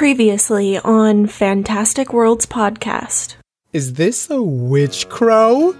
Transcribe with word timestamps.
Previously 0.00 0.78
on 0.78 1.26
Fantastic 1.26 2.14
Worlds 2.14 2.46
podcast. 2.46 3.36
Is 3.74 3.92
this 3.92 4.30
a 4.30 4.42
witch 4.42 5.10
crow? 5.10 5.76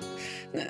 Uh, 0.54 0.60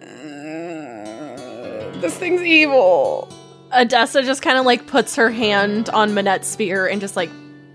this 1.98 2.16
thing's 2.16 2.42
evil. 2.42 3.28
Odessa 3.76 4.22
just 4.22 4.40
kind 4.40 4.56
of 4.56 4.64
like 4.64 4.86
puts 4.86 5.16
her 5.16 5.30
hand 5.30 5.88
on 5.88 6.10
Manette's 6.10 6.46
spear 6.46 6.86
and 6.86 7.00
just 7.00 7.16
like 7.16 7.28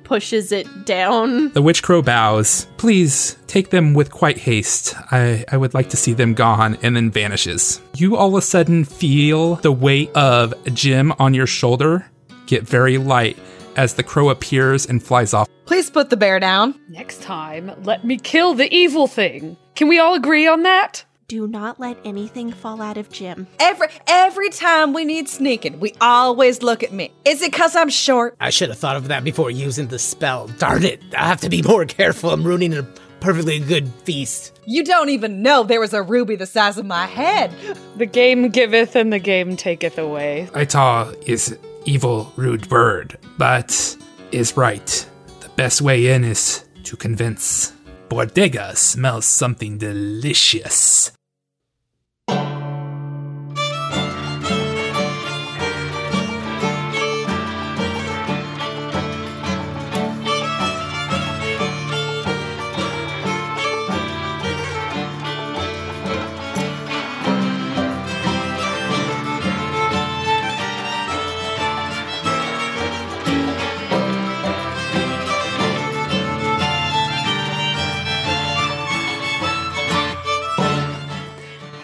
pushes 0.06 0.54
it 0.54 0.86
down. 0.86 1.52
The 1.52 1.62
witch 1.62 1.84
crow 1.84 2.02
bows. 2.02 2.68
Please 2.78 3.36
take 3.48 3.70
them 3.70 3.94
with 3.94 4.12
quite 4.12 4.38
haste. 4.38 4.96
I, 5.12 5.44
I 5.52 5.58
would 5.58 5.74
like 5.74 5.90
to 5.90 5.98
see 5.98 6.14
them 6.14 6.36
gone, 6.36 6.78
and 6.84 6.96
then 6.96 7.12
vanishes. 7.12 7.82
You 7.98 8.16
all 8.16 8.30
of 8.30 8.36
a 8.36 8.42
sudden 8.42 8.86
feel 8.86 9.56
the 9.56 9.74
weight 9.74 10.10
of 10.16 10.54
Jim 10.74 11.12
on 11.20 11.34
your 11.34 11.48
shoulder 11.48 12.10
get 12.46 12.64
very 12.64 12.98
light 12.98 13.38
as 13.76 13.94
the 13.94 14.04
crow 14.04 14.30
appears 14.30 14.86
and 14.86 15.04
flies 15.04 15.34
off. 15.34 15.48
Please 15.66 15.90
put 15.90 16.10
the 16.10 16.18
bear 16.18 16.40
down. 16.40 16.80
Next 16.90 17.22
time, 17.22 17.72
let 17.84 18.06
me 18.06 18.18
kill 18.18 18.54
the 18.54 18.74
evil 18.74 19.08
thing. 19.08 19.58
Can 19.76 19.88
we 19.88 20.00
all 20.00 20.14
agree 20.14 20.48
on 20.48 20.64
that? 20.64 21.06
Do 21.28 21.48
not 21.48 21.80
let 21.80 21.98
anything 22.06 22.52
fall 22.52 22.84
out 22.84 22.98
of 22.98 23.10
Jim. 23.10 23.48
Every 23.60 23.88
every 24.08 24.50
time 24.50 24.94
we 24.94 25.06
need 25.06 25.28
sneaking, 25.28 25.80
we 25.80 25.96
always 26.00 26.62
look 26.62 26.84
at 26.84 26.94
me. 26.94 27.12
Is 27.26 27.42
it 27.42 27.52
cause 27.52 27.76
I'm 27.76 27.90
short? 27.90 28.38
I 28.40 28.52
should 28.52 28.70
have 28.70 28.78
thought 28.78 28.96
of 28.96 29.08
that 29.08 29.24
before 29.24 29.50
using 29.50 29.88
the 29.88 29.98
spell. 29.98 30.48
Darn 30.60 30.84
it. 30.84 31.02
I 31.18 31.28
have 31.28 31.42
to 31.42 31.50
be 31.50 31.64
more 31.64 31.84
careful. 31.88 32.30
I'm 32.30 32.44
ruining 32.44 32.76
a 32.76 32.84
perfectly 33.22 33.58
good 33.58 33.92
feast. 34.04 34.60
You 34.68 34.84
don't 34.84 35.10
even 35.10 35.42
know 35.42 35.64
there 35.64 35.80
was 35.80 35.96
a 35.96 36.04
ruby 36.04 36.36
the 36.36 36.46
size 36.46 36.78
of 36.78 36.86
my 36.86 37.08
head. 37.08 37.52
The 37.98 38.06
game 38.06 38.50
giveth 38.50 38.96
and 38.96 39.12
the 39.12 39.18
game 39.18 39.58
taketh 39.58 39.98
away. 39.98 40.48
Aita 40.54 41.20
is 41.28 41.58
evil, 41.86 42.32
rude 42.36 42.68
bird, 42.68 43.18
but 43.38 43.98
is 44.32 44.58
right. 44.58 45.08
The 45.40 45.50
best 45.50 45.82
way 45.82 46.08
in 46.08 46.24
is 46.24 46.66
to 46.84 46.98
convince. 46.98 47.72
Bodega 48.10 48.76
smells 48.76 49.26
something 49.26 49.78
delicious. 49.78 51.12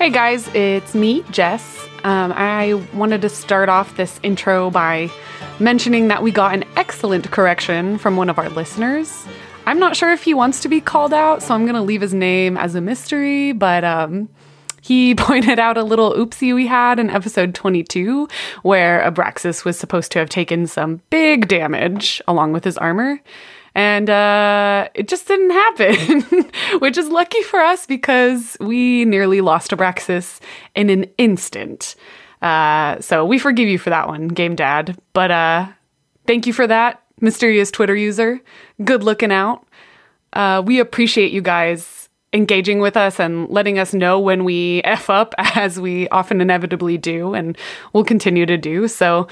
Hey 0.01 0.09
guys, 0.09 0.47
it's 0.55 0.95
me, 0.95 1.23
Jess. 1.29 1.87
Um, 2.03 2.33
I 2.35 2.73
wanted 2.95 3.21
to 3.21 3.29
start 3.29 3.69
off 3.69 3.97
this 3.97 4.19
intro 4.23 4.71
by 4.71 5.11
mentioning 5.59 6.07
that 6.07 6.23
we 6.23 6.31
got 6.31 6.55
an 6.55 6.63
excellent 6.75 7.29
correction 7.29 7.99
from 7.99 8.17
one 8.17 8.27
of 8.27 8.39
our 8.39 8.49
listeners. 8.49 9.27
I'm 9.67 9.77
not 9.77 9.95
sure 9.95 10.11
if 10.11 10.23
he 10.23 10.33
wants 10.33 10.59
to 10.61 10.69
be 10.69 10.81
called 10.81 11.13
out, 11.13 11.43
so 11.43 11.53
I'm 11.53 11.65
going 11.65 11.75
to 11.75 11.83
leave 11.83 12.01
his 12.01 12.15
name 12.15 12.57
as 12.57 12.73
a 12.73 12.81
mystery, 12.81 13.51
but 13.51 13.83
um, 13.83 14.27
he 14.81 15.13
pointed 15.15 15.59
out 15.59 15.77
a 15.77 15.83
little 15.83 16.13
oopsie 16.13 16.55
we 16.55 16.65
had 16.65 16.97
in 16.97 17.11
episode 17.11 17.53
22 17.53 18.27
where 18.63 19.01
Abraxas 19.01 19.63
was 19.63 19.77
supposed 19.77 20.11
to 20.13 20.19
have 20.19 20.29
taken 20.29 20.65
some 20.65 21.03
big 21.11 21.47
damage 21.47 22.23
along 22.27 22.53
with 22.53 22.63
his 22.63 22.75
armor. 22.79 23.21
And 23.73 24.09
uh, 24.09 24.89
it 24.93 25.07
just 25.07 25.27
didn't 25.27 25.51
happen, 25.51 26.49
which 26.79 26.97
is 26.97 27.07
lucky 27.07 27.41
for 27.43 27.59
us 27.59 27.85
because 27.85 28.57
we 28.59 29.05
nearly 29.05 29.39
lost 29.41 29.71
Abraxas 29.71 30.39
in 30.75 30.89
an 30.89 31.05
instant. 31.17 31.95
Uh, 32.41 32.99
so 32.99 33.25
we 33.25 33.39
forgive 33.39 33.69
you 33.69 33.77
for 33.77 33.89
that 33.89 34.07
one, 34.07 34.27
Game 34.27 34.55
Dad. 34.55 34.97
But 35.13 35.31
uh, 35.31 35.67
thank 36.27 36.47
you 36.47 36.53
for 36.53 36.67
that, 36.67 37.01
mysterious 37.21 37.71
Twitter 37.71 37.95
user. 37.95 38.41
Good 38.83 39.03
looking 39.03 39.31
out. 39.31 39.65
Uh, 40.33 40.61
we 40.65 40.79
appreciate 40.79 41.31
you 41.31 41.41
guys 41.41 42.09
engaging 42.33 42.79
with 42.79 42.95
us 42.95 43.19
and 43.19 43.49
letting 43.49 43.77
us 43.77 43.93
know 43.93 44.19
when 44.19 44.43
we 44.43 44.81
F 44.83 45.09
up, 45.09 45.33
as 45.37 45.79
we 45.79 46.07
often 46.09 46.41
inevitably 46.41 46.97
do, 46.97 47.33
and 47.33 47.57
will 47.93 48.03
continue 48.03 48.45
to 48.45 48.57
do. 48.57 48.87
So 48.87 49.27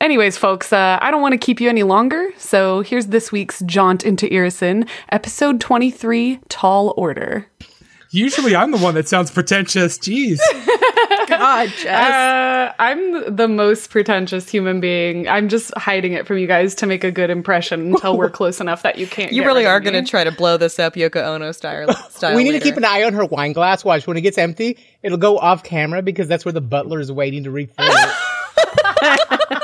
Anyways, 0.00 0.36
folks, 0.36 0.72
uh, 0.72 0.98
I 1.00 1.10
don't 1.10 1.22
want 1.22 1.32
to 1.32 1.38
keep 1.38 1.60
you 1.60 1.68
any 1.68 1.82
longer, 1.82 2.30
so 2.36 2.82
here's 2.82 3.06
this 3.06 3.32
week's 3.32 3.60
Jaunt 3.60 4.04
into 4.04 4.26
Irrisen, 4.26 4.88
episode 5.10 5.60
23 5.60 6.40
Tall 6.48 6.92
Order. 6.96 7.46
Usually 8.10 8.54
I'm 8.54 8.70
the 8.70 8.78
one 8.78 8.94
that 8.94 9.08
sounds 9.08 9.30
pretentious. 9.30 9.98
Jeez. 9.98 10.38
God, 11.28 11.68
Jess. 11.70 11.86
Uh, 11.86 12.72
I'm 12.78 13.34
the 13.34 13.48
most 13.48 13.90
pretentious 13.90 14.48
human 14.48 14.78
being. 14.78 15.26
I'm 15.28 15.48
just 15.48 15.76
hiding 15.76 16.12
it 16.12 16.26
from 16.26 16.38
you 16.38 16.46
guys 16.46 16.74
to 16.76 16.86
make 16.86 17.02
a 17.02 17.10
good 17.10 17.30
impression 17.30 17.92
until 17.92 18.16
we're 18.16 18.30
close 18.40 18.60
enough 18.60 18.82
that 18.82 18.98
you 18.98 19.06
can't. 19.06 19.32
You 19.32 19.42
get 19.42 19.46
really 19.46 19.64
rid 19.64 19.70
are 19.70 19.80
going 19.80 20.04
to 20.04 20.08
try 20.08 20.22
to 20.22 20.30
blow 20.30 20.56
this 20.56 20.78
up 20.78 20.94
Yoko 20.94 21.24
Ono 21.24 21.50
style. 21.50 21.92
style 22.10 22.36
we 22.36 22.44
need 22.44 22.52
to 22.52 22.60
keep 22.60 22.76
an 22.76 22.84
eye 22.84 23.02
on 23.02 23.14
her 23.14 23.24
wine 23.24 23.52
glass. 23.52 23.84
Watch, 23.84 24.06
when 24.06 24.16
it 24.16 24.20
gets 24.20 24.38
empty, 24.38 24.78
it'll 25.02 25.18
go 25.18 25.38
off 25.38 25.64
camera 25.64 26.02
because 26.02 26.28
that's 26.28 26.44
where 26.44 26.52
the 26.52 26.60
butler 26.60 27.00
is 27.00 27.10
waiting 27.10 27.42
to 27.44 27.50
refill 27.50 27.86
it. 27.88 29.60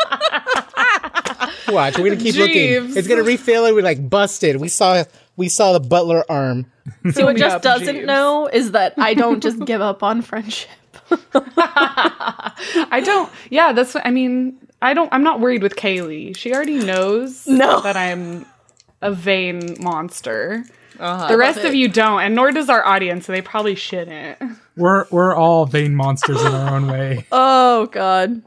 Watch, 1.73 1.99
we're 1.99 2.11
gonna 2.11 2.21
keep 2.21 2.37
looking. 2.37 2.97
It's 2.97 3.09
gonna 3.09 3.23
refill 3.23 3.65
it. 3.67 3.75
We're 3.75 3.83
like 3.83 4.09
busted. 4.09 4.57
We 4.57 4.69
saw 4.69 5.05
we 5.37 5.49
saw 5.49 5.73
the 5.73 5.81
butler 5.81 6.25
arm. 6.31 6.67
See, 7.13 7.23
what 7.25 7.35
me 7.35 7.41
Jess 7.41 7.53
up, 7.55 7.63
doesn't 7.63 7.95
Jeeves. 7.95 8.07
know 8.07 8.49
is 8.53 8.73
that 8.73 8.95
I 8.99 9.15
don't 9.15 9.43
just 9.43 9.59
give 9.65 9.81
up 9.81 10.03
on 10.03 10.23
friendship. 10.23 10.71
I 11.57 13.03
don't. 13.05 13.31
Yeah, 13.51 13.73
that's. 13.73 13.95
what 13.95 14.07
I 14.07 14.11
mean, 14.11 14.59
I 14.83 14.95
don't. 14.95 15.13
I'm 15.13 15.23
not 15.23 15.41
worried 15.41 15.63
with 15.63 15.77
Kaylee. 15.77 16.37
She 16.37 16.53
already 16.55 16.79
knows 16.79 17.47
No. 17.47 17.81
that 17.81 17.97
I'm 17.97 18.47
a 19.03 19.13
vain 19.13 19.77
monster. 19.81 20.65
Uh-huh. 20.99 21.29
The 21.29 21.39
rest 21.39 21.61
of 21.61 21.75
you 21.75 21.89
don't, 21.89 22.21
and 22.21 22.35
nor 22.35 22.53
does 22.53 22.69
our 22.69 22.85
audience. 22.85 23.25
So 23.27 23.33
they 23.33 23.41
probably 23.41 23.75
shouldn't. 23.75 24.39
We're 24.77 25.07
we're 25.11 25.35
all 25.35 25.65
vain 25.67 25.95
monsters 25.95 26.41
in 26.43 26.53
our 26.53 26.75
own 26.77 26.87
way. 26.89 27.27
Oh, 27.33 27.87
God. 27.87 28.43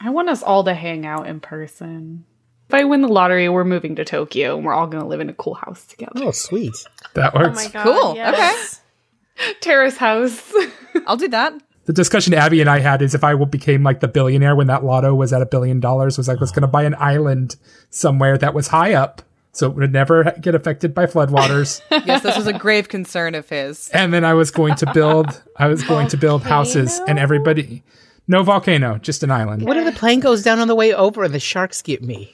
I 0.00 0.10
want 0.10 0.28
us 0.28 0.42
all 0.42 0.64
to 0.64 0.74
hang 0.74 1.06
out 1.06 1.26
in 1.26 1.40
person. 1.40 2.26
If 2.74 2.80
I 2.80 2.84
win 2.86 3.02
the 3.02 3.08
lottery, 3.08 3.48
we're 3.48 3.62
moving 3.62 3.94
to 3.94 4.04
Tokyo, 4.04 4.56
and 4.56 4.66
we're 4.66 4.72
all 4.72 4.88
going 4.88 5.00
to 5.00 5.08
live 5.08 5.20
in 5.20 5.30
a 5.30 5.32
cool 5.34 5.54
house 5.54 5.86
together. 5.86 6.10
Oh, 6.16 6.32
sweet. 6.32 6.74
That 7.14 7.32
works. 7.32 7.66
Oh 7.66 7.70
God. 7.70 7.84
Cool. 7.84 8.14
yes. 8.16 8.80
Terrace 9.60 9.96
house. 9.96 10.52
I'll 11.06 11.16
do 11.16 11.28
that. 11.28 11.54
The 11.84 11.92
discussion 11.92 12.34
Abby 12.34 12.60
and 12.60 12.68
I 12.68 12.80
had 12.80 13.00
is 13.00 13.14
if 13.14 13.22
I 13.22 13.36
became 13.44 13.84
like 13.84 14.00
the 14.00 14.08
billionaire 14.08 14.56
when 14.56 14.66
that 14.66 14.82
lotto 14.84 15.14
was 15.14 15.32
at 15.32 15.40
a 15.40 15.46
billion 15.46 15.78
dollars, 15.78 16.18
was 16.18 16.28
I 16.28 16.34
was 16.34 16.50
going 16.50 16.62
to 16.62 16.66
buy 16.66 16.82
an 16.82 16.96
island 16.98 17.54
somewhere 17.90 18.36
that 18.38 18.54
was 18.54 18.66
high 18.66 18.94
up, 18.94 19.22
so 19.52 19.70
it 19.70 19.76
would 19.76 19.92
never 19.92 20.34
get 20.40 20.56
affected 20.56 20.94
by 20.94 21.06
floodwaters. 21.06 21.80
Yes, 22.04 22.24
this 22.24 22.36
was 22.36 22.48
a 22.48 22.52
grave 22.52 22.88
concern 22.88 23.36
of 23.36 23.48
his. 23.48 23.88
and 23.90 24.12
then 24.12 24.24
I 24.24 24.34
was 24.34 24.50
going 24.50 24.74
to 24.76 24.92
build, 24.92 25.40
I 25.56 25.68
was 25.68 25.84
going 25.84 26.08
to 26.08 26.16
build 26.16 26.42
houses, 26.42 27.00
and 27.06 27.20
everybody, 27.20 27.84
no 28.26 28.42
volcano, 28.42 28.98
just 28.98 29.22
an 29.22 29.30
island. 29.30 29.62
What 29.64 29.76
if 29.76 29.84
the 29.84 29.92
plane 29.92 30.18
goes 30.18 30.42
down 30.42 30.58
on 30.58 30.66
the 30.66 30.74
way 30.74 30.92
over 30.92 31.22
and 31.22 31.32
the 31.32 31.38
sharks 31.38 31.80
get 31.80 32.02
me? 32.02 32.33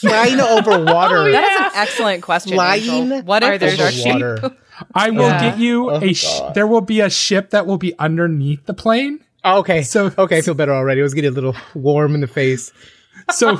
Flying 0.00 0.40
over 0.40 0.72
oh, 0.74 0.82
water. 0.84 1.30
That 1.32 1.52
is 1.52 1.60
an 1.74 1.80
excellent 1.80 2.22
question. 2.22 2.52
Flying 2.54 2.82
Angel. 2.88 3.22
What 3.22 3.42
Are 3.42 3.54
if 3.54 3.60
there 3.60 3.76
there's 3.76 3.80
over 3.80 3.88
a 3.88 3.92
sheep? 3.92 4.12
water. 4.14 4.56
I 4.94 5.10
will 5.10 5.22
Yeah. 5.28 5.50
get 5.50 5.58
you 5.58 5.90
Oh, 5.90 6.00
a. 6.02 6.12
Sh- 6.12 6.40
there 6.54 6.66
will 6.66 6.80
be 6.82 7.00
a 7.00 7.08
ship 7.10 7.50
that 7.50 7.66
will 7.66 7.78
be 7.78 7.98
underneath 7.98 8.66
the 8.66 8.74
plane. 8.74 9.20
Oh, 9.44 9.58
okay. 9.60 9.82
So- 9.82 10.10
So 10.10 10.22
okay, 10.24 10.38
I 10.38 10.40
feel 10.42 10.54
better 10.54 10.72
already. 10.74 11.00
I 11.00 11.02
was 11.04 11.14
getting 11.14 11.30
a 11.30 11.34
little 11.34 11.56
warm 11.74 12.14
in 12.14 12.20
the 12.20 12.26
face. 12.26 12.72
So, 13.30 13.56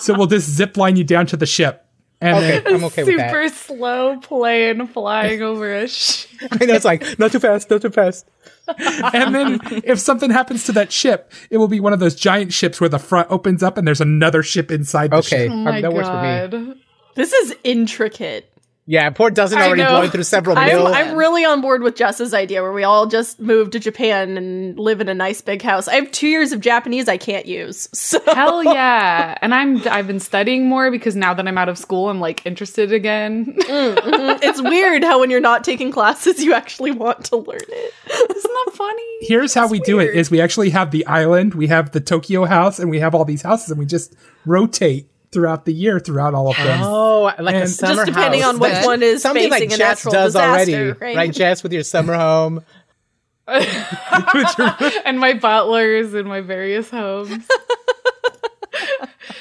so 0.00 0.14
we'll 0.14 0.26
just 0.26 0.48
zip 0.48 0.76
line 0.76 0.96
you 0.96 1.04
down 1.04 1.26
to 1.26 1.36
the 1.36 1.46
ship, 1.46 1.84
and 2.22 2.36
Okay, 2.36 2.60
then 2.60 2.74
I'm 2.76 2.84
okay 2.84 3.04
with 3.04 3.16
that. 3.16 3.30
Super 3.30 3.48
slow 3.48 4.16
plane 4.20 4.86
flying 4.86 5.42
over 5.50 5.74
a 5.74 5.88
ship. 5.88 6.30
I 6.60 6.64
know 6.64 6.74
it's 6.74 6.84
like 6.84 7.18
not 7.18 7.32
too 7.32 7.40
fast, 7.40 7.68
not 7.70 7.82
too 7.82 7.90
fast. 7.90 8.28
and 9.12 9.34
then 9.34 9.60
if 9.84 9.98
something 9.98 10.30
happens 10.30 10.64
to 10.64 10.72
that 10.72 10.92
ship, 10.92 11.32
it 11.50 11.56
will 11.58 11.68
be 11.68 11.80
one 11.80 11.92
of 11.92 11.98
those 11.98 12.14
giant 12.14 12.52
ships 12.52 12.80
where 12.80 12.88
the 12.88 12.98
front 12.98 13.28
opens 13.30 13.62
up 13.62 13.76
and 13.76 13.86
there's 13.86 14.00
another 14.00 14.42
ship 14.42 14.70
inside 14.70 15.10
the 15.10 15.16
Okay, 15.16 15.46
ship. 15.46 15.50
Oh 15.50 15.56
my 15.56 15.76
um, 15.76 15.82
that 15.82 15.92
works 15.92 16.08
for 16.08 16.14
me. 16.22 16.66
god. 16.72 16.78
This 17.16 17.32
is 17.32 17.56
intricate. 17.64 18.51
Yeah, 18.84 19.10
poor 19.10 19.30
doesn't 19.30 19.56
I 19.56 19.66
already 19.66 19.82
know. 19.82 19.90
blowing 19.90 20.10
through 20.10 20.24
several 20.24 20.58
I'm, 20.58 20.66
mil. 20.66 20.88
I'm 20.88 21.14
really 21.14 21.44
on 21.44 21.60
board 21.60 21.82
with 21.82 21.94
Jess's 21.94 22.34
idea 22.34 22.62
where 22.62 22.72
we 22.72 22.82
all 22.82 23.06
just 23.06 23.38
move 23.38 23.70
to 23.70 23.78
Japan 23.78 24.36
and 24.36 24.76
live 24.76 25.00
in 25.00 25.08
a 25.08 25.14
nice 25.14 25.40
big 25.40 25.62
house. 25.62 25.86
I 25.86 25.94
have 25.94 26.10
two 26.10 26.26
years 26.26 26.50
of 26.50 26.60
Japanese 26.60 27.08
I 27.08 27.16
can't 27.16 27.46
use. 27.46 27.88
So 28.12 28.20
Hell 28.34 28.62
yeah. 28.62 29.38
And 29.40 29.54
I'm 29.54 29.88
I've 29.88 30.06
been 30.06 30.20
studying 30.20 30.68
more 30.68 30.90
because 30.90 31.16
now 31.16 31.32
that 31.32 31.48
I'm 31.48 31.56
out 31.56 31.70
of 31.70 31.78
school, 31.78 32.10
I'm 32.10 32.20
like 32.20 32.44
interested 32.44 32.92
again. 32.92 33.56
Mm, 33.58 33.94
mm-hmm. 33.94 34.42
it's 34.42 34.60
weird 34.60 35.02
how 35.02 35.20
when 35.20 35.30
you're 35.30 35.40
not 35.40 35.64
taking 35.64 35.90
classes, 35.90 36.44
you 36.44 36.52
actually 36.52 36.90
want 36.90 37.24
to 37.26 37.36
learn 37.36 37.60
it. 37.68 37.94
Isn't 38.10 38.52
that 38.52 38.72
funny? 38.74 39.02
Here's 39.22 39.54
how 39.54 39.66
we 39.66 39.80
do 39.80 39.98
it: 39.98 40.14
is 40.14 40.30
we 40.30 40.42
actually 40.42 40.70
have 40.70 40.90
the 40.90 41.06
island, 41.06 41.54
we 41.54 41.68
have 41.68 41.92
the 41.92 42.00
Tokyo 42.00 42.44
house, 42.44 42.78
and 42.78 42.90
we 42.90 42.98
have 42.98 43.14
all 43.14 43.24
these 43.24 43.42
houses 43.42 43.70
and 43.70 43.78
we 43.78 43.86
just 43.86 44.14
rotate 44.44 45.08
throughout 45.32 45.64
the 45.64 45.72
year, 45.72 45.98
throughout 45.98 46.34
all 46.34 46.50
of 46.50 46.56
them. 46.56 46.80
Oh, 46.82 47.32
like 47.38 47.54
a 47.56 47.66
summer 47.66 48.04
Just 48.04 48.06
depending 48.06 48.42
house. 48.42 48.54
on 48.54 48.60
which 48.60 48.84
one 48.84 49.02
is 49.02 49.22
something 49.22 49.50
facing 49.50 49.70
like 49.70 49.74
a 49.74 49.78
Jess 49.78 50.04
natural 50.04 50.12
does 50.12 50.32
disaster, 50.34 50.96
already, 51.00 51.16
right? 51.16 51.32
Jess, 51.34 51.62
with 51.62 51.72
your 51.72 51.82
summer 51.82 52.14
home. 52.14 52.64
and 53.48 55.18
my 55.18 55.34
butlers 55.34 56.14
in 56.14 56.28
my 56.28 56.40
various 56.40 56.88
homes. 56.88 57.44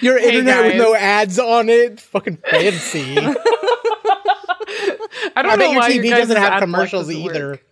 Your 0.01 0.17
internet 0.17 0.65
with 0.65 0.77
no 0.77 0.95
ads 0.95 1.37
on 1.37 1.69
it. 1.69 1.99
Fucking 1.99 2.37
fancy. 2.37 3.17
I 3.19 3.35
don't 5.35 5.35
I 5.35 5.41
know 5.43 5.57
bet 5.57 5.71
your 5.71 5.79
why 5.79 5.91
TV 5.91 6.05
your 6.05 6.17
doesn't 6.17 6.37
have 6.37 6.59
commercials 6.59 7.07
doesn't 7.07 7.23
work. 7.23 7.63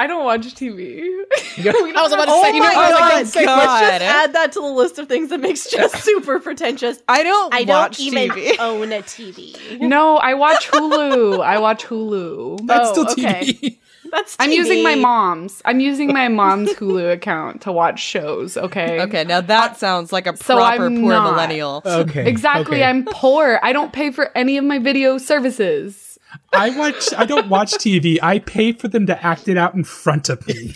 Either. 0.00 0.04
I 0.04 0.06
don't 0.06 0.24
watch 0.24 0.54
TV. 0.54 1.02
I 1.58 2.02
was 2.02 2.12
about 2.12 2.24
to 2.26 2.30
Oh 2.32 2.42
say, 2.42 2.54
you 2.54 2.60
know, 2.60 2.66
my 2.66 2.74
I 2.74 2.90
was 2.90 3.00
like, 3.00 3.00
God, 3.00 3.10
don't 3.10 3.26
say 3.26 3.44
God. 3.44 3.56
much. 3.56 3.66
Let's 3.82 4.04
just 4.04 4.14
add 4.14 4.32
that 4.34 4.52
to 4.52 4.60
the 4.60 4.66
list 4.66 4.98
of 4.98 5.08
things 5.08 5.28
that 5.30 5.40
makes 5.40 5.68
Jess 5.70 6.02
super 6.04 6.40
pretentious. 6.40 7.02
I 7.08 7.22
don't 7.22 7.54
I 7.54 7.62
watch 7.64 7.98
don't 7.98 8.06
even 8.06 8.30
TV. 8.30 8.56
own 8.58 8.92
a 8.92 9.02
TV. 9.02 9.80
no, 9.80 10.16
I 10.16 10.34
watch 10.34 10.68
Hulu. 10.68 11.44
I 11.44 11.58
watch 11.58 11.84
Hulu. 11.84 12.66
That's 12.66 12.88
Oh, 12.90 12.92
still 13.06 13.10
okay. 13.12 13.44
TV. 13.52 13.76
That's 14.10 14.34
I'm 14.40 14.50
using 14.50 14.82
my 14.82 14.96
mom's. 14.96 15.62
I'm 15.64 15.78
using 15.78 16.12
my 16.12 16.26
mom's 16.26 16.70
Hulu 16.72 17.12
account 17.12 17.60
to 17.62 17.70
watch 17.72 18.00
shows. 18.00 18.56
Okay. 18.56 19.00
Okay, 19.02 19.22
now 19.22 19.40
that 19.40 19.76
sounds 19.78 20.12
like 20.12 20.26
a 20.26 20.36
So 20.36 20.56
proper 20.56 20.86
I'm 20.86 21.00
poor 21.00 21.10
not. 21.12 21.30
millennial. 21.30 21.82
Okay. 21.86 22.26
Exactly. 22.28 22.78
okay. 22.78 22.84
I'm 22.84 23.04
poor. 23.04 23.60
I 23.62 23.72
don't 23.72 23.92
pay 23.92 24.10
for 24.10 24.36
any 24.36 24.56
of 24.56 24.64
my 24.64 24.78
video 24.80 25.16
services. 25.18 26.09
I 26.52 26.70
watch. 26.76 27.14
I 27.16 27.24
don't 27.26 27.48
watch 27.48 27.72
TV. 27.74 28.18
I 28.22 28.40
pay 28.40 28.72
for 28.72 28.88
them 28.88 29.06
to 29.06 29.24
act 29.24 29.46
it 29.48 29.56
out 29.56 29.74
in 29.74 29.84
front 29.84 30.28
of 30.28 30.46
me. 30.46 30.72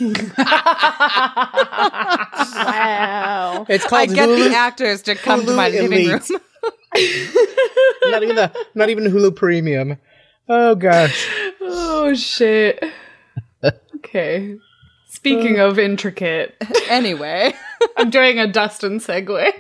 Wow. 2.55 3.67
It's 3.69 3.93
I 3.93 4.07
get 4.07 4.29
Hulu. 4.29 4.49
the 4.51 4.57
actors 4.57 5.03
to 5.03 5.15
come 5.15 5.45
to 5.47 5.53
Hulu 5.53 5.57
my 5.57 5.69
living 5.69 6.09
room. 6.09 6.21
not 8.11 8.23
even 8.23 8.37
the, 8.37 8.53
not 8.75 8.89
even 8.91 9.05
Hulu 9.05 9.35
Premium. 9.35 9.99
Oh 10.49 10.75
gosh. 10.75 11.29
Oh 11.61 12.15
shit. 12.15 12.83
Okay. 13.97 14.57
Speaking 15.09 15.59
of 15.61 15.79
intricate, 15.79 16.55
anyway, 16.89 17.55
I'm 17.97 18.11
doing 18.11 18.39
a 18.39 18.47
Dustin 18.47 18.99
segue. 18.99 19.53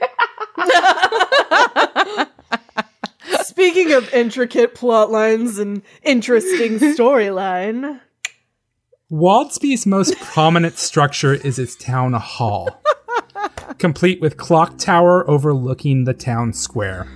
Speaking 3.44 3.93
of 3.93 4.12
intricate 4.14 4.75
plot 4.75 5.11
lines 5.11 5.58
and 5.58 5.82
interesting 6.02 6.79
storyline, 6.79 8.00
Waldsby's 9.12 9.85
most 9.85 10.19
prominent 10.20 10.79
structure 10.79 11.35
is 11.35 11.58
its 11.58 11.76
town 11.76 12.14
hall, 12.14 12.82
complete 13.76 14.23
with 14.23 14.38
clock 14.38 14.79
tower 14.79 15.29
overlooking 15.29 16.05
the 16.05 16.14
town 16.14 16.55
square. 16.55 17.06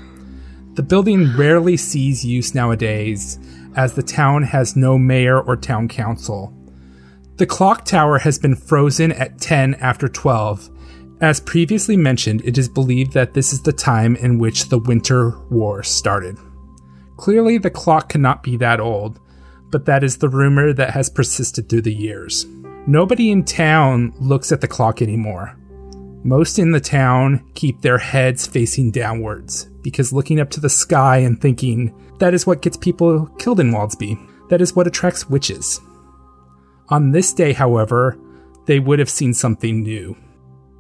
The 0.75 0.82
building 0.82 1.34
rarely 1.34 1.78
sees 1.78 2.26
use 2.26 2.54
nowadays, 2.54 3.38
as 3.74 3.94
the 3.94 4.02
town 4.02 4.42
has 4.42 4.76
no 4.76 4.98
mayor 4.98 5.40
or 5.40 5.56
town 5.56 5.88
council. 5.88 6.52
The 7.36 7.46
clock 7.46 7.86
tower 7.86 8.19
has 8.19 8.38
been 8.38 8.54
frozen 8.54 9.12
at 9.12 9.38
10 9.40 9.76
after 9.76 10.08
12. 10.08 10.69
As 11.20 11.41
previously 11.41 11.97
mentioned, 11.97 12.43
it 12.44 12.56
is 12.59 12.69
believed 12.69 13.12
that 13.12 13.35
this 13.35 13.53
is 13.53 13.62
the 13.62 13.73
time 13.73 14.15
in 14.17 14.38
which 14.38 14.69
the 14.69 14.79
Winter 14.79 15.37
War 15.50 15.82
started. 15.82 16.38
Clearly, 17.17 17.59
the 17.59 17.70
clock 17.70 18.09
cannot 18.09 18.44
be 18.44 18.56
that 18.59 18.79
old, 18.79 19.19
but 19.70 19.85
that 19.87 20.05
is 20.05 20.19
the 20.19 20.29
rumor 20.29 20.73
that 20.73 20.91
has 20.91 21.11
persisted 21.11 21.69
through 21.69 21.82
the 21.82 21.93
years. 21.93 22.47
Nobody 22.87 23.32
in 23.32 23.44
town 23.44 24.15
looks 24.20 24.53
at 24.53 24.61
the 24.61 24.69
clock 24.69 25.03
anymore. 25.03 25.56
Most 26.23 26.59
in 26.59 26.70
the 26.70 26.81
town 26.81 27.44
keep 27.55 27.81
their 27.81 27.99
heads 27.99 28.47
facing 28.47 28.93
downwards, 28.93 29.65
because 29.82 30.12
looking 30.12 30.38
up 30.38 30.50
to 30.50 30.61
the 30.61 30.70
sky 30.70 31.19
and 31.19 31.41
thinking, 31.41 31.93
that 32.20 32.32
is 32.32 32.47
what 32.47 32.62
gets 32.62 32.76
people 32.76 33.26
killed 33.38 33.59
in 33.59 33.73
Waldsby. 33.73 34.49
That 34.50 34.61
is 34.61 34.76
what 34.76 34.87
attracts 34.87 35.29
witches. 35.29 35.81
On 36.91 37.11
this 37.11 37.32
day, 37.32 37.53
however, 37.53 38.17
they 38.67 38.79
would 38.79 39.00
have 39.00 39.11
seen 39.11 39.35
something 39.35 39.82
new. 39.82 40.17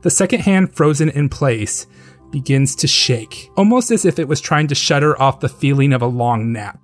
The 0.02 0.10
second 0.10 0.40
hand 0.40 0.74
frozen 0.74 1.08
in 1.10 1.28
place 1.28 1.86
begins 2.30 2.76
to 2.76 2.86
shake, 2.86 3.50
almost 3.56 3.90
as 3.90 4.04
if 4.04 4.18
it 4.18 4.28
was 4.28 4.40
trying 4.40 4.68
to 4.68 4.74
shudder 4.74 5.20
off 5.20 5.40
the 5.40 5.48
feeling 5.48 5.92
of 5.92 6.02
a 6.02 6.06
long 6.06 6.52
nap. 6.52 6.80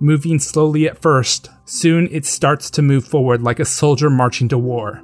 Moving 0.00 0.38
slowly 0.38 0.86
at 0.86 1.00
first, 1.00 1.48
soon 1.64 2.08
it 2.10 2.26
starts 2.26 2.68
to 2.70 2.82
move 2.82 3.06
forward 3.06 3.42
like 3.42 3.60
a 3.60 3.64
soldier 3.64 4.10
marching 4.10 4.48
to 4.48 4.58
war. 4.58 5.02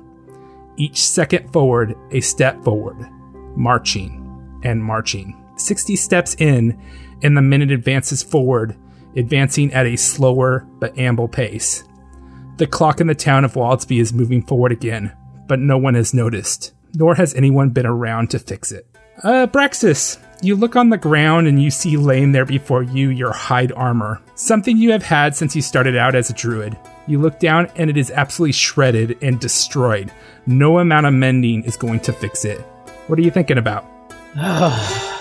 Each 0.77 1.03
second 1.03 1.51
forward, 1.53 1.95
a 2.11 2.21
step 2.21 2.63
forward, 2.63 2.99
marching 3.57 4.61
and 4.65 4.83
marching. 4.83 5.39
60 5.57 5.97
steps 5.97 6.35
in, 6.39 6.79
and 7.23 7.37
the 7.37 7.43
minute 7.43 7.71
advances 7.71 8.23
forward, 8.23 8.77
advancing 9.17 9.73
at 9.73 9.87
a 9.87 9.97
slower 9.97 10.67
but 10.79 10.97
amble 10.99 11.29
pace. 11.29 11.85
The 12.59 12.67
clock 12.67 13.01
in 13.01 13.07
the 13.07 13.15
town 13.15 13.45
of 13.45 13.55
Waldsby 13.55 13.99
is 13.99 14.13
moving 14.13 14.43
forward 14.43 14.73
again, 14.73 15.17
but 15.47 15.59
no 15.59 15.79
one 15.79 15.95
has 15.95 16.13
noticed, 16.13 16.73
nor 16.95 17.15
has 17.15 17.35
anyone 17.35 17.71
been 17.71 17.87
around 17.87 18.31
to 18.31 18.39
fix 18.39 18.73
it. 18.73 18.87
Uh, 19.23 19.47
Braxis, 19.47 20.19
you 20.43 20.57
look 20.57 20.75
on 20.75 20.91
the 20.91 20.99
ground 20.99 21.47
and 21.47 21.63
you 21.63 21.71
see 21.71 21.97
laying 21.97 22.33
there 22.33 22.45
before 22.45 22.83
you 22.83 23.11
your 23.11 23.33
hide 23.33 23.73
armor, 23.73 24.21
something 24.35 24.77
you 24.77 24.91
have 24.93 25.03
had 25.03 25.37
since 25.37 25.55
you 25.55 25.63
started 25.63 25.97
out 25.97 26.15
as 26.15 26.31
a 26.31 26.35
druid. 26.35 26.77
You 27.07 27.21
look 27.21 27.39
down 27.39 27.71
and 27.77 27.91
it 27.91 27.97
is 27.97 28.11
absolutely 28.11 28.53
shredded 28.53 29.19
and 29.23 29.39
destroyed. 29.39 30.13
No 30.47 30.79
amount 30.79 31.07
of 31.07 31.15
mending 31.15 31.65
is 31.65 31.77
going 31.77 32.01
to 32.01 32.13
fix 32.13 32.45
it. 32.45 32.61
What 33.07 33.19
are 33.19 33.23
you 33.23 33.31
thinking 33.31 33.59
about? 33.59 33.85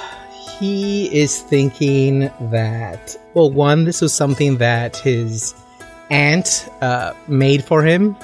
he 0.61 1.07
is 1.11 1.41
thinking 1.41 2.31
that 2.51 3.17
well 3.33 3.51
one 3.51 3.83
this 3.83 3.99
was 3.99 4.13
something 4.13 4.57
that 4.57 4.95
his 4.95 5.55
aunt 6.11 6.69
uh, 6.81 7.13
made 7.27 7.63
for 7.63 7.83
him 7.83 8.15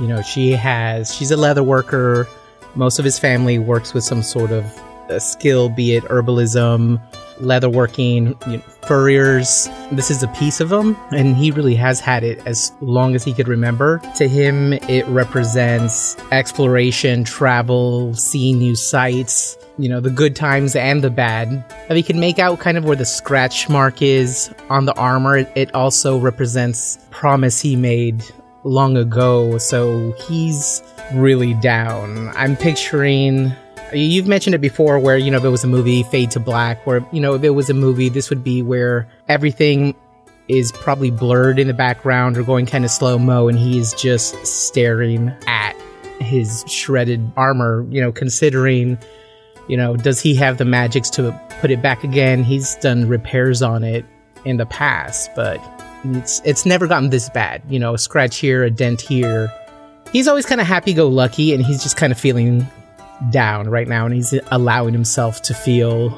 you 0.00 0.06
know 0.06 0.22
she 0.22 0.52
has 0.52 1.14
she's 1.14 1.30
a 1.30 1.36
leather 1.36 1.62
worker 1.62 2.26
most 2.74 2.98
of 2.98 3.04
his 3.04 3.18
family 3.18 3.58
works 3.58 3.94
with 3.94 4.04
some 4.04 4.22
sort 4.22 4.50
of 4.50 4.64
uh, 5.10 5.18
skill 5.18 5.68
be 5.68 5.94
it 5.94 6.04
herbalism 6.04 7.00
leatherworking 7.38 8.40
you 8.46 8.58
know, 8.58 8.62
furriers. 8.86 9.68
This 9.90 10.10
is 10.10 10.22
a 10.22 10.28
piece 10.28 10.60
of 10.60 10.70
him 10.70 10.96
and 11.10 11.36
he 11.36 11.50
really 11.50 11.74
has 11.74 11.98
had 11.98 12.22
it 12.22 12.40
as 12.46 12.72
long 12.80 13.14
as 13.14 13.24
he 13.24 13.34
could 13.34 13.48
remember. 13.48 14.00
To 14.16 14.28
him 14.28 14.74
it 14.74 15.06
represents 15.08 16.16
exploration 16.30 17.24
travel 17.24 18.14
seeing 18.14 18.58
new 18.58 18.76
sights 18.76 19.58
you 19.78 19.88
know 19.88 20.00
the 20.00 20.10
good 20.10 20.36
times 20.36 20.76
and 20.76 21.02
the 21.02 21.10
bad. 21.10 21.64
He 21.90 22.02
can 22.02 22.20
make 22.20 22.38
out 22.38 22.60
kind 22.60 22.76
of 22.76 22.84
where 22.84 22.96
the 22.96 23.04
scratch 23.04 23.68
mark 23.68 24.02
is 24.02 24.52
on 24.68 24.84
the 24.84 24.94
armor. 24.94 25.38
It 25.38 25.74
also 25.74 26.18
represents 26.18 26.98
promise 27.10 27.60
he 27.60 27.76
made 27.76 28.24
long 28.64 28.96
ago. 28.96 29.58
So 29.58 30.12
he's 30.28 30.82
really 31.14 31.54
down. 31.54 32.28
I'm 32.34 32.56
picturing 32.56 33.52
you've 33.94 34.26
mentioned 34.26 34.54
it 34.54 34.60
before 34.60 34.98
where 34.98 35.18
you 35.18 35.30
know 35.30 35.38
if 35.38 35.44
it 35.44 35.48
was 35.48 35.64
a 35.64 35.66
movie 35.68 36.02
fade 36.04 36.30
to 36.30 36.40
black 36.40 36.86
where 36.86 37.06
you 37.12 37.20
know 37.20 37.34
if 37.34 37.42
it 37.44 37.50
was 37.50 37.68
a 37.68 37.74
movie 37.74 38.08
this 38.08 38.30
would 38.30 38.42
be 38.42 38.62
where 38.62 39.06
everything 39.28 39.94
is 40.48 40.72
probably 40.72 41.10
blurred 41.10 41.58
in 41.58 41.66
the 41.66 41.74
background 41.74 42.36
or 42.36 42.42
going 42.42 42.66
kind 42.66 42.84
of 42.84 42.90
slow 42.90 43.18
mo 43.18 43.48
and 43.48 43.58
he's 43.58 43.92
just 43.94 44.34
staring 44.46 45.28
at 45.46 45.74
his 46.20 46.64
shredded 46.66 47.30
armor 47.36 47.86
you 47.90 48.00
know 48.00 48.10
considering 48.10 48.98
you 49.68 49.76
know 49.76 49.96
does 49.96 50.20
he 50.20 50.34
have 50.34 50.58
the 50.58 50.64
magics 50.64 51.10
to 51.10 51.38
put 51.60 51.70
it 51.70 51.80
back 51.80 52.02
again? 52.02 52.42
He's 52.42 52.74
done 52.76 53.08
repairs 53.08 53.62
on 53.62 53.84
it 53.84 54.04
in 54.44 54.56
the 54.56 54.66
past 54.66 55.30
but 55.36 55.60
it's 56.04 56.40
it's 56.44 56.66
never 56.66 56.88
gotten 56.88 57.10
this 57.10 57.28
bad 57.30 57.62
you 57.68 57.78
know 57.78 57.94
a 57.94 57.98
scratch 57.98 58.38
here 58.38 58.64
a 58.64 58.70
dent 58.70 59.00
here 59.00 59.52
he's 60.12 60.28
always 60.28 60.46
kind 60.46 60.60
of 60.60 60.66
happy 60.66 60.92
go 60.92 61.08
lucky 61.08 61.54
and 61.54 61.64
he's 61.64 61.82
just 61.82 61.96
kind 61.96 62.12
of 62.12 62.18
feeling 62.18 62.66
down 63.30 63.68
right 63.68 63.88
now 63.88 64.04
and 64.04 64.14
he's 64.14 64.34
allowing 64.50 64.92
himself 64.92 65.42
to 65.42 65.54
feel 65.54 66.10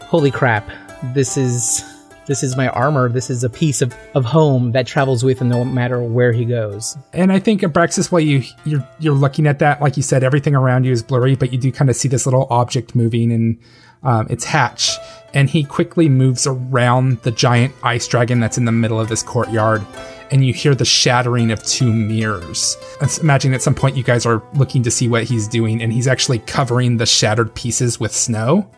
holy 0.00 0.30
crap 0.30 0.68
this 1.14 1.36
is 1.36 1.84
this 2.26 2.42
is 2.42 2.56
my 2.56 2.68
armor. 2.68 3.08
This 3.08 3.30
is 3.30 3.42
a 3.42 3.50
piece 3.50 3.82
of, 3.82 3.94
of 4.14 4.24
home 4.24 4.72
that 4.72 4.86
travels 4.86 5.24
with 5.24 5.40
him 5.40 5.48
no 5.48 5.64
matter 5.64 6.02
where 6.02 6.32
he 6.32 6.44
goes. 6.44 6.96
And 7.12 7.32
I 7.32 7.38
think 7.38 7.62
Abraxas, 7.62 8.12
while 8.12 8.20
you 8.20 8.44
you're 8.64 8.86
you're 9.00 9.14
looking 9.14 9.46
at 9.46 9.58
that, 9.58 9.80
like 9.80 9.96
you 9.96 10.02
said, 10.02 10.22
everything 10.22 10.54
around 10.54 10.84
you 10.84 10.92
is 10.92 11.02
blurry, 11.02 11.34
but 11.34 11.52
you 11.52 11.58
do 11.58 11.72
kind 11.72 11.90
of 11.90 11.96
see 11.96 12.08
this 12.08 12.26
little 12.26 12.46
object 12.50 12.94
moving, 12.94 13.32
and 13.32 13.58
um, 14.02 14.26
it's 14.30 14.44
Hatch, 14.44 14.96
and 15.34 15.50
he 15.50 15.64
quickly 15.64 16.08
moves 16.08 16.46
around 16.46 17.18
the 17.22 17.30
giant 17.32 17.74
ice 17.82 18.06
dragon 18.06 18.40
that's 18.40 18.58
in 18.58 18.64
the 18.64 18.72
middle 18.72 19.00
of 19.00 19.08
this 19.08 19.22
courtyard, 19.22 19.84
and 20.32 20.44
you 20.44 20.52
hear 20.52 20.74
the 20.74 20.84
shattering 20.84 21.52
of 21.52 21.62
two 21.64 21.92
mirrors. 21.92 22.76
Let's 23.00 23.18
imagine 23.18 23.52
at 23.52 23.62
some 23.62 23.74
point 23.74 23.96
you 23.96 24.02
guys 24.02 24.24
are 24.24 24.42
looking 24.54 24.82
to 24.84 24.90
see 24.90 25.06
what 25.06 25.24
he's 25.24 25.46
doing, 25.46 25.82
and 25.82 25.92
he's 25.92 26.08
actually 26.08 26.38
covering 26.40 26.96
the 26.96 27.06
shattered 27.06 27.54
pieces 27.54 28.00
with 28.00 28.12
snow. 28.12 28.68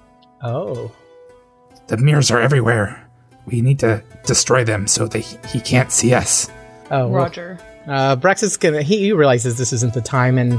oh 0.42 0.90
The 1.86 1.96
mirrors 1.96 2.30
are 2.30 2.40
everywhere. 2.40 3.00
We 3.46 3.60
need 3.60 3.78
to 3.80 4.02
destroy 4.26 4.64
them 4.64 4.86
so 4.88 5.06
that 5.06 5.18
he, 5.18 5.38
he 5.48 5.60
can't 5.60 5.92
see 5.92 6.12
us. 6.12 6.50
oh 6.90 7.06
well, 7.06 7.24
Roger. 7.24 7.58
Uh, 7.86 8.16
Brax 8.16 8.42
is 8.42 8.56
gonna. 8.56 8.82
He 8.82 9.12
realizes 9.12 9.56
this 9.58 9.72
isn't 9.72 9.94
the 9.94 10.00
time, 10.00 10.38
and 10.38 10.58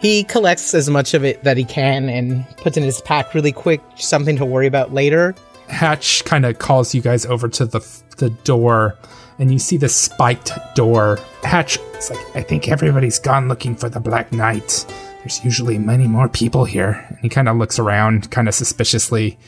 he 0.00 0.24
collects 0.24 0.74
as 0.74 0.90
much 0.90 1.14
of 1.14 1.24
it 1.24 1.42
that 1.44 1.56
he 1.56 1.64
can 1.64 2.08
and 2.08 2.44
puts 2.58 2.76
in 2.76 2.82
his 2.82 3.00
pack 3.00 3.32
really 3.32 3.52
quick, 3.52 3.80
something 3.96 4.36
to 4.36 4.44
worry 4.44 4.66
about 4.66 4.92
later. 4.92 5.34
Hatch 5.68 6.24
kind 6.24 6.44
of 6.44 6.58
calls 6.58 6.94
you 6.94 7.00
guys 7.00 7.24
over 7.24 7.48
to 7.48 7.64
the 7.64 7.80
the 8.18 8.30
door, 8.30 8.98
and 9.38 9.52
you 9.52 9.58
see 9.58 9.76
the 9.76 9.88
spiked 9.88 10.52
door. 10.74 11.18
Hatch 11.42 11.78
it's 11.94 12.10
like, 12.10 12.36
I 12.36 12.42
think 12.42 12.68
everybody's 12.68 13.18
gone 13.18 13.48
looking 13.48 13.74
for 13.74 13.88
the 13.88 14.00
Black 14.00 14.32
Knight. 14.32 14.86
There's 15.20 15.44
usually 15.44 15.78
many 15.78 16.06
more 16.06 16.28
people 16.28 16.64
here. 16.64 17.04
And 17.08 17.18
he 17.20 17.28
kind 17.28 17.48
of 17.48 17.56
looks 17.56 17.78
around, 17.78 18.30
kind 18.30 18.48
of 18.48 18.54
suspiciously, 18.54 19.38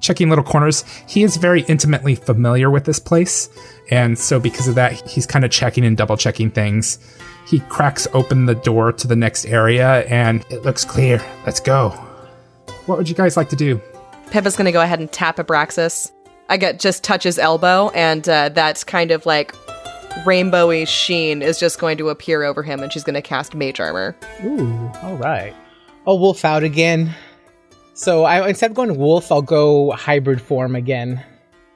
checking 0.00 0.28
little 0.28 0.44
corners. 0.44 0.84
He 1.06 1.22
is 1.22 1.36
very 1.36 1.62
intimately 1.62 2.14
familiar 2.14 2.70
with 2.70 2.84
this 2.84 2.98
place, 2.98 3.48
and 3.90 4.18
so 4.18 4.40
because 4.40 4.68
of 4.68 4.74
that, 4.76 4.92
he's 5.08 5.26
kind 5.26 5.44
of 5.44 5.50
checking 5.50 5.84
and 5.84 5.96
double 5.96 6.16
checking 6.16 6.50
things. 6.50 6.98
He 7.46 7.60
cracks 7.60 8.06
open 8.12 8.46
the 8.46 8.54
door 8.54 8.92
to 8.92 9.06
the 9.06 9.16
next 9.16 9.46
area, 9.46 10.00
and 10.06 10.44
it 10.50 10.62
looks 10.62 10.84
clear. 10.84 11.22
Let's 11.44 11.60
go. 11.60 11.90
What 12.86 12.98
would 12.98 13.08
you 13.08 13.14
guys 13.14 13.36
like 13.36 13.48
to 13.50 13.56
do? 13.56 13.80
Pippa's 14.30 14.56
gonna 14.56 14.72
go 14.72 14.80
ahead 14.80 15.00
and 15.00 15.10
tap 15.10 15.38
Abraxas. 15.38 16.12
I 16.48 16.56
get 16.56 16.80
just 16.80 17.04
touch 17.04 17.24
his 17.24 17.38
elbow, 17.38 17.90
and 17.90 18.26
uh, 18.28 18.48
that 18.50 18.84
kind 18.86 19.10
of 19.10 19.26
like 19.26 19.52
rainbowy 20.24 20.86
sheen 20.88 21.42
is 21.42 21.58
just 21.58 21.78
going 21.78 21.98
to 21.98 22.08
appear 22.08 22.42
over 22.42 22.62
him, 22.62 22.80
and 22.80 22.92
she's 22.92 23.04
gonna 23.04 23.22
cast 23.22 23.54
Mage 23.54 23.80
Armor. 23.80 24.16
Ooh, 24.44 24.90
all 25.02 25.16
right. 25.16 25.54
Oh, 26.06 26.14
wolf 26.14 26.44
out 26.44 26.62
again. 26.62 27.14
So 27.94 28.24
I 28.24 28.48
instead 28.48 28.70
of 28.70 28.76
going 28.76 28.96
wolf, 28.96 29.30
I'll 29.30 29.42
go 29.42 29.90
hybrid 29.90 30.40
form 30.40 30.74
again. 30.74 31.22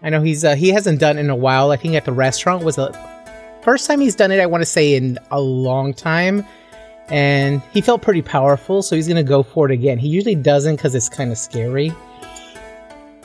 I 0.03 0.11
know 0.11 0.23
he's 0.23 0.45
uh, 0.45 0.55
he 0.55 0.71
hasn't 0.71 1.01
done 1.01 1.19
it 1.19 1.21
in 1.21 1.31
a 1.31 1.37
while. 1.37 1.71
I 1.71 1.77
think 1.77 1.95
at 1.95 2.05
the 2.05 2.13
restaurant 2.13 2.65
was 2.65 2.77
the 2.77 2.97
first 3.63 3.87
time 3.87 4.01
he's 4.01 4.17
done 4.17 4.33
it. 4.33 4.41
I 4.41 4.47
want 4.47 4.63
to 4.63 4.67
say 4.67 4.95
in 4.95 5.19
a 5.31 5.41
long 5.41 5.93
time, 5.93 6.47
and 7.09 7.61
he 7.73 7.81
felt 7.81 8.03
pretty 8.03 8.23
powerful. 8.23 8.83
So 8.83 8.97
he's 8.97 9.07
gonna 9.07 9.23
go 9.23 9.43
for 9.43 9.67
it 9.71 9.73
again. 9.73 9.99
He 9.99 10.09
usually 10.09 10.35
doesn't 10.35 10.77
because 10.77 10.95
it's 10.95 11.09
kind 11.09 11.31
of 11.31 11.39
scary. 11.39 11.93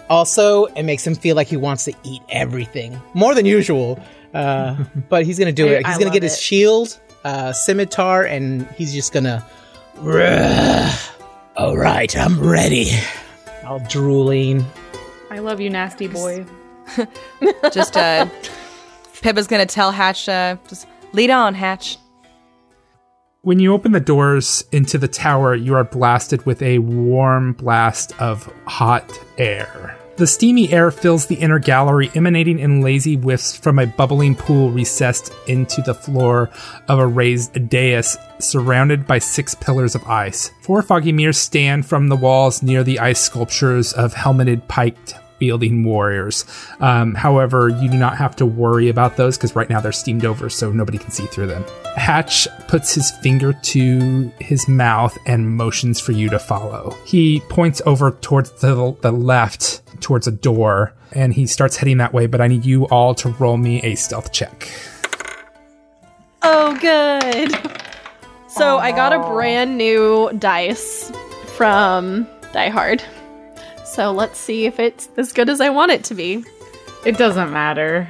Also, 0.10 0.66
it 0.66 0.84
makes 0.84 1.06
him 1.06 1.16
feel 1.16 1.36
like 1.36 1.48
he 1.48 1.58
wants 1.58 1.84
to 1.86 1.94
eat 2.04 2.22
everything 2.30 3.00
more 3.14 3.36
than 3.36 3.46
usual. 3.46 4.00
Uh, 4.34 4.76
but 5.10 5.26
he's 5.26 5.38
gonna 5.40 5.52
do 5.52 5.68
I- 5.68 5.72
it. 5.72 5.78
He's 5.86 5.96
I 5.96 6.00
gonna 6.00 6.06
love 6.06 6.14
get 6.14 6.24
his 6.24 6.40
shield, 6.40 7.00
uh, 7.24 7.52
scimitar, 7.54 8.24
and 8.24 8.68
he's 8.78 8.94
just 8.94 9.12
gonna. 9.14 9.46
All 11.58 11.76
right, 11.76 12.16
I'm 12.18 12.40
ready. 12.40 12.92
All 13.66 13.80
drooling. 13.90 14.66
I 15.32 15.40
love 15.40 15.60
you, 15.60 15.70
nasty 15.70 16.08
boy. 16.08 16.46
Just 17.74 17.98
uh, 17.98 18.28
Pippa's 19.22 19.48
gonna 19.48 19.66
tell 19.66 19.92
Hatch, 19.92 20.30
uh, 20.30 20.56
just 20.70 20.88
lead 21.12 21.30
on, 21.32 21.54
Hatch. 21.54 21.98
When 23.48 23.60
you 23.60 23.72
open 23.72 23.94
the 23.94 24.02
doors 24.02 24.66
into 24.74 24.98
the 24.98 25.08
tower, 25.08 25.56
you 25.56 25.74
are 25.74 25.86
blasted 25.86 26.46
with 26.46 26.62
a 26.62 26.80
warm 26.80 27.54
blast 27.54 28.12
of 28.20 28.54
hot 28.66 29.10
air. 29.38 29.98
The 30.18 30.28
steamy 30.28 30.70
air 30.74 30.92
fills 30.92 31.28
the 31.28 31.36
inner 31.36 31.58
gallery, 31.58 32.12
emanating 32.14 32.60
in 32.60 32.82
lazy 32.82 33.16
whiffs 33.16 33.56
from 33.56 33.80
a 33.80 33.88
bubbling 33.88 34.36
pool 34.36 34.70
recessed 34.72 35.32
into 35.48 35.82
the 35.82 35.94
floor 35.94 36.50
of 36.90 37.00
a 37.00 37.08
raised 37.08 37.70
dais 37.70 38.18
surrounded 38.40 39.08
by 39.08 39.20
six 39.20 39.56
pillars 39.56 39.96
of 39.96 40.06
ice. 40.08 40.52
Four 40.60 40.82
foggy 40.82 41.14
mirrors 41.14 41.38
stand 41.38 41.86
from 41.86 42.10
the 42.10 42.18
walls 42.18 42.62
near 42.62 42.84
the 42.84 43.00
ice 43.00 43.22
sculptures 43.22 43.94
of 43.94 44.14
helmeted 44.14 44.68
piked 44.68 45.16
wielding 45.40 45.84
warriors. 45.84 46.46
Um, 46.80 47.16
however, 47.16 47.70
you 47.70 47.90
do 47.90 47.98
not 47.98 48.18
have 48.18 48.36
to 48.38 48.46
worry 48.46 48.90
about 48.90 49.18
those 49.18 49.38
because 49.38 49.56
right 49.56 49.70
now 49.70 49.80
they're 49.80 49.92
steamed 49.92 50.26
over, 50.26 50.50
so 50.50 50.72
nobody 50.72 50.98
can 50.98 51.12
see 51.12 51.26
through 51.28 51.48
them. 51.48 51.64
Hatch 51.96 52.48
puts 52.68 52.94
his 52.94 53.12
finger 53.22 53.54
to 53.54 54.32
his 54.40 54.68
mouth 54.68 55.18
and 55.26 55.56
motions 55.56 56.00
for 56.00 56.12
you 56.12 56.30
to 56.30 56.40
follow. 56.40 56.96
He 57.06 57.42
points 57.50 57.82
over 57.86 58.12
towards 58.12 58.52
the, 58.52 58.96
the 59.02 59.12
left, 59.12 59.82
towards 60.02 60.28
a 60.28 60.32
door, 60.32 60.94
and 61.12 61.34
he 61.34 61.48
starts 61.48 61.78
heading 61.78 61.98
that 61.98 62.14
way. 62.14 62.28
But 62.28 62.42
I 62.42 62.48
need 62.48 62.66
you 62.66 62.88
all 62.88 63.16
to 63.16 63.30
roll 63.30 63.58
me 63.58 63.82
a 63.82 63.96
stealth 63.96 64.32
check. 64.32 64.70
Oh, 66.44 66.78
good. 66.80 67.52
So 68.48 68.78
I 68.78 68.92
got 68.92 69.14
a 69.14 69.20
brand 69.34 69.78
new 69.78 70.32
dice 70.40 71.12
from 71.56 72.28
Die 72.54 72.70
Hard. 72.70 73.04
So 73.94 74.12
let's 74.12 74.40
see 74.40 74.66
if 74.66 74.80
it's 74.80 75.10
as 75.18 75.34
good 75.34 75.50
as 75.50 75.60
I 75.62 75.70
want 75.70 75.92
it 75.92 76.04
to 76.06 76.16
be. 76.16 76.44
It 77.06 77.18
doesn't 77.18 77.52
matter. 77.52 78.08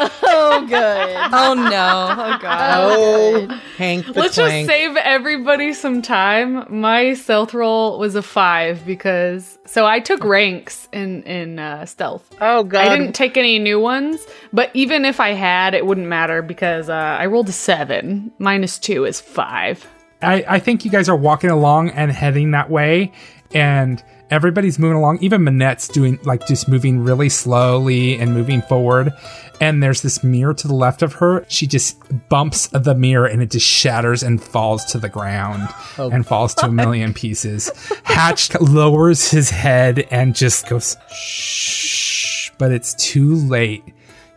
Oh, 0.00 0.64
good. 0.68 1.16
Oh 1.30 1.54
no! 1.54 2.14
Oh 2.16 2.38
god! 2.40 2.78
Oh, 2.88 3.60
Hank 3.76 4.06
the 4.06 4.12
Let's 4.12 4.36
Clank. 4.36 4.66
just 4.66 4.68
save 4.68 4.96
everybody 4.96 5.72
some 5.74 6.00
time. 6.02 6.64
My 6.70 7.14
stealth 7.14 7.52
roll 7.52 7.98
was 7.98 8.14
a 8.14 8.22
five 8.22 8.86
because 8.86 9.58
so 9.66 9.84
I 9.84 9.98
took 10.00 10.24
ranks 10.24 10.88
in 10.92 11.22
in 11.24 11.58
uh, 11.58 11.84
stealth. 11.84 12.32
oh 12.40 12.62
God! 12.62 12.86
I 12.86 12.96
didn't 12.96 13.14
take 13.14 13.36
any 13.36 13.58
new 13.58 13.80
ones, 13.80 14.24
but 14.52 14.70
even 14.74 15.04
if 15.04 15.18
I 15.20 15.30
had, 15.32 15.74
it 15.74 15.84
wouldn't 15.84 16.06
matter 16.06 16.40
because 16.42 16.88
uh, 16.88 16.92
I 16.94 17.26
rolled 17.26 17.48
a 17.48 17.52
seven. 17.52 18.30
Minus 18.38 18.78
two 18.78 19.04
is 19.04 19.20
five. 19.20 19.86
I, 20.22 20.44
I 20.48 20.58
think 20.60 20.84
you 20.84 20.90
guys 20.90 21.08
are 21.08 21.16
walking 21.16 21.50
along 21.50 21.90
and 21.90 22.10
heading 22.12 22.52
that 22.52 22.70
way, 22.70 23.12
and 23.52 24.02
everybody's 24.30 24.78
moving 24.78 24.96
along. 24.96 25.18
Even 25.20 25.42
Manette's 25.42 25.88
doing 25.88 26.18
like 26.24 26.46
just 26.46 26.68
moving 26.68 27.00
really 27.02 27.28
slowly 27.28 28.16
and 28.18 28.34
moving 28.34 28.62
forward. 28.62 29.12
And 29.60 29.82
there's 29.82 30.02
this 30.02 30.22
mirror 30.22 30.54
to 30.54 30.68
the 30.68 30.74
left 30.74 31.02
of 31.02 31.14
her. 31.14 31.44
She 31.48 31.66
just 31.66 31.96
bumps 32.28 32.68
the 32.68 32.94
mirror 32.94 33.26
and 33.26 33.42
it 33.42 33.50
just 33.50 33.66
shatters 33.66 34.22
and 34.22 34.42
falls 34.42 34.84
to 34.86 34.98
the 34.98 35.08
ground 35.08 35.68
oh 35.98 36.10
and 36.10 36.26
falls 36.26 36.54
to 36.56 36.66
a 36.66 36.70
million 36.70 37.12
pieces. 37.12 37.70
Hatch 38.04 38.54
lowers 38.60 39.30
his 39.30 39.50
head 39.50 40.06
and 40.10 40.36
just 40.36 40.68
goes, 40.68 40.96
shh, 41.10 42.50
but 42.58 42.70
it's 42.70 42.94
too 42.94 43.34
late. 43.34 43.84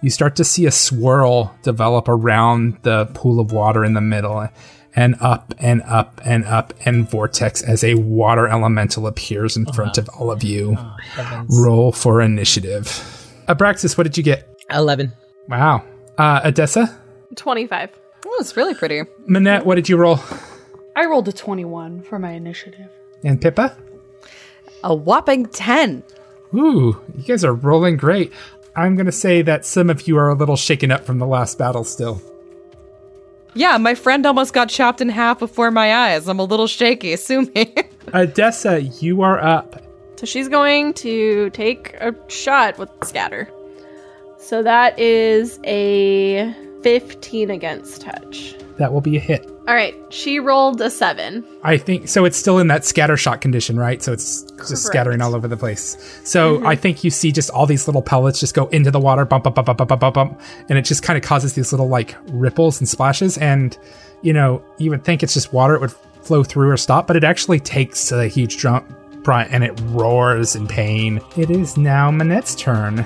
You 0.02 0.10
start 0.10 0.36
to 0.38 0.44
see 0.44 0.66
a 0.66 0.72
swirl 0.72 1.56
develop 1.62 2.10
around 2.10 2.80
the 2.82 3.06
pool 3.14 3.40
of 3.40 3.52
water 3.52 3.86
in 3.86 3.94
the 3.94 4.02
middle 4.02 4.50
and 4.96 5.16
up 5.22 5.54
and 5.60 5.82
up 5.84 6.20
and 6.26 6.46
up 6.46 6.74
and 6.86 7.10
vortex 7.10 7.62
as 7.62 7.84
a 7.84 7.96
water 7.96 8.48
elemental 8.48 9.08
appears 9.08 9.56
in 9.56 9.66
front 9.68 9.98
of 9.98 10.10
all 10.10 10.32
of 10.32 10.44
you. 10.44 10.78
Roll 11.50 11.92
for 11.92 12.22
initiative. 12.22 12.86
Abraxas, 13.48 13.98
what 13.98 14.04
did 14.04 14.18
you 14.18 14.24
get? 14.24 14.48
Eleven. 14.70 15.12
Wow. 15.48 15.84
Uh, 16.18 16.42
Odessa? 16.46 16.98
25. 17.36 17.90
Oh, 18.26 18.38
it's 18.40 18.56
really 18.56 18.74
pretty. 18.76 19.02
Manette, 19.26 19.66
what 19.66 19.76
did 19.76 19.90
you 19.90 19.98
roll? 19.98 20.20
I 20.96 21.06
rolled 21.06 21.28
a 21.28 21.32
twenty-one 21.34 22.02
for 22.04 22.20
my 22.20 22.32
initiative. 22.32 22.90
And 23.24 23.42
Pippa? 23.42 23.78
A 24.84 24.94
whopping 24.94 25.46
ten. 25.48 26.04
Ooh, 26.54 27.02
you 27.16 27.24
guys 27.24 27.44
are 27.46 27.54
rolling 27.54 27.98
great. 27.98 28.32
I'm 28.76 28.96
going 28.96 29.06
to 29.06 29.12
say 29.12 29.42
that 29.42 29.66
some 29.66 29.90
of 29.90 30.08
you 30.08 30.18
are 30.18 30.30
a 30.30 30.34
little 30.34 30.56
shaken 30.58 30.92
up 30.92 31.06
from 31.06 31.20
the 31.20 31.26
last 31.26 31.58
battle 31.58 31.84
still. 31.84 32.22
Yeah, 33.54 33.78
my 33.78 33.96
friend 33.96 34.26
almost 34.26 34.54
got 34.54 34.70
chopped 34.70 35.02
in 35.02 35.10
half 35.10 35.40
before 35.40 35.72
my 35.72 35.94
eyes. 35.94 36.28
I'm 36.28 36.40
a 36.40 36.44
little 36.44 36.68
shaky. 36.68 37.16
Sue 37.18 37.50
me. 37.54 37.74
Odessa, 38.14 38.82
you 38.82 39.22
are 39.22 39.40
up. 39.40 39.84
So 40.16 40.26
she's 40.26 40.48
going 40.48 40.94
to 40.96 41.50
take 41.50 41.94
a 41.96 42.16
shot 42.30 42.78
with 42.78 42.90
scatter. 43.04 43.50
So 44.38 44.64
that 44.64 44.98
is 45.00 45.60
a 45.66 46.54
15 46.82 47.52
against 47.52 48.02
touch. 48.02 48.56
That 48.78 48.94
will 48.94 49.02
be 49.02 49.18
a 49.18 49.20
hit. 49.20 49.48
All 49.68 49.76
right, 49.76 49.96
she 50.10 50.40
rolled 50.40 50.82
a 50.82 50.90
seven. 50.90 51.46
I 51.64 51.78
think 51.78 52.08
so. 52.08 52.26
It's 52.26 52.36
still 52.36 52.58
in 52.58 52.68
that 52.68 52.84
scatter 52.84 53.16
shot 53.16 53.40
condition, 53.40 53.78
right? 53.78 54.02
So 54.02 54.12
it's 54.12 54.42
just 54.42 54.58
Correct. 54.58 54.80
scattering 54.80 55.22
all 55.22 55.36
over 55.36 55.48
the 55.48 55.56
place. 55.56 56.20
So 56.24 56.58
mm-hmm. 56.58 56.68
I 56.68 56.76
think 56.76 57.04
you 57.04 57.12
see 57.12 57.32
just 57.32 57.52
all 57.52 57.68
these 57.68 57.88
little 57.88 58.02
pellets 58.02 58.40
just 58.40 58.56
go 58.56 58.68
into 58.68 58.90
the 58.90 59.00
water, 59.00 59.24
bump, 59.24 59.44
bump, 59.44 59.56
bump, 59.56 59.68
bump, 59.68 59.78
bump, 59.78 60.02
bump, 60.02 60.16
bump, 60.16 60.42
and 60.68 60.80
it 60.80 60.86
just 60.86 61.04
kind 61.04 61.16
of 61.16 61.24
causes 61.24 61.54
these 61.54 61.72
little 61.72 61.90
like 61.90 62.16
ripples 62.30 62.80
and 62.80 62.90
splashes. 62.90 63.38
And 63.38 63.78
you 64.24 64.34
know, 64.34 64.64
you 64.78 64.90
would 64.90 65.04
think 65.04 65.22
it's 65.22 65.36
just 65.36 65.54
water; 65.54 65.76
it 65.76 65.82
would 65.82 65.92
flow 66.24 66.44
through 66.44 66.72
or 66.72 66.78
stop, 66.78 67.06
but 67.06 67.16
it 67.16 67.24
actually 67.24 67.60
takes 67.60 68.12
a 68.12 68.28
huge 68.28 68.58
jump, 68.58 68.92
and 69.28 69.64
it 69.64 69.80
roars 69.90 70.56
in 70.56 70.68
pain. 70.68 71.22
It 71.38 71.52
is 71.52 71.78
now 71.78 72.10
Manette's 72.10 72.56
turn. 72.56 73.06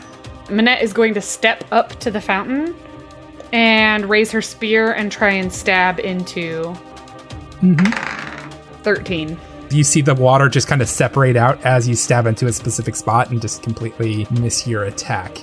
Manette 0.50 0.82
is 0.82 0.94
going 0.94 1.13
to 1.15 1.22
step 1.22 1.65
up 1.72 2.00
to 2.00 2.12
the 2.12 2.22
fountain 2.22 2.75
and 3.52 4.10
raise 4.10 4.32
her 4.32 4.42
spear 4.42 4.92
and 4.92 5.12
try 5.12 5.32
and 5.32 5.52
stab 5.52 6.00
into. 6.00 6.64
Mm-hmm. 7.62 8.82
13. 8.84 9.38
You 9.72 9.84
see 9.84 10.02
the 10.02 10.14
water 10.14 10.48
just 10.48 10.68
kind 10.68 10.82
of 10.82 10.88
separate 10.88 11.36
out 11.36 11.64
as 11.66 11.88
you 11.88 11.96
stab 11.96 12.28
into 12.28 12.46
a 12.48 12.54
specific 12.54 12.96
spot 12.96 13.32
and 13.32 13.42
just 13.42 13.64
completely 13.64 14.28
miss 14.32 14.68
your 14.68 14.84
attack. 14.84 15.38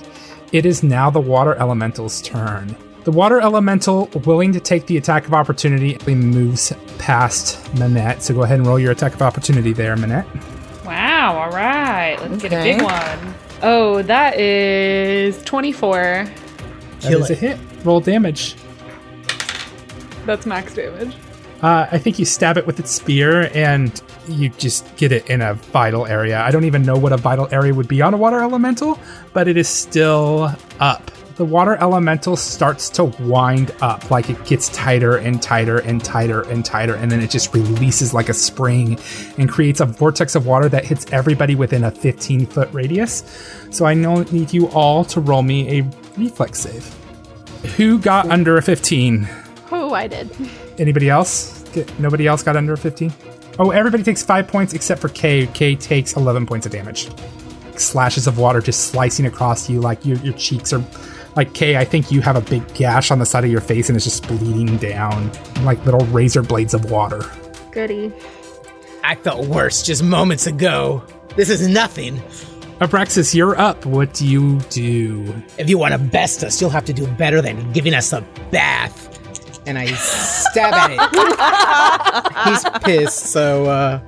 It 0.51 0.65
is 0.65 0.83
now 0.83 1.09
the 1.09 1.19
water 1.19 1.55
elemental's 1.55 2.21
turn. 2.21 2.75
The 3.03 3.11
water 3.11 3.41
elemental, 3.41 4.05
willing 4.23 4.53
to 4.53 4.61
take 4.61 4.85
the 4.85 4.95
attack 4.95 5.27
of 5.27 5.33
opportunity, 5.33 5.97
moves 6.07 6.71
past 6.99 7.73
Manette. 7.75 8.23
So 8.23 8.33
go 8.33 8.43
ahead 8.43 8.59
and 8.59 8.67
roll 8.67 8.79
your 8.79 8.93
attack 8.93 9.13
of 9.13 9.21
opportunity 9.21 9.73
there, 9.73 9.97
Manette. 9.97 10.25
Wow, 10.85 11.37
all 11.41 11.51
right. 11.51 12.15
Let's 12.21 12.41
get 12.41 12.53
a 12.53 12.63
big 12.63 12.81
one. 12.81 13.33
Oh, 13.61 14.01
that 14.03 14.39
is 14.39 15.43
24. 15.43 15.93
That 15.99 16.31
Kill 17.01 17.21
is 17.23 17.29
a 17.29 17.35
hit. 17.35 17.59
Roll 17.83 17.99
damage. 17.99 18.55
That's 20.25 20.45
max 20.45 20.73
damage. 20.73 21.15
Uh, 21.61 21.87
I 21.91 21.97
think 21.97 22.19
you 22.19 22.25
stab 22.25 22.57
it 22.57 22.67
with 22.67 22.79
its 22.79 22.91
spear 22.91 23.49
and 23.55 24.01
you 24.27 24.49
just 24.49 24.95
get 24.97 25.13
it 25.13 25.29
in 25.29 25.41
a 25.41 25.53
vital 25.53 26.05
area. 26.05 26.41
I 26.41 26.51
don't 26.51 26.65
even 26.65 26.83
know 26.83 26.97
what 26.97 27.13
a 27.13 27.17
vital 27.17 27.47
area 27.51 27.73
would 27.73 27.87
be 27.87 28.01
on 28.01 28.13
a 28.13 28.17
water 28.17 28.41
elemental, 28.41 28.99
but 29.31 29.47
it 29.47 29.55
is 29.55 29.69
still 29.69 30.53
up. 30.81 31.09
The 31.35 31.45
water 31.45 31.77
elemental 31.77 32.35
starts 32.35 32.89
to 32.91 33.05
wind 33.05 33.73
up, 33.81 34.11
like 34.11 34.29
it 34.29 34.43
gets 34.45 34.69
tighter 34.69 35.17
and 35.17 35.41
tighter 35.41 35.79
and 35.79 36.03
tighter 36.03 36.41
and 36.41 36.63
tighter, 36.63 36.95
and 36.95 37.09
then 37.09 37.21
it 37.21 37.31
just 37.31 37.53
releases 37.53 38.13
like 38.13 38.29
a 38.29 38.33
spring 38.33 38.99
and 39.37 39.49
creates 39.49 39.79
a 39.79 39.85
vortex 39.85 40.35
of 40.35 40.45
water 40.45 40.69
that 40.69 40.85
hits 40.85 41.11
everybody 41.11 41.55
within 41.55 41.85
a 41.85 41.91
15 41.91 42.45
foot 42.45 42.69
radius. 42.71 43.23
So 43.71 43.85
I 43.85 43.93
know 43.93 44.21
need 44.31 44.53
you 44.53 44.67
all 44.69 45.05
to 45.05 45.21
roll 45.21 45.41
me 45.41 45.79
a 45.79 45.89
reflex 46.17 46.59
save. 46.59 47.02
Who 47.77 47.97
got 47.99 48.29
under 48.29 48.57
a 48.57 48.61
15? 48.61 49.27
Oh, 49.71 49.93
I 49.93 50.07
did. 50.07 50.29
Anybody 50.77 51.09
else? 51.09 51.63
Get, 51.73 51.99
nobody 51.99 52.27
else 52.27 52.43
got 52.43 52.55
under 52.55 52.73
a 52.73 52.77
15? 52.77 53.11
Oh, 53.59 53.71
everybody 53.71 54.03
takes 54.03 54.23
five 54.23 54.47
points 54.47 54.73
except 54.73 55.01
for 55.01 55.09
K. 55.09 55.47
K 55.47 55.75
takes 55.75 56.15
11 56.15 56.45
points 56.45 56.65
of 56.65 56.71
damage. 56.71 57.09
Slashes 57.77 58.27
of 58.27 58.37
water 58.37 58.61
just 58.61 58.89
slicing 58.89 59.25
across 59.25 59.69
you 59.69 59.79
like 59.79 60.05
your, 60.05 60.17
your 60.17 60.33
cheeks 60.33 60.73
are. 60.73 60.83
Like, 61.35 61.53
K, 61.55 61.77
I 61.77 61.85
think 61.85 62.11
you 62.11 62.21
have 62.21 62.35
a 62.35 62.41
big 62.41 62.71
gash 62.75 63.09
on 63.09 63.17
the 63.17 63.25
side 63.25 63.43
of 63.43 63.49
your 63.49 63.61
face 63.61 63.89
and 63.89 63.95
it's 63.95 64.05
just 64.05 64.27
bleeding 64.27 64.77
down 64.77 65.31
like 65.63 65.83
little 65.85 66.05
razor 66.07 66.43
blades 66.43 66.75
of 66.75 66.91
water. 66.91 67.21
Goody. 67.71 68.13
I 69.03 69.15
felt 69.15 69.47
worse 69.47 69.81
just 69.81 70.03
moments 70.03 70.45
ago. 70.45 71.03
This 71.35 71.49
is 71.49 71.67
nothing. 71.67 72.21
Abraxas, 72.83 73.33
you're 73.33 73.59
up. 73.59 73.85
What 73.85 74.13
do 74.13 74.27
you 74.27 74.59
do? 74.69 75.33
If 75.57 75.69
you 75.69 75.77
want 75.77 75.93
to 75.93 75.97
best 75.97 76.43
us, 76.43 76.59
you'll 76.59 76.69
have 76.69 76.85
to 76.85 76.93
do 76.93 77.07
better 77.07 77.41
than 77.41 77.71
giving 77.71 77.93
us 77.93 78.11
a 78.13 78.21
bath. 78.51 79.09
And 79.65 79.77
I 79.77 79.85
stab 79.93 80.73
at 80.73 80.91
it. 80.91 82.49
He's 82.49 82.81
pissed, 82.83 83.27
so 83.27 83.65
uh, 83.65 84.01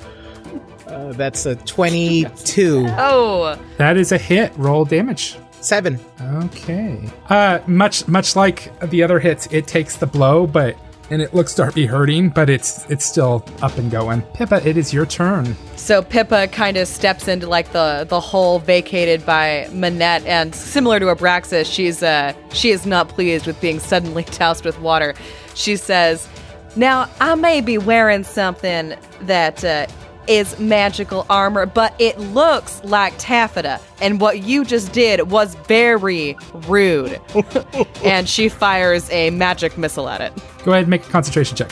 uh, 0.87 1.13
that's 1.13 1.45
a 1.45 1.55
22. 1.55 2.85
Oh, 2.89 3.57
That 3.77 3.95
is 3.95 4.11
a 4.11 4.17
hit. 4.17 4.51
Roll 4.57 4.83
damage. 4.83 5.37
Seven. 5.61 5.99
Okay. 6.21 7.09
Uh, 7.29 7.59
much 7.65 8.07
much 8.07 8.35
like 8.35 8.71
the 8.89 9.01
other 9.01 9.19
hits, 9.19 9.47
it 9.49 9.65
takes 9.65 9.95
the 9.97 10.05
blow, 10.05 10.45
but 10.45 10.77
and 11.09 11.21
it 11.21 11.33
looks 11.33 11.53
to 11.55 11.71
be 11.71 11.85
hurting, 11.85 12.29
but 12.29 12.49
it's 12.49 12.89
it's 12.89 13.05
still 13.05 13.45
up 13.61 13.77
and 13.77 13.91
going. 13.91 14.21
Pippa, 14.33 14.67
it 14.67 14.77
is 14.77 14.93
your 14.93 15.05
turn. 15.05 15.55
so 15.75 16.01
Pippa 16.01 16.47
kind 16.47 16.77
of 16.77 16.87
steps 16.87 17.27
into 17.27 17.47
like 17.47 17.71
the 17.71 18.05
the 18.09 18.19
hole 18.19 18.59
vacated 18.59 19.25
by 19.25 19.67
Manette, 19.71 20.25
and 20.25 20.53
similar 20.55 20.99
to 20.99 21.05
Abraxas, 21.07 21.71
she's 21.71 22.01
uh 22.03 22.33
she 22.51 22.71
is 22.71 22.85
not 22.85 23.09
pleased 23.09 23.45
with 23.47 23.59
being 23.61 23.79
suddenly 23.79 24.23
doused 24.37 24.65
with 24.65 24.79
water. 24.79 25.13
She 25.53 25.75
says, 25.77 26.27
"Now 26.75 27.09
I 27.19 27.35
may 27.35 27.61
be 27.61 27.77
wearing 27.77 28.23
something 28.23 28.95
that 29.21 29.63
uh, 29.63 29.87
is 30.29 30.57
magical 30.59 31.25
armor, 31.29 31.65
but 31.65 31.93
it 31.99 32.19
looks 32.19 32.83
like 32.83 33.13
taffeta, 33.17 33.79
and 34.01 34.19
what 34.19 34.43
you 34.43 34.65
just 34.65 34.91
did 34.91 35.29
was 35.31 35.55
very 35.67 36.37
rude." 36.67 37.19
and 38.03 38.27
she 38.27 38.49
fires 38.49 39.09
a 39.11 39.29
magic 39.31 39.77
missile 39.77 40.09
at 40.09 40.21
it. 40.21 40.33
Go 40.63 40.71
ahead 40.71 40.83
and 40.83 40.89
make 40.89 41.05
a 41.05 41.09
concentration 41.09 41.55
check. 41.55 41.71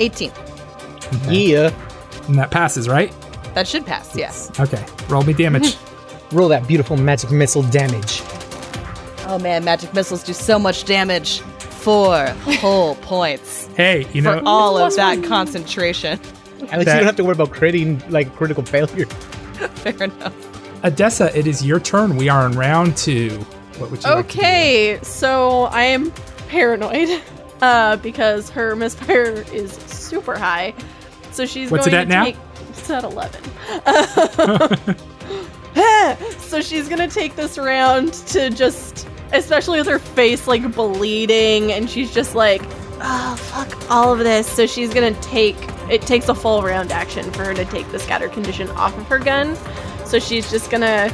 18. 0.00 0.32
Yeah. 1.28 1.72
And 2.26 2.38
that 2.38 2.50
passes, 2.50 2.88
right? 2.88 3.12
That 3.54 3.66
should 3.66 3.86
pass. 3.86 4.14
Yes. 4.14 4.50
Okay. 4.60 4.84
Roll 5.08 5.22
me 5.22 5.32
damage. 5.32 5.76
Roll 6.32 6.48
that 6.48 6.68
beautiful 6.68 6.96
magic 6.96 7.30
missile 7.30 7.62
damage. 7.64 8.22
Oh 9.26 9.38
man, 9.38 9.64
magic 9.64 9.92
missiles 9.94 10.22
do 10.22 10.32
so 10.32 10.58
much 10.58 10.84
damage. 10.84 11.40
Four 11.40 12.26
whole 12.60 12.94
points 13.02 13.68
hey, 13.78 14.00
you 14.12 14.20
for 14.20 14.36
know 14.36 14.42
all 14.44 14.76
of 14.76 14.94
that 14.96 15.22
concentration. 15.24 16.20
At 16.60 16.60
least 16.60 16.70
That- 16.70 16.78
you 16.78 16.84
don't 17.00 17.04
have 17.06 17.16
to 17.16 17.24
worry 17.24 17.32
about 17.32 17.50
critting, 17.50 18.02
like 18.10 18.34
critical 18.36 18.62
failure. 18.64 19.06
Fair 19.76 20.02
enough. 20.04 20.34
Odessa, 20.84 21.36
it 21.36 21.46
is 21.46 21.64
your 21.64 21.80
turn. 21.80 22.16
We 22.16 22.28
are 22.28 22.46
in 22.46 22.52
round 22.52 22.96
two. 22.96 23.30
What 23.78 23.90
would 23.90 24.02
you 24.04 24.10
like 24.10 24.28
to 24.28 24.34
do? 24.34 24.40
Okay, 24.40 24.98
so 25.02 25.62
I 25.64 25.82
am 25.84 26.12
paranoid 26.48 27.20
uh, 27.62 27.96
because 27.96 28.50
her 28.50 28.76
misfire 28.76 29.44
is 29.52 29.72
super 29.72 30.36
high. 30.38 30.74
So 31.32 31.46
she's 31.46 31.70
What's 31.70 31.86
it 31.86 31.90
going 31.90 32.02
at 32.02 32.04
to 32.04 32.14
now? 32.14 32.24
take. 32.24 32.36
It's 32.70 32.90
at 32.90 33.04
11. 33.04 33.42
so 36.40 36.60
she's 36.60 36.88
going 36.88 37.00
to 37.00 37.12
take 37.12 37.36
this 37.36 37.58
round 37.58 38.12
to 38.28 38.50
just, 38.50 39.06
especially 39.32 39.78
with 39.78 39.86
her 39.88 39.98
face 39.98 40.46
like 40.46 40.72
bleeding, 40.74 41.72
and 41.72 41.88
she's 41.90 42.12
just 42.14 42.34
like, 42.34 42.62
oh, 43.00 43.36
fuck 43.38 43.90
all 43.90 44.12
of 44.12 44.20
this. 44.20 44.46
So 44.48 44.66
she's 44.66 44.92
going 44.94 45.14
to 45.14 45.20
take. 45.20 45.56
It 45.90 46.02
takes 46.02 46.28
a 46.28 46.34
full 46.34 46.62
round 46.62 46.92
action 46.92 47.30
for 47.32 47.44
her 47.44 47.54
to 47.54 47.64
take 47.64 47.90
the 47.92 47.98
scatter 47.98 48.28
condition 48.28 48.68
off 48.70 48.96
of 48.98 49.06
her 49.08 49.18
gun. 49.18 49.56
So 50.04 50.18
she's 50.18 50.50
just 50.50 50.70
going 50.70 50.82
to 50.82 51.12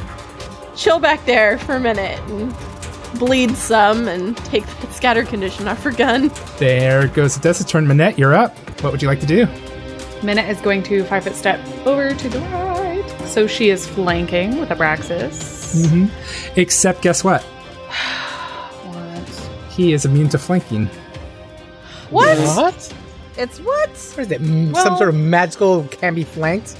chill 0.75 0.99
back 0.99 1.25
there 1.25 1.57
for 1.59 1.75
a 1.75 1.79
minute 1.79 2.19
and 2.29 2.53
bleed 3.19 3.55
some 3.55 4.07
and 4.07 4.35
take 4.37 4.65
the 4.65 4.87
scatter 4.91 5.23
condition 5.23 5.67
off 5.67 5.81
her 5.83 5.91
gun. 5.91 6.31
There 6.57 7.07
goes 7.07 7.35
the 7.35 7.39
Odessa's 7.39 7.65
turn. 7.65 7.87
Manette, 7.87 8.19
you're 8.19 8.33
up. 8.33 8.57
What 8.81 8.91
would 8.91 9.01
you 9.01 9.07
like 9.07 9.21
to 9.21 9.25
do? 9.25 9.47
Manette 10.23 10.49
is 10.49 10.59
going 10.61 10.83
to 10.83 11.03
five 11.05 11.23
foot 11.23 11.35
step 11.35 11.59
over 11.85 12.13
to 12.13 12.29
the 12.29 12.39
right. 12.39 13.05
So 13.25 13.47
she 13.47 13.69
is 13.69 13.87
flanking 13.87 14.59
with 14.59 14.69
Abraxas. 14.69 15.85
Mm-hmm. 15.85 16.59
Except, 16.59 17.01
guess 17.01 17.23
what? 17.23 17.43
What? 18.85 19.29
He 19.71 19.93
is 19.93 20.05
immune 20.05 20.29
to 20.29 20.37
flanking. 20.37 20.89
What? 22.09 22.37
What? 22.37 22.93
It's 23.37 23.59
what? 23.59 23.89
What 23.89 24.19
is 24.19 24.31
it? 24.31 24.41
m- 24.41 24.73
Some 24.75 24.97
sort 24.97 25.09
of 25.09 25.15
magical 25.15 25.83
can 25.85 26.15
be 26.15 26.23
flanked? 26.23 26.77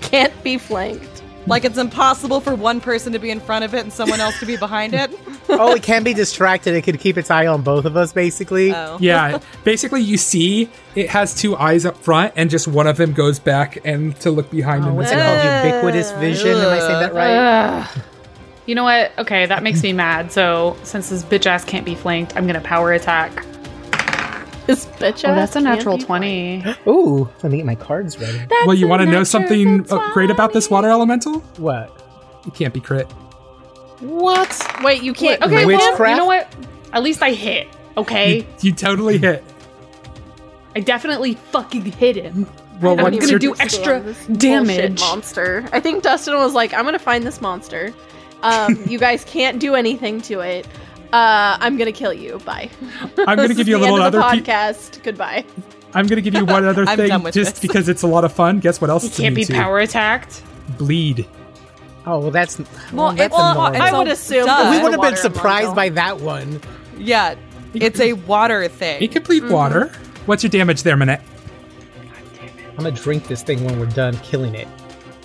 Can't 0.00 0.32
be 0.42 0.58
flanked. 0.58 1.22
Like 1.46 1.64
it's 1.64 1.78
impossible 1.78 2.40
for 2.40 2.56
one 2.56 2.80
person 2.80 3.12
to 3.12 3.20
be 3.20 3.30
in 3.30 3.38
front 3.38 3.64
of 3.64 3.72
it 3.72 3.80
and 3.80 3.92
someone 3.92 4.20
else 4.20 4.38
to 4.40 4.46
be 4.46 4.56
behind 4.56 4.94
it? 4.94 5.16
oh, 5.48 5.74
it 5.74 5.82
can 5.82 6.02
be 6.02 6.12
distracted. 6.12 6.74
It 6.74 6.82
could 6.82 6.98
keep 6.98 7.16
its 7.16 7.30
eye 7.30 7.46
on 7.46 7.62
both 7.62 7.84
of 7.84 7.96
us, 7.96 8.12
basically. 8.12 8.72
Oh. 8.72 8.98
Yeah, 9.00 9.38
basically, 9.62 10.02
you 10.02 10.16
see 10.16 10.68
it 10.96 11.08
has 11.10 11.34
two 11.34 11.56
eyes 11.56 11.86
up 11.86 11.96
front, 11.98 12.32
and 12.36 12.50
just 12.50 12.66
one 12.66 12.88
of 12.88 12.96
them 12.96 13.12
goes 13.12 13.38
back 13.38 13.78
and 13.84 14.18
to 14.20 14.32
look 14.32 14.50
behind 14.50 14.84
oh, 14.84 14.88
him. 14.88 14.96
What's 14.96 15.12
it 15.12 15.14
called? 15.14 15.66
Ubiquitous 15.66 16.10
vision? 16.12 16.56
Am 16.56 16.68
I 16.68 16.78
saying 16.80 17.00
that 17.00 17.14
right? 17.14 17.36
Ugh. 17.36 18.02
You 18.66 18.74
know 18.74 18.84
what? 18.84 19.12
Okay, 19.18 19.46
that 19.46 19.62
makes 19.62 19.82
me 19.84 19.92
mad. 19.92 20.32
So 20.32 20.76
since 20.82 21.10
this 21.10 21.22
bitch 21.22 21.46
ass 21.46 21.64
can't 21.64 21.86
be 21.86 21.94
flanked, 21.94 22.36
I'm 22.36 22.48
gonna 22.48 22.60
power 22.60 22.92
attack. 22.92 23.44
This 24.66 24.86
bitch 24.86 25.28
Oh, 25.28 25.34
that's 25.34 25.54
a 25.56 25.60
natural 25.60 25.98
be 25.98 26.04
twenty. 26.04 26.64
Ooh, 26.86 27.28
let 27.42 27.50
me 27.52 27.58
get 27.58 27.66
my 27.66 27.74
cards 27.74 28.18
ready. 28.18 28.40
well, 28.66 28.74
you 28.74 28.88
want 28.88 29.02
to 29.02 29.06
know 29.06 29.24
something 29.24 29.86
uh, 29.90 30.12
great 30.12 30.30
about 30.30 30.52
this 30.52 30.68
water 30.70 30.88
elemental? 30.90 31.40
What? 31.58 32.02
It 32.46 32.54
can't 32.54 32.74
be 32.74 32.80
crit. 32.80 33.10
What? 34.00 34.80
Wait, 34.82 35.02
you 35.02 35.12
can't. 35.12 35.42
Okay, 35.42 35.64
well, 35.66 36.08
you 36.10 36.16
know 36.16 36.26
what? 36.26 36.52
At 36.92 37.02
least 37.02 37.22
I 37.22 37.32
hit. 37.32 37.68
Okay, 37.96 38.38
You, 38.38 38.46
you 38.60 38.72
totally 38.72 39.18
hit. 39.18 39.42
I 40.74 40.80
definitely 40.80 41.34
fucking 41.52 41.84
hit 41.86 42.16
him. 42.16 42.46
Well, 42.82 43.00
I'm 43.00 43.16
gonna 43.16 43.38
do 43.38 43.54
extra 43.58 44.00
bullshit 44.00 44.38
damage. 44.38 45.00
monster. 45.00 45.66
I 45.72 45.80
think 45.80 46.02
Dustin 46.02 46.34
was 46.34 46.52
like, 46.52 46.74
"I'm 46.74 46.84
gonna 46.84 46.98
find 46.98 47.24
this 47.26 47.40
monster. 47.40 47.94
Um, 48.42 48.78
you 48.86 48.98
guys 48.98 49.24
can't 49.24 49.58
do 49.58 49.74
anything 49.74 50.20
to 50.22 50.40
it. 50.40 50.66
Uh, 51.16 51.56
I'm 51.60 51.76
gonna 51.78 51.92
kill 51.92 52.12
you. 52.12 52.38
Bye. 52.44 52.68
I'm 53.26 53.36
gonna 53.36 53.54
give 53.54 53.68
you 53.68 53.76
a 53.76 53.78
the 53.78 53.84
little 53.84 54.02
end 54.02 54.14
of 54.14 54.20
other. 54.22 54.36
the 54.36 54.42
Pe- 54.44 54.52
podcast. 54.52 55.02
Goodbye. 55.02 55.44
I'm 55.94 56.06
gonna 56.06 56.20
give 56.20 56.34
you 56.34 56.44
one 56.44 56.64
other 56.66 56.84
thing, 56.96 57.08
just 57.24 57.34
this. 57.34 57.58
because 57.60 57.88
it's 57.88 58.02
a 58.02 58.06
lot 58.06 58.24
of 58.24 58.32
fun. 58.32 58.60
Guess 58.60 58.80
what 58.82 58.90
else? 58.90 59.02
He 59.04 59.08
it's 59.08 59.16
can't 59.16 59.34
be 59.34 59.42
immune 59.42 59.56
to? 59.58 59.62
power 59.64 59.78
attacked. 59.78 60.42
Bleed. 60.76 61.26
Oh, 62.04 62.18
well, 62.18 62.30
that's. 62.30 62.58
Well, 62.92 63.12
that's 63.12 63.34
it's- 63.34 63.40
annoying. 63.56 63.80
I 63.80 63.96
would 63.96 64.08
assume 64.08 64.44
that 64.46 64.70
we 64.70 64.82
would 64.82 64.92
a 64.92 65.02
have 65.02 65.10
been 65.14 65.16
surprised 65.16 65.74
by 65.74 65.88
that 65.90 66.20
one. 66.20 66.60
Yeah, 66.98 67.34
it's 67.72 67.98
a 68.00 68.12
water 68.12 68.68
thing. 68.68 69.02
It 69.02 69.10
can 69.12 69.22
bleed 69.22 69.48
water. 69.48 69.90
What's 70.26 70.42
your 70.42 70.50
damage 70.50 70.82
there, 70.82 70.96
Manette? 70.98 71.22
I'm 72.72 72.76
gonna 72.76 72.90
drink 72.90 73.26
this 73.26 73.42
thing 73.42 73.64
when 73.64 73.78
we're 73.80 73.86
done 73.86 74.16
killing 74.18 74.54
it. 74.54 74.68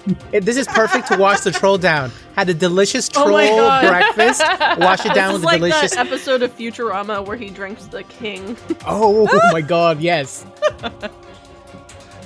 It- 0.31 0.45
this 0.45 0.57
is 0.57 0.67
perfect 0.67 1.07
to 1.09 1.17
wash 1.17 1.41
the 1.41 1.51
troll 1.51 1.77
down. 1.77 2.11
Had 2.35 2.49
a 2.49 2.53
delicious 2.53 3.09
Oh 3.15 3.23
troll 3.25 3.31
my 3.33 3.47
God. 3.47 3.87
breakfast. 3.87 4.41
Wash 4.79 5.05
it 5.05 5.13
down 5.13 5.33
This 5.33 5.39
is 5.39 5.41
with 5.41 5.43
a 5.43 5.45
like 5.45 5.59
delicious. 5.59 5.91
that 5.95 6.07
episode 6.07 6.41
of 6.41 6.55
Futurama 6.57 7.25
where 7.25 7.37
he 7.37 7.49
drinks 7.49 7.85
the 7.87 8.03
king. 8.03 8.57
oh 8.87 9.27
my 9.51 9.61
god, 9.61 9.99
yes. 10.01 10.43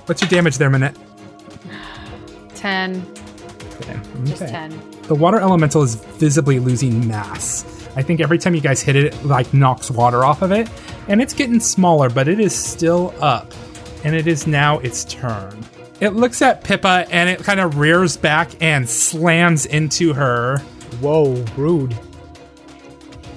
What's 0.05 0.21
your 0.21 0.29
damage 0.29 0.57
there, 0.57 0.69
Manette? 0.69 0.95
Ten. 2.53 3.05
Okay. 3.81 3.99
Just 4.25 4.41
Okay. 4.43 4.51
ten. 4.51 4.81
The 5.03 5.15
water 5.15 5.39
elemental 5.39 5.83
is 5.83 5.95
visibly 5.95 6.59
losing 6.59 7.07
mass. 7.07 7.65
I 7.95 8.01
think 8.03 8.19
every 8.21 8.37
time 8.37 8.55
you 8.55 8.61
guys 8.61 8.81
hit 8.81 8.95
it, 8.95 9.13
it 9.13 9.25
like 9.25 9.53
knocks 9.53 9.89
water 9.91 10.23
off 10.23 10.41
of 10.41 10.51
it, 10.51 10.69
and 11.07 11.21
it's 11.21 11.33
getting 11.33 11.59
smaller, 11.59 12.09
but 12.09 12.27
it 12.27 12.39
is 12.39 12.55
still 12.55 13.13
up, 13.21 13.51
and 14.03 14.15
it 14.15 14.27
is 14.27 14.47
now 14.47 14.79
its 14.79 15.03
turn. 15.05 15.57
It 16.01 16.09
looks 16.13 16.41
at 16.41 16.63
Pippa 16.63 17.05
and 17.09 17.29
it 17.29 17.39
kind 17.39 17.59
of 17.59 17.77
rears 17.77 18.17
back 18.17 18.51
and 18.61 18.87
slams 18.89 19.65
into 19.65 20.13
her. 20.13 20.57
Whoa, 20.99 21.43
rude. 21.57 21.95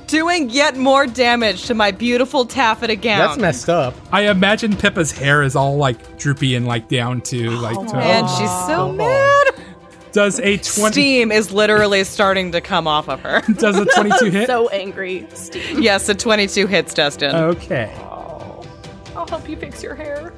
doing 0.07 0.49
yet 0.51 0.77
more 0.77 1.07
damage 1.07 1.67
to 1.67 1.75
my 1.75 1.91
beautiful 1.91 2.45
taffeta 2.47 2.97
gown. 2.97 3.19
That's 3.19 3.39
messed 3.39 3.69
up. 3.69 3.95
I 4.13 4.23
imagine 4.29 4.75
Pippa's 4.77 5.13
hair 5.13 5.43
is 5.43 5.55
all 5.55 5.77
like 5.77 6.19
droopy 6.19 6.55
and 6.57 6.67
like 6.67 6.89
down 6.89 7.21
to 7.23 7.51
like. 7.51 7.77
Oh. 7.77 7.87
to- 7.87 7.97
and 7.97 8.29
she's 8.31 8.67
so 8.67 8.93
mad. 8.93 9.47
does 10.13 10.41
a 10.41 10.57
twenty? 10.57 10.93
Steam 10.93 11.31
is 11.31 11.53
literally 11.53 12.03
starting 12.05 12.53
to 12.53 12.61
come 12.61 12.87
off 12.89 13.09
of 13.09 13.21
her. 13.21 13.41
Does 13.55 13.77
a 13.79 13.85
twenty-two 13.85 14.27
hit? 14.31 14.47
So 14.47 14.69
angry, 14.71 15.27
Steve. 15.35 15.79
yes, 15.81 16.09
a 16.09 16.15
22 16.15 16.67
hits, 16.67 16.95
Destin. 16.95 17.35
Okay. 17.35 17.93
I'll 19.15 19.27
help 19.29 19.49
you 19.49 19.57
fix 19.57 19.83
your 19.83 19.95
hair. 19.95 20.33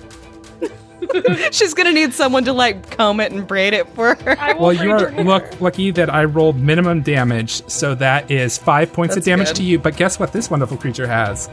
She's 1.52 1.74
gonna 1.74 1.92
need 1.92 2.12
someone 2.14 2.44
to 2.44 2.52
like 2.52 2.90
comb 2.96 3.20
it 3.20 3.32
and 3.32 3.46
braid 3.46 3.72
it 3.74 3.88
for 3.90 4.14
her. 4.16 4.56
Well, 4.58 4.72
you're 4.72 5.10
hair. 5.10 5.24
luck- 5.24 5.60
lucky 5.60 5.90
that 5.92 6.10
I 6.12 6.24
rolled 6.24 6.56
minimum 6.58 7.02
damage, 7.02 7.66
so 7.68 7.94
that 7.96 8.30
is 8.30 8.58
five 8.58 8.92
points 8.92 9.14
That's 9.14 9.26
of 9.26 9.30
damage 9.30 9.48
good. 9.48 9.56
to 9.56 9.62
you. 9.62 9.78
But 9.78 9.96
guess 9.96 10.18
what? 10.18 10.32
This 10.32 10.50
wonderful 10.50 10.76
creature 10.76 11.06
has. 11.06 11.48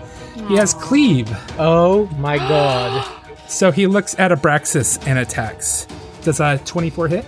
He 0.47 0.55
has 0.57 0.73
cleave. 0.73 1.29
Oh 1.59 2.07
my 2.17 2.37
god. 2.37 3.13
So 3.49 3.71
he 3.71 3.87
looks 3.87 4.13
at 4.19 4.31
Abraxas 4.31 5.01
and 5.07 5.17
attacks. 5.19 5.87
Does 6.23 6.41
a 6.41 6.57
twenty-four 6.65 7.07
hit? 7.07 7.23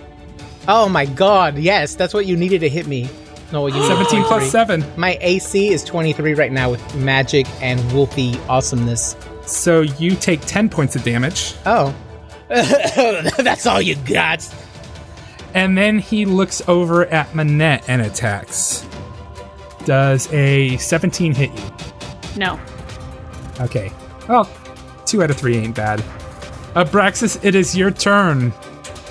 Oh 0.68 0.86
my 0.86 1.06
god. 1.06 1.56
Yes, 1.56 1.94
that's 1.94 2.12
what 2.12 2.26
you 2.26 2.36
needed 2.36 2.60
to 2.60 2.68
hit 2.68 2.86
me. 2.86 3.08
No, 3.52 3.66
you 3.68 3.82
Seventeen 3.86 4.22
plus 4.24 4.50
seven. 4.50 4.84
My 4.98 5.16
AC 5.22 5.70
is 5.70 5.82
23 5.82 6.34
right 6.34 6.52
now 6.52 6.70
with 6.72 6.94
magic 6.94 7.46
and 7.62 7.80
wolfy 7.92 8.38
awesomeness. 8.50 9.16
So 9.46 9.80
you 9.80 10.14
take 10.14 10.42
ten 10.42 10.68
points 10.68 10.94
of 10.94 11.02
damage, 11.04 11.54
Oh. 11.64 11.94
that's 13.42 13.66
all 13.66 13.80
you 13.80 13.94
got. 13.96 14.46
and 15.54 15.76
then 15.78 15.98
he 15.98 16.24
looks 16.24 16.60
over 16.68 17.06
at 17.06 17.32
Manette 17.34 17.88
and 17.88 18.02
attacks. 18.02 18.86
Does 19.84 20.30
a 20.32 20.76
seventeen 20.78 21.34
hit 21.34 21.50
you? 21.56 21.64
No. 22.36 22.60
Okay. 23.60 23.92
Well, 24.28 24.48
two 25.06 25.22
out 25.22 25.30
of 25.30 25.36
three 25.36 25.56
ain't 25.56 25.74
bad. 25.76 26.00
Abraxas, 26.74 27.42
it 27.44 27.54
is 27.54 27.76
your 27.76 27.90
turn. 27.90 28.52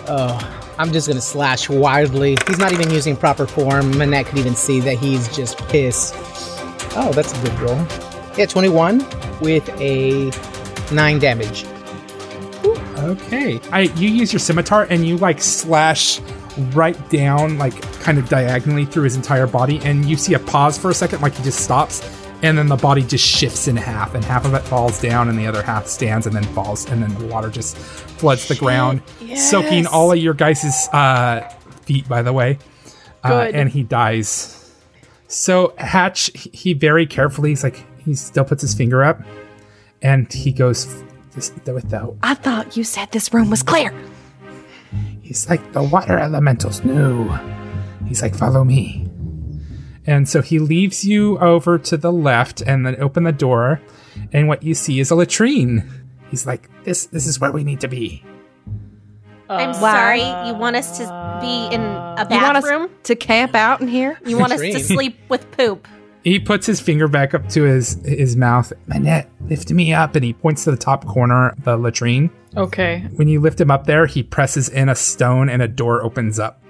Oh, 0.07 0.37
I'm 0.77 0.91
just 0.91 1.07
gonna 1.07 1.21
slash 1.21 1.69
wildly. 1.69 2.37
He's 2.47 2.57
not 2.59 2.71
even 2.73 2.89
using 2.89 3.15
proper 3.15 3.45
form. 3.47 3.97
Manette 3.97 4.25
could 4.27 4.37
even 4.39 4.55
see 4.55 4.79
that 4.81 4.97
he's 4.97 5.33
just 5.35 5.57
pissed. 5.69 6.13
Oh, 6.95 7.11
that's 7.13 7.31
a 7.37 7.41
good 7.43 7.59
roll. 7.59 7.77
Yeah, 8.37 8.45
21 8.45 8.99
with 9.41 9.67
a 9.79 10.31
9 10.93 11.19
damage. 11.19 11.65
Okay. 12.99 13.59
I 13.71 13.81
you 13.81 14.09
use 14.09 14.33
your 14.33 14.39
scimitar 14.39 14.83
and 14.89 15.07
you 15.07 15.17
like 15.17 15.41
slash 15.41 16.21
right 16.73 17.09
down, 17.09 17.57
like 17.57 17.81
kind 18.01 18.17
of 18.17 18.27
diagonally 18.27 18.85
through 18.85 19.03
his 19.03 19.15
entire 19.15 19.47
body, 19.47 19.79
and 19.83 20.05
you 20.05 20.17
see 20.17 20.33
a 20.33 20.39
pause 20.39 20.77
for 20.77 20.89
a 20.89 20.93
second, 20.93 21.21
like 21.21 21.33
he 21.35 21.43
just 21.43 21.61
stops, 21.61 22.01
and 22.41 22.57
then 22.57 22.67
the 22.67 22.75
body 22.75 23.01
just 23.01 23.25
shifts 23.25 23.67
in 23.67 23.77
half, 23.77 24.13
and 24.15 24.25
half 24.25 24.45
of 24.45 24.53
it 24.53 24.61
falls 24.61 25.01
down, 25.01 25.29
and 25.29 25.37
the 25.37 25.47
other 25.47 25.61
half 25.61 25.87
stands 25.87 26.27
and 26.27 26.35
then 26.35 26.43
falls, 26.43 26.89
and 26.89 27.01
then 27.01 27.13
the 27.15 27.25
water 27.27 27.49
just 27.49 27.77
floods 27.77 28.47
the 28.47 28.55
ground, 28.55 29.01
soaking 29.35 29.87
all 29.87 30.11
of 30.11 30.17
your 30.17 30.33
guys' 30.33 30.89
uh, 30.91 31.49
feet. 31.85 32.07
By 32.09 32.21
the 32.21 32.33
way, 32.33 32.59
uh, 33.23 33.49
and 33.53 33.69
he 33.69 33.83
dies. 33.83 34.55
So 35.27 35.73
Hatch, 35.77 36.31
he 36.33 36.73
very 36.73 37.05
carefully, 37.05 37.49
he's 37.49 37.63
like, 37.63 37.85
he 37.99 38.15
still 38.15 38.43
puts 38.43 38.61
his 38.61 38.73
finger 38.73 39.03
up, 39.03 39.21
and 40.01 40.31
he 40.33 40.51
goes 40.51 41.03
this, 41.39 41.73
with 41.73 41.89
the 41.89 42.15
I 42.23 42.33
thought 42.33 42.75
you 42.75 42.83
said 42.83 43.11
this 43.11 43.33
room 43.33 43.49
was 43.49 43.63
clear. 43.63 43.93
He's 45.21 45.49
like, 45.49 45.73
the 45.73 45.83
water 45.83 46.17
elementals 46.17 46.83
No. 46.83 47.23
He's 48.07 48.21
like, 48.21 48.35
follow 48.35 48.63
me. 48.63 49.07
And 50.05 50.27
so 50.27 50.41
he 50.41 50.57
leaves 50.57 51.05
you 51.05 51.37
over 51.37 51.77
to 51.77 51.97
the 51.97 52.11
left 52.11 52.61
and 52.61 52.85
then 52.85 52.99
open 52.99 53.23
the 53.23 53.31
door. 53.31 53.79
And 54.33 54.47
what 54.47 54.63
you 54.63 54.73
see 54.73 54.99
is 54.99 55.11
a 55.11 55.15
latrine. 55.15 55.87
He's 56.31 56.47
like, 56.47 56.69
this 56.83 57.05
this 57.07 57.27
is 57.27 57.39
where 57.39 57.51
we 57.51 57.63
need 57.63 57.81
to 57.81 57.87
be. 57.87 58.23
I'm 59.49 59.73
sorry. 59.73 60.21
You 60.47 60.53
want 60.55 60.75
us 60.75 60.97
to 60.99 61.03
be 61.41 61.73
in 61.75 61.81
a 61.81 62.27
You 62.29 62.41
want 62.41 62.57
us 62.57 62.63
bathroom? 62.63 62.89
to 63.03 63.15
camp 63.15 63.55
out 63.55 63.81
in 63.81 63.87
here? 63.87 64.19
You 64.25 64.37
want 64.37 64.53
us 64.53 64.61
to 64.61 64.79
sleep 64.79 65.17
with 65.29 65.49
poop? 65.51 65.87
He 66.29 66.39
puts 66.39 66.65
his 66.67 66.79
finger 66.79 67.07
back 67.07 67.33
up 67.33 67.49
to 67.49 67.63
his 67.63 68.01
his 68.05 68.35
mouth. 68.35 68.71
Manette, 68.87 69.29
lift 69.47 69.71
me 69.71 69.93
up. 69.93 70.15
And 70.15 70.23
he 70.23 70.33
points 70.33 70.63
to 70.65 70.71
the 70.71 70.77
top 70.77 71.05
corner 71.05 71.49
of 71.49 71.63
the 71.63 71.77
latrine. 71.77 72.29
Okay. 72.55 73.07
When 73.15 73.27
you 73.27 73.39
lift 73.39 73.59
him 73.59 73.71
up 73.71 73.85
there, 73.85 74.05
he 74.05 74.23
presses 74.23 74.69
in 74.69 74.89
a 74.89 74.95
stone 74.95 75.49
and 75.49 75.61
a 75.61 75.67
door 75.67 76.03
opens 76.03 76.39
up. 76.39 76.63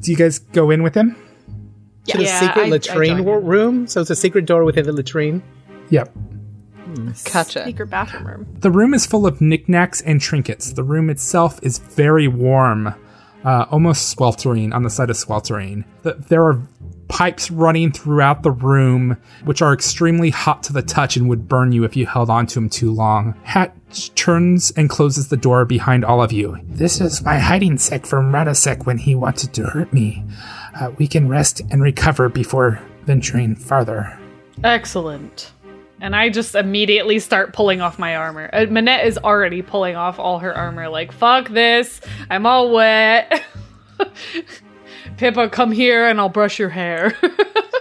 Do 0.00 0.10
you 0.10 0.16
guys 0.16 0.38
go 0.38 0.70
in 0.70 0.82
with 0.82 0.94
him? 0.94 1.16
To 2.06 2.16
the 2.18 2.24
Yeah, 2.24 2.40
secret 2.40 2.62
I- 2.62 2.66
I 2.66 2.70
latrine 2.70 3.08
joined 3.16 3.26
wo- 3.26 3.38
him. 3.38 3.44
room? 3.44 3.86
So 3.86 4.00
it's 4.00 4.10
a 4.10 4.16
secret 4.16 4.46
door 4.46 4.64
within 4.64 4.86
the 4.86 4.92
latrine? 4.92 5.42
Yep. 5.90 6.12
Gotcha. 7.32 7.64
Secret 7.64 7.88
bathroom 7.90 8.26
room. 8.26 8.46
The 8.60 8.70
room 8.70 8.94
is 8.94 9.06
full 9.06 9.26
of 9.26 9.40
knickknacks 9.40 10.00
and 10.00 10.20
trinkets. 10.20 10.72
The 10.72 10.82
room 10.82 11.08
itself 11.10 11.60
is 11.62 11.78
very 11.78 12.26
warm, 12.26 12.94
uh, 13.44 13.66
almost 13.70 14.08
sweltering 14.10 14.72
on 14.72 14.82
the 14.82 14.90
side 14.90 15.10
of 15.10 15.16
sweltering. 15.16 15.84
The, 16.02 16.14
there 16.28 16.42
are 16.44 16.60
pipes 17.10 17.50
running 17.50 17.90
throughout 17.90 18.42
the 18.42 18.52
room, 18.52 19.16
which 19.44 19.60
are 19.60 19.74
extremely 19.74 20.30
hot 20.30 20.62
to 20.62 20.72
the 20.72 20.80
touch 20.80 21.16
and 21.16 21.28
would 21.28 21.48
burn 21.48 21.72
you 21.72 21.84
if 21.84 21.96
you 21.96 22.06
held 22.06 22.30
onto 22.30 22.54
them 22.54 22.70
too 22.70 22.92
long. 22.92 23.34
Hatch 23.42 24.14
turns 24.14 24.70
and 24.76 24.88
closes 24.88 25.28
the 25.28 25.36
door 25.36 25.64
behind 25.64 26.04
all 26.04 26.22
of 26.22 26.32
you. 26.32 26.56
This 26.68 27.00
is 27.00 27.22
my 27.22 27.38
hiding 27.38 27.78
sec 27.78 28.06
from 28.06 28.32
Radosek 28.32 28.86
when 28.86 28.96
he 28.96 29.14
wanted 29.16 29.52
to 29.54 29.64
hurt 29.64 29.92
me. 29.92 30.24
Uh, 30.80 30.92
we 30.98 31.08
can 31.08 31.28
rest 31.28 31.60
and 31.70 31.82
recover 31.82 32.28
before 32.28 32.80
venturing 33.06 33.56
farther. 33.56 34.16
Excellent. 34.62 35.52
And 36.00 36.14
I 36.14 36.30
just 36.30 36.54
immediately 36.54 37.18
start 37.18 37.52
pulling 37.52 37.80
off 37.80 37.98
my 37.98 38.16
armor. 38.16 38.48
Uh, 38.52 38.66
Manette 38.70 39.04
is 39.06 39.18
already 39.18 39.62
pulling 39.62 39.96
off 39.96 40.18
all 40.18 40.38
her 40.38 40.56
armor, 40.56 40.88
like, 40.88 41.10
fuck 41.12 41.48
this. 41.48 42.00
I'm 42.30 42.46
all 42.46 42.72
wet. 42.72 43.44
Pippa, 45.20 45.50
come 45.50 45.70
here 45.70 46.06
and 46.06 46.18
I'll 46.18 46.30
brush 46.30 46.58
your 46.58 46.70
hair. 46.70 47.14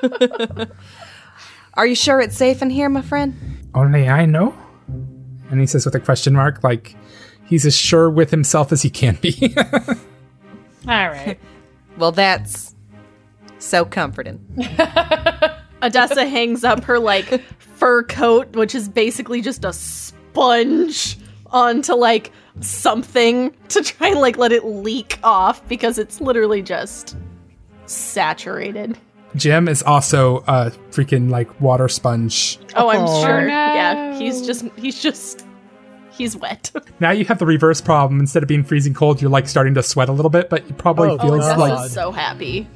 Are 1.75 1.87
you 1.87 1.95
sure 1.95 2.19
it's 2.19 2.35
safe 2.35 2.61
in 2.61 2.69
here, 2.69 2.89
my 2.89 3.01
friend? 3.01 3.33
Only 3.73 4.09
I 4.09 4.25
know? 4.25 4.53
And 5.49 5.61
he 5.61 5.65
says 5.65 5.85
with 5.85 5.95
a 5.95 6.01
question 6.01 6.33
mark, 6.33 6.61
like 6.65 6.97
he's 7.45 7.65
as 7.65 7.77
sure 7.77 8.09
with 8.09 8.29
himself 8.29 8.73
as 8.73 8.81
he 8.81 8.89
can 8.89 9.17
be. 9.21 9.55
all 9.57 9.97
right. 10.85 11.39
Well, 11.97 12.11
that's 12.13 12.75
so 13.57 13.83
comforting. 13.83 14.39
Odessa 15.83 16.25
hangs 16.25 16.63
up 16.63 16.83
her 16.85 16.97
like 16.97 17.41
fur 17.59 18.03
coat, 18.03 18.55
which 18.55 18.73
is 18.73 18.87
basically 18.87 19.41
just 19.41 19.65
a 19.65 19.73
sponge 19.73 21.17
onto 21.47 21.93
like 21.93 22.31
something 22.61 23.53
to 23.69 23.81
try 23.81 24.09
and 24.09 24.21
like 24.21 24.37
let 24.37 24.53
it 24.53 24.63
leak 24.63 25.19
off 25.23 25.65
because 25.67 25.97
it's 25.97 26.21
literally 26.21 26.61
just 26.61 27.17
saturated. 27.89 28.97
Jim 29.35 29.67
is 29.67 29.83
also 29.83 30.37
a 30.47 30.71
freaking 30.91 31.29
like 31.29 31.61
water 31.61 31.87
sponge. 31.87 32.57
Oh, 32.75 32.89
I'm 32.89 33.01
Oh. 33.05 33.21
sure. 33.23 33.41
no. 33.41 33.47
Yeah, 33.47 34.17
he's 34.17 34.41
just 34.45 34.65
he's 34.75 34.99
just 35.01 35.45
he's 36.11 36.35
wet. 36.35 36.71
Now 36.99 37.11
you 37.11 37.23
have 37.25 37.39
the 37.39 37.45
reverse 37.45 37.79
problem. 37.79 38.19
Instead 38.19 38.43
of 38.43 38.49
being 38.49 38.63
freezing 38.63 38.93
cold, 38.93 39.21
you're 39.21 39.29
like 39.31 39.47
starting 39.47 39.73
to 39.75 39.83
sweat 39.83 40.09
a 40.09 40.11
little 40.11 40.29
bit, 40.31 40.49
but 40.49 40.61
it 40.61 40.77
probably 40.77 41.09
Oh, 41.11 41.17
feels 41.17 41.39
God. 41.45 41.57
like 41.59 41.71
Odessa's 41.73 41.93
so 41.93 42.11
happy. 42.11 42.67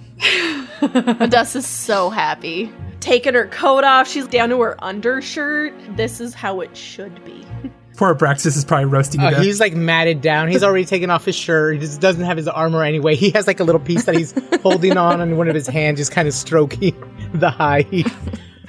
Odessa's 0.81 1.65
so 1.67 2.09
happy. 2.09 2.71
Taking 2.99 3.33
her 3.33 3.47
coat 3.47 3.83
off, 3.83 4.07
she's 4.07 4.27
down 4.27 4.49
to 4.49 4.61
her 4.61 4.81
undershirt. 4.83 5.73
This 5.97 6.21
is 6.21 6.33
how 6.33 6.61
it 6.61 6.75
should 6.77 7.23
be. 7.25 7.45
poor 7.97 8.13
Abraxas 8.13 8.57
is 8.57 8.65
probably 8.65 8.85
roasting 8.85 9.21
to 9.21 9.27
Uh, 9.27 9.41
he's 9.41 9.59
like 9.59 9.73
matted 9.73 10.21
down. 10.21 10.49
He's 10.49 10.63
already 10.63 10.85
taken 10.85 11.09
off 11.09 11.25
his 11.25 11.35
shirt. 11.35 11.75
He 11.75 11.79
just 11.79 12.01
doesn't 12.01 12.23
have 12.23 12.37
his 12.37 12.47
armor 12.47 12.83
anyway. 12.83 13.15
He 13.15 13.31
has 13.31 13.47
like 13.47 13.59
a 13.59 13.63
little 13.63 13.81
piece 13.81 14.05
that 14.05 14.15
he's 14.15 14.33
holding 14.61 14.97
on 14.97 15.21
and 15.21 15.37
one 15.37 15.47
of 15.47 15.55
his 15.55 15.67
hands, 15.67 15.99
just 15.99 16.11
kind 16.11 16.27
of 16.27 16.33
stroking 16.33 16.95
the 17.33 17.49
hide. 17.49 18.05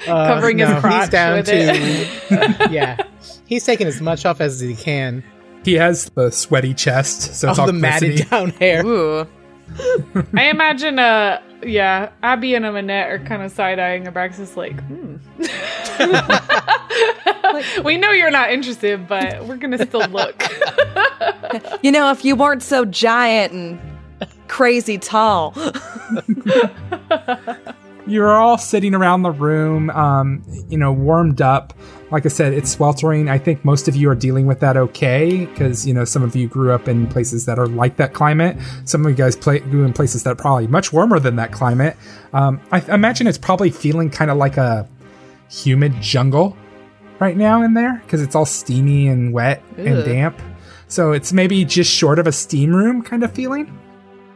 Uh, 0.07 0.27
Covering 0.27 0.59
his 0.59 0.69
no, 0.69 0.81
crotch 0.81 1.03
He's 1.03 1.09
down 1.11 1.37
with 1.37 1.47
to 1.47 2.69
yeah. 2.71 2.97
He's 3.47 3.65
taking 3.65 3.87
as 3.87 4.01
much 4.01 4.25
off 4.25 4.41
as 4.41 4.61
he 4.61 4.75
can. 4.75 5.23
He 5.65 5.75
has 5.75 6.11
the 6.11 6.31
sweaty 6.31 6.75
chest, 6.75 7.35
so 7.35 7.49
it's 7.49 7.59
All 7.59 7.63
all 7.63 7.67
the 7.67 7.73
matted 7.73 8.29
down 8.29 8.51
hair. 8.51 8.85
Ooh. 8.85 9.27
I 10.35 10.51
imagine, 10.51 10.99
uh, 10.99 11.41
yeah, 11.63 12.11
Abby 12.23 12.55
and 12.55 12.65
a 12.65 12.73
Manette 12.73 13.11
are 13.11 13.19
kind 13.19 13.43
of 13.43 13.51
side 13.51 13.79
eyeing 13.79 14.05
Abraxas, 14.05 14.57
like, 14.57 14.81
hmm. 14.85 15.17
we 17.85 17.97
know 17.97 18.11
you're 18.11 18.31
not 18.31 18.51
interested, 18.51 19.07
but 19.09 19.45
we're 19.47 19.57
gonna 19.57 19.85
still 19.85 20.09
look. 20.09 20.43
You 21.83 21.93
know, 21.93 22.11
if 22.11 22.25
you 22.25 22.35
weren't 22.35 22.65
so 22.65 22.85
giant 22.85 23.53
and 23.53 23.79
crazy 24.49 24.99
tall. 24.99 25.55
You're 28.07 28.35
all 28.35 28.59
sitting 28.59 28.95
around 28.95 29.23
the 29.23 29.31
room, 29.31 29.89
um, 29.91 30.45
you 30.69 30.77
know, 30.77 30.93
warmed 30.93 31.41
up. 31.41 31.73
Like 32.11 32.27
I 32.27 32.29
said, 32.29 32.53
it's 32.53 32.71
sweltering. 32.71 33.31
I 33.31 33.39
think 33.39 33.65
most 33.65 33.89
of 33.89 33.97
you 33.97 34.11
are 34.11 34.15
dealing 34.15 34.47
with 34.47 34.61
that 34.61 34.77
okay 34.77 35.47
because, 35.47 35.87
you 35.87 35.95
know, 35.95 36.05
some 36.05 36.23
of 36.23 36.37
you 36.37 36.47
grew 36.47 36.71
up 36.71 36.87
in 36.87 37.07
places 37.07 37.47
that 37.47 37.59
are 37.59 37.67
like 37.67 37.97
that 37.97 38.13
climate. 38.13 38.59
Some 38.85 39.05
of 39.07 39.11
you 39.11 39.17
guys 39.17 39.37
play, 39.37 39.61
grew 39.61 39.85
in 39.85 39.95
places 39.95 40.23
that 40.25 40.31
are 40.31 40.37
probably 40.37 40.67
much 40.67 40.93
warmer 40.93 41.19
than 41.19 41.37
that 41.37 41.51
climate. 41.51 41.97
Um, 42.35 42.61
I 42.71 42.81
imagine 42.93 43.27
it's 43.27 43.39
probably 43.39 43.71
feeling 43.71 44.11
kind 44.11 44.31
of 44.31 44.37
like 44.37 44.59
a 44.59 44.89
humid 45.49 45.95
jungle 46.01 46.57
right 47.21 47.37
now 47.37 47.63
in 47.63 47.75
there 47.75 48.01
because 48.05 48.21
it's 48.21 48.35
all 48.35 48.47
steamy 48.47 49.09
and 49.09 49.33
wet 49.33 49.63
and 49.79 50.05
damp. 50.05 50.41
So 50.89 51.13
it's 51.13 51.33
maybe 51.33 51.65
just 51.65 51.91
short 51.91 52.19
of 52.19 52.27
a 52.27 52.33
steam 52.33 52.75
room 52.75 53.03
kind 53.03 53.25
of 53.25 53.33
feeling. 53.33 53.77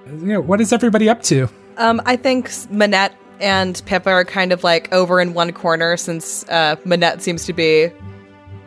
You 0.06 0.26
know, 0.26 0.40
what 0.40 0.60
is 0.60 0.72
everybody 0.72 1.08
up 1.08 1.22
to? 1.24 1.48
Um, 1.76 2.00
I 2.06 2.16
think 2.16 2.50
Manette 2.70 3.14
and 3.40 3.80
Pippa 3.86 4.10
are 4.10 4.24
kind 4.24 4.52
of 4.52 4.64
like 4.64 4.92
over 4.92 5.20
in 5.20 5.34
one 5.34 5.52
corner 5.52 5.96
since 5.96 6.48
uh, 6.48 6.76
Manette 6.84 7.22
seems 7.22 7.44
to 7.46 7.52
be 7.52 7.90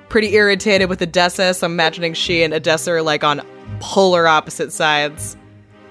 pretty 0.10 0.34
irritated 0.34 0.90
with 0.90 1.02
Odessa. 1.02 1.54
So 1.54 1.66
I'm 1.66 1.74
imagining 1.74 2.14
she 2.14 2.44
and 2.44 2.54
Odessa 2.54 2.92
are 2.92 3.02
like 3.02 3.24
on 3.24 3.42
polar 3.80 4.28
opposite 4.28 4.72
sides 4.72 5.38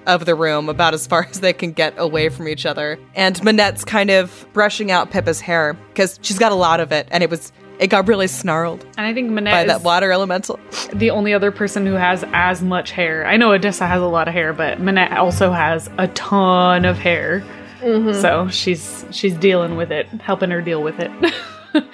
of 0.07 0.27
the 0.27 0.35
room, 0.35 0.69
about 0.69 0.95
as 0.95 1.07
far 1.07 1.25
as 1.31 1.40
they 1.40 1.53
can 1.53 1.73
get 1.73 1.95
away 1.97 2.29
from 2.29 2.49
each 2.49 2.66
other. 2.66 2.99
And 3.14 3.37
Manette's 3.43 3.85
kind 3.85 4.11
of 4.11 4.47
brushing 4.53 4.90
out 4.90 5.11
Pippa's 5.11 5.40
hair 5.40 5.75
because 5.88 6.19
she's 6.23 6.38
got 6.38 6.53
a 6.53 6.57
lot 6.57 6.81
of 6.81 6.93
it, 6.93 7.09
and 7.11 7.23
it 7.23 7.31
was 7.31 7.53
it 7.79 7.88
got 7.88 8.07
really 8.07 8.27
snarled 8.27 8.85
And 8.99 9.07
I 9.07 9.14
think 9.14 9.31
Manette 9.31 9.53
by 9.53 9.64
that 9.64 9.83
water 9.83 10.12
elemental. 10.12 10.61
the 10.93 11.09
only 11.09 11.33
other 11.33 11.51
person 11.51 11.87
who 11.87 11.95
has 11.95 12.25
as 12.35 12.61
much 12.61 12.90
hair. 12.90 13.27
I 13.27 13.38
know 13.38 13.53
Odessa 13.53 13.87
has 13.87 14.03
a 14.03 14.07
lot 14.07 14.29
of 14.29 14.35
hair, 14.35 14.53
but 14.53 14.81
Manette 14.81 15.16
also 15.16 15.51
has 15.51 15.88
a 15.97 16.07
ton 16.09 16.85
of 16.85 16.99
hair. 16.99 17.43
So 17.81 18.49
she's 18.49 19.05
she's 19.11 19.35
dealing 19.35 19.77
with 19.77 19.90
it, 19.90 20.07
helping 20.07 20.51
her 20.51 20.62
deal 20.62 20.83
with 20.83 20.99
it. 20.99 21.11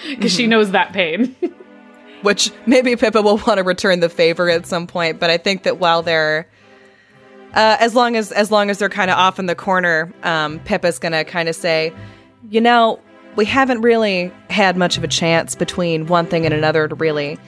Because 0.08 0.32
she 0.32 0.46
knows 0.46 0.70
that 0.70 0.94
pain. 0.94 1.36
which 2.22 2.50
maybe 2.66 2.96
Pippa 2.96 3.22
will 3.22 3.36
want 3.46 3.58
to 3.58 3.62
return 3.62 4.00
the 4.00 4.08
favor 4.08 4.48
at 4.48 4.66
some 4.66 4.86
point. 4.86 5.20
But 5.20 5.30
I 5.30 5.36
think 5.38 5.64
that 5.64 5.78
while 5.78 6.02
they're, 6.02 6.48
uh, 7.54 7.76
as 7.78 7.94
long 7.94 8.16
as 8.16 8.32
as 8.32 8.50
long 8.50 8.70
as 8.70 8.78
they're 8.78 8.88
kind 8.88 9.10
of 9.10 9.18
off 9.18 9.38
in 9.38 9.46
the 9.46 9.54
corner, 9.54 10.12
um, 10.22 10.58
Pippa's 10.60 10.98
gonna 10.98 11.24
kind 11.24 11.48
of 11.48 11.54
say, 11.54 11.92
you 12.50 12.60
know, 12.60 13.00
we 13.36 13.44
haven't 13.44 13.82
really 13.82 14.32
had 14.50 14.76
much 14.76 14.96
of 14.96 15.04
a 15.04 15.08
chance 15.08 15.54
between 15.54 16.06
one 16.06 16.26
thing 16.26 16.44
and 16.44 16.54
another 16.54 16.88
to 16.88 16.94
really 16.94 17.38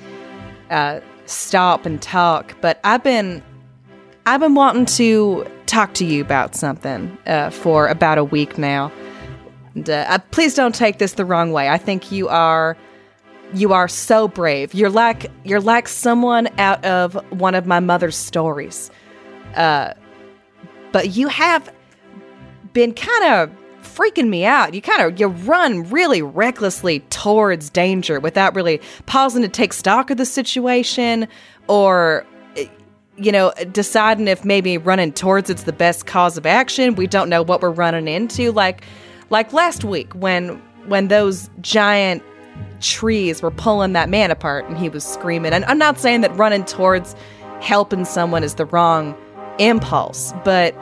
uh, 0.71 1.01
stop 1.27 1.87
and 1.87 2.01
talk. 2.01 2.55
But 2.61 2.79
I've 2.85 3.03
been, 3.03 3.43
I've 4.27 4.41
been 4.41 4.55
wanting 4.55 4.87
to 4.87 5.47
talk 5.69 5.95
to 5.95 6.05
you 6.05 6.21
about 6.21 6.55
something 6.55 7.17
uh, 7.27 7.51
for 7.51 7.87
about 7.87 8.19
a 8.19 8.25
week 8.25 8.59
now. 8.59 8.91
And, 9.75 9.89
uh, 9.89 10.19
please 10.31 10.55
don't 10.55 10.75
take 10.75 10.99
this 10.99 11.13
the 11.13 11.25
wrong 11.25 11.53
way. 11.53 11.69
I 11.69 11.79
think 11.79 12.11
you 12.11 12.29
are 12.29 12.77
you 13.55 13.73
are 13.73 13.89
so 13.89 14.29
brave. 14.29 14.75
You're 14.75 14.91
like 14.91 15.31
you're 15.45 15.61
like 15.61 15.89
someone 15.89 16.49
out 16.59 16.85
of 16.85 17.15
one 17.31 17.55
of 17.55 17.67
my 17.67 17.81
mother's 17.81 18.17
stories. 18.17 18.91
Uh, 19.55 19.95
but 20.93 21.17
you 21.17 21.29
have 21.29 21.73
been 22.73 22.93
kind 22.93 23.35
of 23.35 23.51
freaking 23.83 24.29
me 24.29 24.45
out. 24.45 24.75
You 24.75 24.83
kind 24.83 25.03
of 25.03 25.19
you 25.19 25.29
run 25.29 25.89
really 25.91 26.23
recklessly 26.23 27.01
towards 27.11 27.71
danger 27.71 28.21
without 28.21 28.55
really 28.55 28.81
pausing 29.07 29.43
to 29.43 29.49
take 29.49 29.73
stock 29.73 30.11
of 30.11 30.17
the 30.17 30.27
situation 30.27 31.29
or 31.69 32.27
you 33.19 33.33
know 33.33 33.53
deciding 33.73 34.29
if 34.29 34.45
maybe 34.45 34.79
running 34.79 35.13
towards 35.13 35.51
it's 35.51 35.65
the 35.65 35.73
best 35.73 36.07
cause 36.07 36.37
of 36.37 36.47
action. 36.47 36.95
We 36.95 37.07
don't 37.07 37.29
know 37.29 37.43
what 37.43 37.61
we're 37.61 37.71
running 37.71 38.09
into 38.09 38.53
like 38.53 38.85
like 39.31 39.53
last 39.53 39.85
week 39.85 40.13
when 40.15 40.61
when 40.87 41.09
those 41.09 41.51
giant 41.61 42.23
trees 42.81 43.43
were 43.43 43.51
pulling 43.51 43.93
that 43.93 44.09
man 44.09 44.31
apart 44.31 44.67
and 44.67 44.79
he 44.79 44.89
was 44.89 45.05
screaming. 45.05 45.53
And 45.53 45.65
I'm 45.67 45.79
not 45.79 45.99
saying 45.99 46.23
that 46.23 46.35
running 46.37 46.65
towards 46.65 47.15
helping 47.61 48.05
someone 48.05 48.45
is 48.45 48.55
the 48.55 48.65
wrong 48.65 49.17
impulse, 49.59 50.33
but 50.45 50.75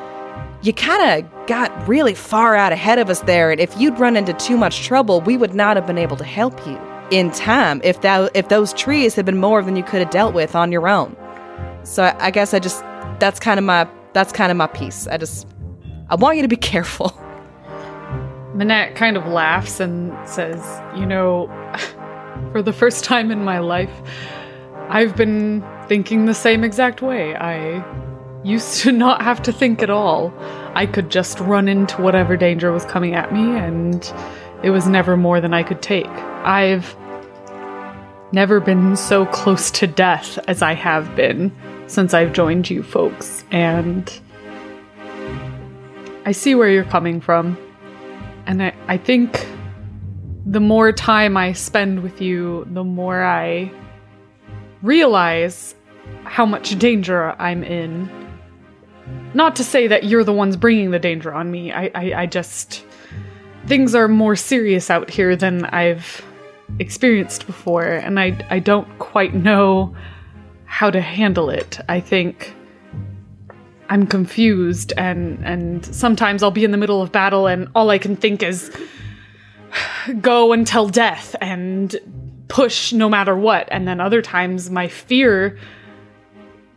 you 0.63 0.73
kind 0.73 1.25
of 1.25 1.47
got 1.47 1.89
really 1.89 2.15
far 2.15 2.57
out 2.57 2.73
ahead 2.73 2.99
of 2.99 3.09
us 3.09 3.21
there. 3.21 3.51
And 3.51 3.61
if 3.61 3.77
you'd 3.79 3.99
run 3.99 4.17
into 4.17 4.33
too 4.35 4.57
much 4.57 4.83
trouble, 4.83 5.21
we 5.21 5.37
would 5.37 5.55
not 5.55 5.77
have 5.77 5.87
been 5.87 5.99
able 5.99 6.17
to 6.17 6.25
help 6.25 6.67
you 6.67 6.79
in 7.11 7.31
time 7.31 7.81
if 7.85 8.01
that 8.01 8.31
if 8.35 8.49
those 8.49 8.73
trees 8.73 9.15
had 9.15 9.25
been 9.25 9.39
more 9.39 9.63
than 9.63 9.77
you 9.77 9.83
could 9.83 10.01
have 10.01 10.11
dealt 10.11 10.35
with 10.35 10.55
on 10.55 10.73
your 10.73 10.89
own. 10.89 11.17
So 11.87 12.03
I, 12.03 12.27
I 12.27 12.31
guess 12.33 12.53
I 12.53 12.59
just 12.59 12.81
that's 13.21 13.39
kind 13.39 13.59
of 13.59 13.65
my 13.65 13.89
that's 14.13 14.33
kind 14.33 14.51
of 14.51 14.57
my 14.57 14.67
piece. 14.67 15.07
I 15.07 15.17
just 15.17 15.47
I 16.11 16.17
want 16.17 16.37
you 16.37 16.43
to 16.43 16.49
be 16.49 16.57
careful. 16.73 17.19
Manette 18.55 18.97
kind 18.97 19.17
of 19.17 19.27
laughs 19.27 19.81
and 19.81 20.13
says, 20.29 20.61
You 20.97 21.07
know, 21.07 21.47
for 22.53 22.63
the 22.63 22.73
first 22.73 23.05
time 23.05 23.31
in 23.31 23.45
my 23.45 23.61
life, 23.61 23.91
I've 24.89 25.15
been 25.15 25.65
thinking 25.89 26.27
the 26.27 26.35
same 26.35 26.65
exact 26.65 27.03
way. 27.03 27.37
I 27.37 27.85
used 28.43 28.81
to 28.83 28.93
not 29.05 29.23
have 29.23 29.41
to 29.43 29.53
think 29.53 29.83
at 29.83 29.91
all. 29.91 30.35
I 30.75 30.87
could 30.87 31.11
just 31.11 31.39
run 31.41 31.69
into 31.69 32.03
whatever 32.03 32.37
danger 32.37 32.73
was 32.73 32.85
coming 32.85 33.15
at 33.15 33.33
me, 33.33 33.57
and 33.57 34.13
it 34.65 34.71
was 34.71 34.89
never 34.89 35.17
more 35.17 35.41
than 35.41 35.55
I 35.55 35.63
could 35.63 35.83
take. 35.83 36.07
I've 36.09 36.97
never 38.33 38.59
been 38.59 38.97
so 38.97 39.25
close 39.27 39.71
to 39.71 39.87
death 39.87 40.39
as 40.49 40.63
I 40.63 40.73
have 40.75 41.15
been 41.15 41.55
since 41.87 42.15
I've 42.15 42.33
joined 42.33 42.69
you 42.69 42.83
folks, 42.83 43.45
and 43.51 44.21
I 46.25 46.33
see 46.33 46.55
where 46.55 46.71
you're 46.71 46.85
coming 46.85 47.21
from. 47.21 47.57
And 48.47 48.63
I, 48.63 48.75
I 48.89 48.97
think 48.97 49.47
the 50.45 50.61
more 50.61 50.93
time 50.93 51.37
I 51.37 51.53
spend 51.53 52.03
with 52.03 52.21
you, 52.21 52.67
the 52.71 52.85
more 52.85 53.23
I 53.23 53.71
realize 54.83 55.75
how 56.25 56.47
much 56.47 56.79
danger 56.79 57.35
I'm 57.41 57.65
in. 57.65 58.11
Not 59.35 59.57
to 59.57 59.65
say 59.65 59.87
that 59.89 60.05
you're 60.05 60.25
the 60.25 60.33
ones 60.33 60.57
bringing 60.57 60.91
the 60.91 60.99
danger 60.99 61.33
on 61.33 61.51
me. 61.51 61.73
I, 61.73 61.91
I, 61.95 62.13
I 62.23 62.27
just. 62.27 62.85
Things 63.67 63.97
are 63.97 64.07
more 64.07 64.37
serious 64.37 64.91
out 64.91 65.11
here 65.11 65.35
than 65.35 65.65
I've 65.67 66.25
experienced 66.79 67.47
before, 67.47 67.85
and 67.85 68.21
I, 68.21 68.39
I 68.49 68.61
don't 68.61 68.87
quite 69.01 69.35
know 69.35 69.95
how 70.67 70.91
to 70.91 71.01
handle 71.01 71.49
it. 71.49 71.81
I 71.89 72.01
think 72.01 72.55
I'm 73.89 74.07
confused 74.07 74.93
and 74.97 75.45
and 75.45 75.85
sometimes 75.85 76.43
I'll 76.43 76.51
be 76.51 76.65
in 76.65 76.71
the 76.71 76.77
middle 76.77 77.01
of 77.01 77.13
battle 77.13 77.47
and 77.47 77.69
all 77.75 77.91
I 77.91 77.99
can 77.99 78.17
think 78.17 78.43
is 78.43 78.71
go 80.21 80.53
until 80.53 80.89
death 80.89 81.37
and 81.41 81.97
push 82.49 82.93
no 82.93 83.09
matter 83.09 83.37
what 83.37 83.69
and 83.71 83.87
then 83.87 84.01
other 84.01 84.23
times 84.23 84.71
my 84.71 84.89
fear 84.89 85.59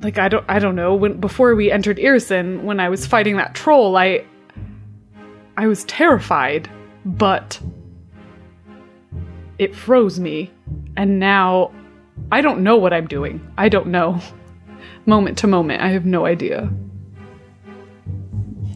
like 0.01 0.17
I 0.17 0.29
don't 0.29 0.45
I 0.47 0.59
don't 0.59 0.75
know 0.75 0.95
when 0.95 1.19
before 1.19 1.55
we 1.55 1.71
entered 1.71 1.97
Irrisen 1.97 2.63
when 2.63 2.79
I 2.79 2.89
was 2.89 3.05
fighting 3.05 3.37
that 3.37 3.55
troll 3.55 3.97
I 3.97 4.25
I 5.57 5.67
was 5.67 5.83
terrified 5.85 6.69
but 7.05 7.59
it 9.57 9.75
froze 9.75 10.19
me 10.19 10.51
and 10.95 11.19
now 11.19 11.71
I 12.31 12.41
don't 12.41 12.61
know 12.63 12.77
what 12.77 12.93
I'm 12.93 13.07
doing 13.07 13.45
I 13.57 13.69
don't 13.69 13.87
know 13.87 14.21
moment 15.05 15.39
to 15.39 15.47
moment 15.47 15.81
I 15.81 15.89
have 15.89 16.05
no 16.05 16.25
idea 16.25 16.69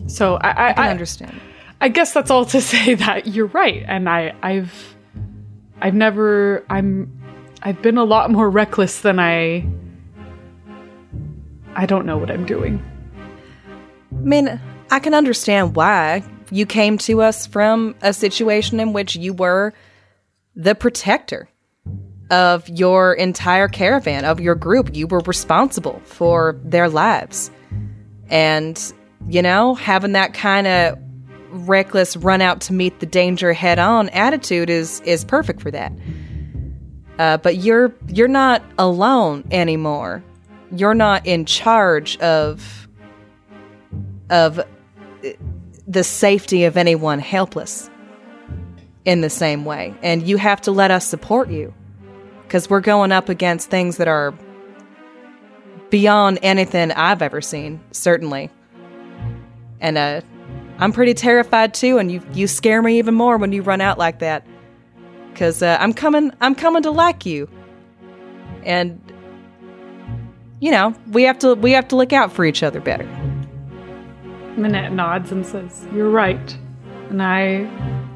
so 0.07 0.35
I, 0.35 0.49
I, 0.49 0.69
I 0.69 0.73
can 0.73 0.83
I 0.85 0.89
understand. 0.89 1.41
I 1.81 1.89
guess 1.89 2.13
that's 2.13 2.31
all 2.31 2.45
to 2.45 2.61
say 2.73 2.95
that 2.95 3.27
you're 3.27 3.47
right, 3.47 3.83
and 3.87 4.09
I, 4.09 4.33
I've, 4.41 4.95
I've 5.81 5.93
never, 5.93 6.63
I'm, 6.69 7.11
I've 7.61 7.81
been 7.81 7.97
a 7.97 8.03
lot 8.03 8.31
more 8.31 8.49
reckless 8.49 9.01
than 9.01 9.19
I. 9.19 9.67
I 11.75 11.87
don't 11.87 12.05
know 12.05 12.17
what 12.17 12.29
I'm 12.29 12.45
doing. 12.45 12.83
I 14.11 14.15
mean, 14.15 14.61
I 14.91 14.99
can 14.99 15.15
understand 15.15 15.75
why 15.75 16.23
you 16.51 16.67
came 16.67 16.99
to 16.99 17.23
us 17.23 17.47
from 17.47 17.95
a 18.03 18.13
situation 18.13 18.79
in 18.79 18.93
which 18.93 19.15
you 19.15 19.33
were 19.33 19.73
the 20.55 20.75
protector 20.75 21.49
of 22.33 22.67
your 22.67 23.13
entire 23.13 23.67
caravan, 23.67 24.25
of 24.25 24.39
your 24.39 24.55
group. 24.55 24.95
You 24.95 25.05
were 25.05 25.19
responsible 25.19 26.01
for 26.03 26.59
their 26.63 26.89
lives. 26.89 27.51
And, 28.31 28.93
you 29.27 29.43
know, 29.43 29.75
having 29.75 30.13
that 30.13 30.33
kind 30.33 30.65
of 30.65 30.97
reckless 31.51 32.17
run 32.17 32.41
out 32.41 32.59
to 32.61 32.73
meet 32.73 32.99
the 32.99 33.05
danger 33.05 33.53
head 33.53 33.77
on 33.77 34.09
attitude 34.09 34.71
is 34.71 34.99
is 35.01 35.23
perfect 35.23 35.61
for 35.61 35.69
that. 35.69 35.91
Uh, 37.19 37.37
but 37.37 37.57
you're 37.57 37.93
you're 38.07 38.27
not 38.27 38.63
alone 38.79 39.43
anymore. 39.51 40.23
You're 40.75 40.95
not 40.95 41.27
in 41.27 41.45
charge 41.45 42.17
of 42.17 42.87
of 44.31 44.57
uh, 44.57 44.63
the 45.87 46.03
safety 46.03 46.63
of 46.63 46.77
anyone 46.77 47.19
helpless 47.19 47.91
in 49.05 49.21
the 49.21 49.29
same 49.29 49.65
way. 49.65 49.93
And 50.01 50.27
you 50.27 50.37
have 50.37 50.61
to 50.61 50.71
let 50.71 50.89
us 50.89 51.05
support 51.05 51.51
you 51.51 51.71
because 52.53 52.69
we're 52.69 52.81
going 52.81 53.11
up 53.11 53.29
against 53.29 53.71
things 53.71 53.97
that 53.97 54.07
are 54.07 54.31
beyond 55.89 56.37
anything 56.43 56.91
I've 56.91 57.23
ever 57.23 57.41
seen, 57.41 57.81
certainly. 57.89 58.51
And 59.79 59.97
uh, 59.97 60.21
I'm 60.77 60.91
pretty 60.91 61.15
terrified 61.15 61.73
too, 61.73 61.97
and 61.97 62.11
you 62.11 62.21
you 62.31 62.45
scare 62.45 62.83
me 62.83 62.99
even 62.99 63.15
more 63.15 63.37
when 63.37 63.53
you 63.53 63.63
run 63.63 63.81
out 63.81 63.97
like 63.97 64.19
that. 64.19 64.45
Cause 65.33 65.63
uh, 65.63 65.77
I'm 65.79 65.93
coming, 65.93 66.31
I'm 66.41 66.53
coming 66.53 66.83
to 66.83 66.91
like 66.91 67.25
you, 67.25 67.49
and 68.61 69.01
you 70.59 70.69
know 70.69 70.93
we 71.07 71.23
have 71.23 71.39
to 71.39 71.55
we 71.55 71.71
have 71.71 71.87
to 71.87 71.95
look 71.95 72.13
out 72.13 72.31
for 72.31 72.45
each 72.45 72.61
other 72.61 72.79
better. 72.79 73.05
Manette 74.57 74.93
nods 74.93 75.31
and 75.31 75.43
says, 75.43 75.87
"You're 75.91 76.11
right, 76.11 76.55
and 77.09 77.23
I, 77.23 77.67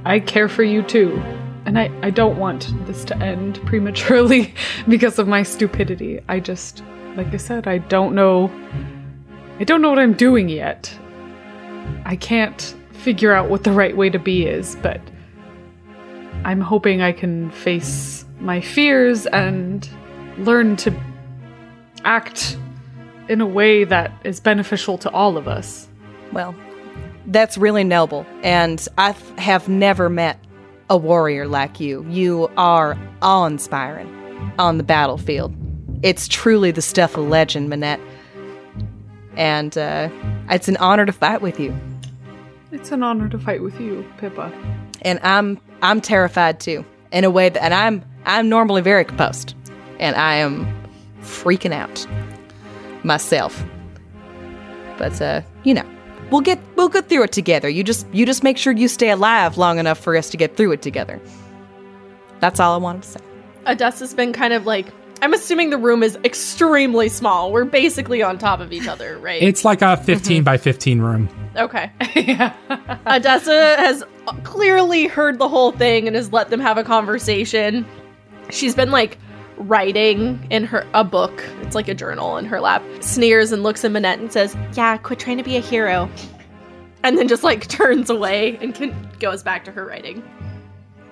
I 0.06 0.19
care 0.19 0.47
for 0.47 0.62
you 0.62 0.84
too, 0.84 1.19
and 1.67 1.77
I, 1.77 1.91
I 2.01 2.12
don't 2.12 2.38
want 2.38 2.73
this 2.88 3.03
to 3.06 3.17
end 3.17 3.62
prematurely 3.65 4.53
because 4.88 5.19
of 5.19 5.27
my 5.27 5.43
stupidity. 5.43 6.21
I 6.30 6.39
just, 6.39 6.82
like 7.15 7.27
I 7.34 7.38
said, 7.38 7.67
I 7.67 7.77
don't 7.77 8.15
know. 8.15 8.49
I 9.60 9.65
don't 9.65 9.82
know 9.82 9.89
what 9.89 9.99
I'm 9.99 10.13
doing 10.13 10.47
yet. 10.47 10.97
I 12.06 12.15
can't 12.15 12.73
figure 12.93 13.34
out 13.34 13.49
what 13.49 13.65
the 13.65 13.73
right 13.73 13.95
way 13.97 14.10
to 14.10 14.17
be 14.17 14.45
is, 14.45 14.77
but 14.77 15.01
I'm 16.45 16.62
hoping 16.62 17.01
I 17.01 17.12
can 17.12 17.51
face 17.51 18.23
my 18.39 18.62
fears 18.62 19.25
and 19.27 19.88
learn 20.38 20.77
to 20.77 20.97
act 22.06 22.58
in 23.27 23.41
a 23.41 23.45
way 23.45 23.84
that 23.84 24.12
is 24.23 24.39
beneficial 24.39 24.97
to 24.99 25.12
all 25.12 25.36
of 25.36 25.49
us. 25.49 25.89
Well, 26.32 26.56
that's 27.25 27.58
really 27.58 27.84
noble, 27.84 28.25
and 28.41 28.88
I 28.97 29.13
have 29.38 29.67
never 29.67 30.10
met 30.10 30.39
a 30.89 30.97
warrior 30.97 31.47
like 31.47 31.80
you. 31.80 32.06
You 32.10 32.50
are 32.58 32.97
awe 33.21 33.45
inspiring 33.45 34.08
on 34.60 34.78
the 34.78 34.84
battlefield. 34.84 35.56
It's 36.04 36.28
truly 36.28 36.71
the 36.71 36.82
stuff 36.82 37.17
of 37.17 37.28
legend, 37.28 37.69
Manette. 37.69 38.00
And 39.36 39.78
uh, 39.78 40.10
it's 40.50 40.67
an 40.67 40.78
honor 40.78 41.06
to 41.06 41.12
fight 41.12 41.41
with 41.41 41.60
you. 41.60 41.76
It's 42.71 42.91
an 42.91 43.04
honor 43.04 43.30
to 43.30 43.39
fight 43.39 43.62
with 43.62 43.80
you, 43.80 44.06
Pippa. 44.17 44.52
And 45.04 45.19
I'm 45.23 45.60
I'm 45.82 46.02
terrified 46.02 46.60
too, 46.60 46.84
in 47.12 47.23
a 47.23 47.30
way 47.30 47.50
that, 47.50 47.63
and 47.63 47.73
I'm 47.73 48.04
I'm 48.26 48.50
normally 48.50 48.82
very 48.82 49.06
composed, 49.06 49.56
and 50.00 50.15
I 50.15 50.36
am 50.36 50.67
freaking 51.21 51.71
out 51.71 52.06
myself. 53.04 53.63
But 54.97 55.21
uh, 55.21 55.41
you 55.63 55.76
know, 55.76 55.86
we'll 56.31 56.41
get 56.41 56.59
we'll 56.75 56.89
get 56.89 57.09
through 57.09 57.23
it 57.23 57.31
together. 57.31 57.69
You 57.69 57.83
just 57.83 58.07
you 58.13 58.25
just 58.25 58.43
make 58.43 58.57
sure 58.57 58.73
you 58.73 58.87
stay 58.87 59.09
alive 59.09 59.57
long 59.57 59.79
enough 59.79 59.99
for 59.99 60.15
us 60.15 60.29
to 60.31 60.37
get 60.37 60.57
through 60.57 60.73
it 60.73 60.81
together. 60.81 61.19
That's 62.39 62.59
all 62.59 62.73
I 62.73 62.77
wanted 62.77 63.03
to 63.03 63.09
say. 63.09 63.19
Odessa's 63.65 64.13
been 64.13 64.33
kind 64.33 64.53
of 64.53 64.65
like. 64.65 64.87
I'm 65.19 65.33
assuming 65.33 65.71
the 65.71 65.79
room 65.79 66.03
is 66.03 66.15
extremely 66.23 67.09
small. 67.09 67.51
We're 67.51 67.65
basically 67.65 68.21
on 68.21 68.37
top 68.37 68.59
of 68.59 68.71
each 68.71 68.87
other, 68.87 69.17
right? 69.17 69.41
It's 69.41 69.65
like 69.65 69.81
a 69.81 69.85
mm-hmm. 69.85 70.05
15 70.05 70.43
by 70.43 70.57
15 70.57 70.99
room. 71.01 71.27
okay. 71.55 71.91
yeah. 72.15 72.53
Odessa 73.07 73.77
has 73.77 74.03
clearly 74.43 75.07
heard 75.07 75.39
the 75.39 75.49
whole 75.49 75.71
thing 75.71 76.05
and 76.05 76.15
has 76.15 76.31
let 76.31 76.51
them 76.51 76.59
have 76.59 76.77
a 76.77 76.83
conversation. 76.83 77.83
She's 78.51 78.75
been 78.75 78.91
like 78.91 79.17
writing 79.57 80.45
in 80.49 80.63
her 80.65 80.85
a 80.93 81.03
book. 81.03 81.43
It's 81.61 81.75
like 81.75 81.87
a 81.87 81.93
journal 81.93 82.37
in 82.37 82.45
her 82.45 82.59
lap. 82.59 82.83
Sneers 83.01 83.51
and 83.51 83.63
looks 83.63 83.83
at 83.83 83.91
Manette 83.91 84.19
and 84.19 84.31
says, 84.31 84.55
"Yeah, 84.73 84.97
quit 84.97 85.19
trying 85.19 85.37
to 85.37 85.43
be 85.43 85.57
a 85.57 85.61
hero." 85.61 86.09
And 87.03 87.17
then 87.17 87.27
just 87.27 87.43
like 87.43 87.67
turns 87.69 88.09
away 88.09 88.57
and 88.57 88.73
can, 88.73 89.09
goes 89.19 89.43
back 89.43 89.65
to 89.65 89.71
her 89.71 89.85
writing. 89.85 90.23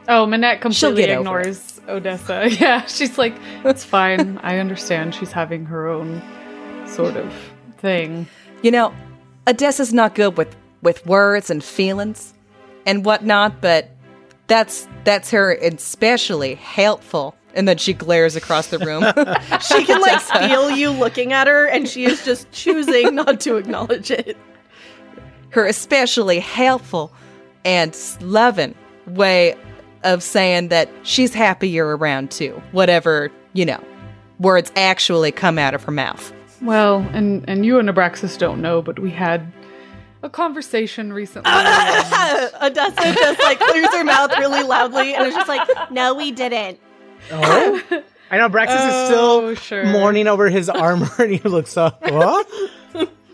Oh, 0.07 0.25
Manette 0.25 0.61
completely 0.61 1.03
ignores 1.03 1.81
Odessa. 1.87 2.47
Yeah, 2.59 2.85
she's 2.85 3.17
like, 3.17 3.35
it's 3.63 3.83
fine. 3.83 4.37
I 4.39 4.59
understand. 4.59 5.15
She's 5.15 5.31
having 5.31 5.65
her 5.65 5.87
own 5.87 6.21
sort 6.87 7.15
of 7.15 7.33
thing. 7.77 8.27
You 8.61 8.71
know, 8.71 8.93
Odessa's 9.47 9.93
not 9.93 10.15
good 10.15 10.37
with 10.37 10.55
with 10.81 11.05
words 11.07 11.49
and 11.49 11.63
feelings 11.63 12.33
and 12.85 13.03
whatnot, 13.03 13.61
but 13.61 13.89
that's 14.47 14.87
that's 15.03 15.31
her 15.31 15.53
especially 15.53 16.55
helpful. 16.55 17.35
And 17.55 17.67
then 17.67 17.77
she 17.77 17.93
glares 17.93 18.35
across 18.35 18.67
the 18.67 18.79
room. 18.79 19.03
She 19.61 19.85
can 19.85 20.01
like 20.01 20.21
uh, 20.35 20.47
feel 20.47 20.69
you 20.71 20.91
looking 20.91 21.31
at 21.33 21.47
her 21.47 21.65
and 21.65 21.87
she 21.87 22.05
is 22.05 22.23
just 22.25 22.51
choosing 22.51 23.15
not 23.15 23.39
to 23.41 23.55
acknowledge 23.55 24.11
it. 24.11 24.37
her 25.51 25.65
especially 25.65 26.39
helpful 26.39 27.11
and 27.63 27.97
loving 28.21 28.75
way 29.07 29.55
of 30.03 30.21
saying 30.21 30.67
that 30.67 30.89
she's 31.03 31.33
happy 31.33 31.69
you're 31.69 31.95
around 31.97 32.29
too. 32.31 32.61
Whatever, 32.73 33.31
you 33.53 33.65
know, 33.65 33.81
words 34.39 34.71
actually 34.75 35.31
come 35.31 35.57
out 35.57 35.73
of 35.73 35.83
her 35.83 35.91
mouth. 35.91 36.31
Well, 36.61 36.99
and 37.13 37.43
and 37.49 37.65
you 37.65 37.79
and 37.79 37.89
Abraxas 37.89 38.37
don't 38.37 38.61
know, 38.61 38.81
but 38.81 38.99
we 38.99 39.09
had 39.11 39.51
a 40.23 40.29
conversation 40.29 41.11
recently. 41.13 41.49
and- 41.51 42.51
Odessa 42.61 43.13
just 43.13 43.39
like 43.39 43.59
clears 43.59 43.87
her 43.93 44.03
mouth 44.03 44.31
really 44.37 44.63
loudly 44.63 45.13
and 45.15 45.25
is 45.27 45.33
just 45.33 45.47
like, 45.47 45.67
"No, 45.91 46.13
we 46.13 46.31
didn't." 46.31 46.79
Oh, 47.31 47.81
I 48.31 48.37
know 48.37 48.49
Braxis 48.49 48.75
Oh, 48.77 48.87
is 48.87 49.05
still 49.07 49.55
sure. 49.55 49.85
mourning 49.85 50.27
over 50.27 50.49
his 50.49 50.69
armor, 50.69 51.09
and 51.19 51.33
he 51.33 51.47
looks 51.47 51.77
up. 51.77 52.01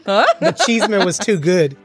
What? 0.04 0.40
The 0.40 0.58
cheeseman 0.66 1.06
was 1.06 1.18
too 1.20 1.38
good. 1.38 1.78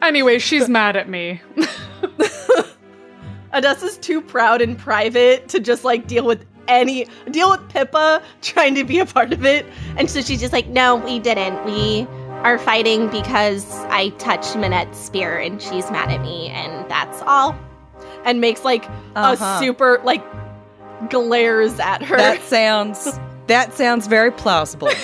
anyway, 0.00 0.38
she's 0.38 0.68
mad 0.68 0.94
at 0.96 1.08
me. 1.08 1.40
Odessa's 3.52 3.96
too 3.98 4.20
proud 4.20 4.60
and 4.60 4.76
private 4.78 5.48
to 5.48 5.60
just 5.60 5.84
like 5.84 6.06
deal 6.06 6.24
with 6.24 6.44
any 6.66 7.06
deal 7.30 7.50
with 7.50 7.68
Pippa 7.68 8.22
trying 8.42 8.74
to 8.74 8.84
be 8.84 8.98
a 8.98 9.06
part 9.06 9.32
of 9.32 9.44
it. 9.44 9.66
And 9.96 10.10
so 10.10 10.20
she's 10.22 10.40
just 10.40 10.52
like, 10.52 10.66
no, 10.68 10.96
we 10.96 11.18
didn't. 11.20 11.64
We 11.64 12.06
are 12.42 12.58
fighting 12.58 13.08
because 13.10 13.64
I 13.86 14.10
touched 14.18 14.54
Manette's 14.54 14.98
spear 14.98 15.38
and 15.38 15.60
she's 15.62 15.90
mad 15.90 16.10
at 16.10 16.20
me, 16.20 16.48
and 16.48 16.88
that's 16.90 17.22
all. 17.22 17.56
And 18.24 18.40
makes 18.40 18.64
like 18.64 18.84
Uh-huh. 19.14 19.44
a 19.44 19.58
super 19.58 20.00
like 20.04 20.22
glares 21.10 21.78
at 21.80 22.02
her. 22.02 22.16
That 22.16 22.42
sounds 22.42 23.18
that 23.46 23.72
sounds 23.74 24.06
very 24.06 24.30
plausible. 24.32 24.90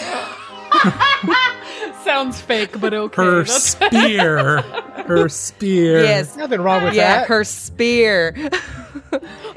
Sounds 2.05 2.41
fake, 2.41 2.81
but 2.81 2.95
okay. 2.95 3.23
Her 3.23 3.43
That's- 3.45 3.63
spear. 3.77 4.63
Her 4.63 5.29
spear. 5.29 6.03
yes. 6.03 6.35
Nothing 6.37 6.61
wrong 6.63 6.83
with 6.83 6.95
Yeah, 6.95 7.21
that. 7.21 7.29
her 7.29 7.45
spear. 7.45 8.33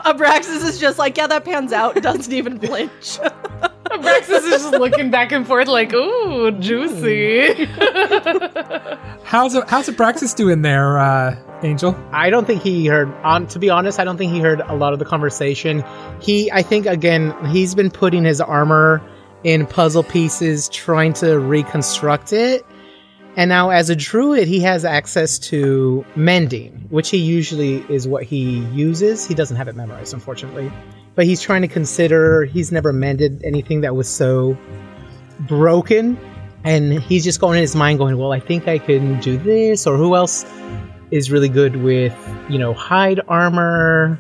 Abraxas 0.06 0.63
is 0.67 0.78
just 0.80 1.00
like, 1.00 1.15
yeah, 1.17 1.28
that 1.28 1.46
pans 1.46 1.72
out. 1.72 1.96
Doesn't 2.02 2.34
even 2.34 2.60
flinch. 2.60 3.17
Abraxas 3.93 4.43
is 4.43 4.49
just 4.49 4.71
looking 4.71 5.12
back 5.12 5.32
and 5.32 5.45
forth 5.45 5.67
like, 5.67 5.93
ooh, 5.93 6.51
juicy. 6.51 7.65
How's 9.23 9.53
how's 9.67 9.89
Abraxas 9.89 10.36
doing 10.36 10.62
there, 10.62 10.99
uh, 10.99 11.36
Angel? 11.63 11.95
I 12.12 12.29
don't 12.29 12.45
think 12.45 12.62
he 12.62 12.86
heard. 12.86 13.12
On 13.23 13.47
to 13.47 13.58
be 13.58 13.69
honest, 13.69 13.99
I 13.99 14.03
don't 14.03 14.17
think 14.17 14.32
he 14.32 14.39
heard 14.39 14.62
a 14.62 14.75
lot 14.75 14.93
of 14.93 14.99
the 14.99 15.06
conversation. 15.06 15.84
He, 16.21 16.51
I 16.51 16.62
think, 16.62 16.86
again, 16.86 17.34
he's 17.47 17.73
been 17.73 17.89
putting 17.89 18.23
his 18.25 18.39
armor 18.39 19.01
in 19.43 19.65
puzzle 19.65 20.03
pieces, 20.03 20.69
trying 20.69 21.13
to 21.13 21.39
reconstruct 21.39 22.32
it. 22.32 22.65
And 23.36 23.49
now, 23.49 23.71
as 23.71 23.89
a 23.89 23.95
druid, 23.95 24.47
he 24.47 24.60
has 24.60 24.86
access 24.86 25.39
to 25.39 26.06
mending, 26.15 26.86
which 26.89 27.10
he 27.10 27.17
usually 27.17 27.77
is 27.89 28.08
what 28.08 28.23
he 28.23 28.60
uses. 28.67 29.25
He 29.25 29.34
doesn't 29.34 29.58
have 29.58 29.67
it 29.67 29.75
memorized, 29.75 30.13
unfortunately. 30.13 30.71
But 31.15 31.26
he's 31.26 31.41
trying 31.41 31.62
to 31.62 31.67
consider. 31.67 32.45
He's 32.45 32.71
never 32.71 32.91
mended 32.91 33.43
anything 33.43 33.82
that 33.82 33.95
was 33.95 34.10
so 34.10 34.58
broken. 35.41 36.17
And 36.63 37.02
he's 37.02 37.23
just 37.23 37.39
going 37.39 37.58
in 37.58 37.62
his 37.62 37.76
mind, 37.76 37.99
going, 37.99 38.17
Well, 38.17 38.32
I 38.32 38.39
think 38.39 38.67
I 38.67 38.78
can 38.80 39.19
do 39.19 39.38
this, 39.38 39.86
or 39.86 39.97
who 39.97 40.15
else 40.15 40.45
is 41.13 41.30
really 41.30 41.49
good 41.49 41.76
with 41.76 42.15
you 42.49 42.58
know 42.58 42.73
hide 42.73 43.19
armor. 43.28 44.19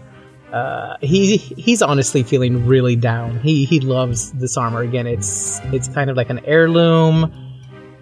Uh, 0.51 0.95
he 1.01 1.37
he's 1.37 1.81
honestly 1.81 2.21
feeling 2.21 2.67
really 2.67 2.95
down. 2.95 3.39
He 3.39 3.65
he 3.65 3.79
loves 3.79 4.31
this 4.33 4.57
armor 4.57 4.81
again. 4.81 5.07
It's 5.07 5.59
it's 5.73 5.87
kind 5.87 6.11
of 6.11 6.17
like 6.17 6.29
an 6.29 6.41
heirloom. 6.45 7.33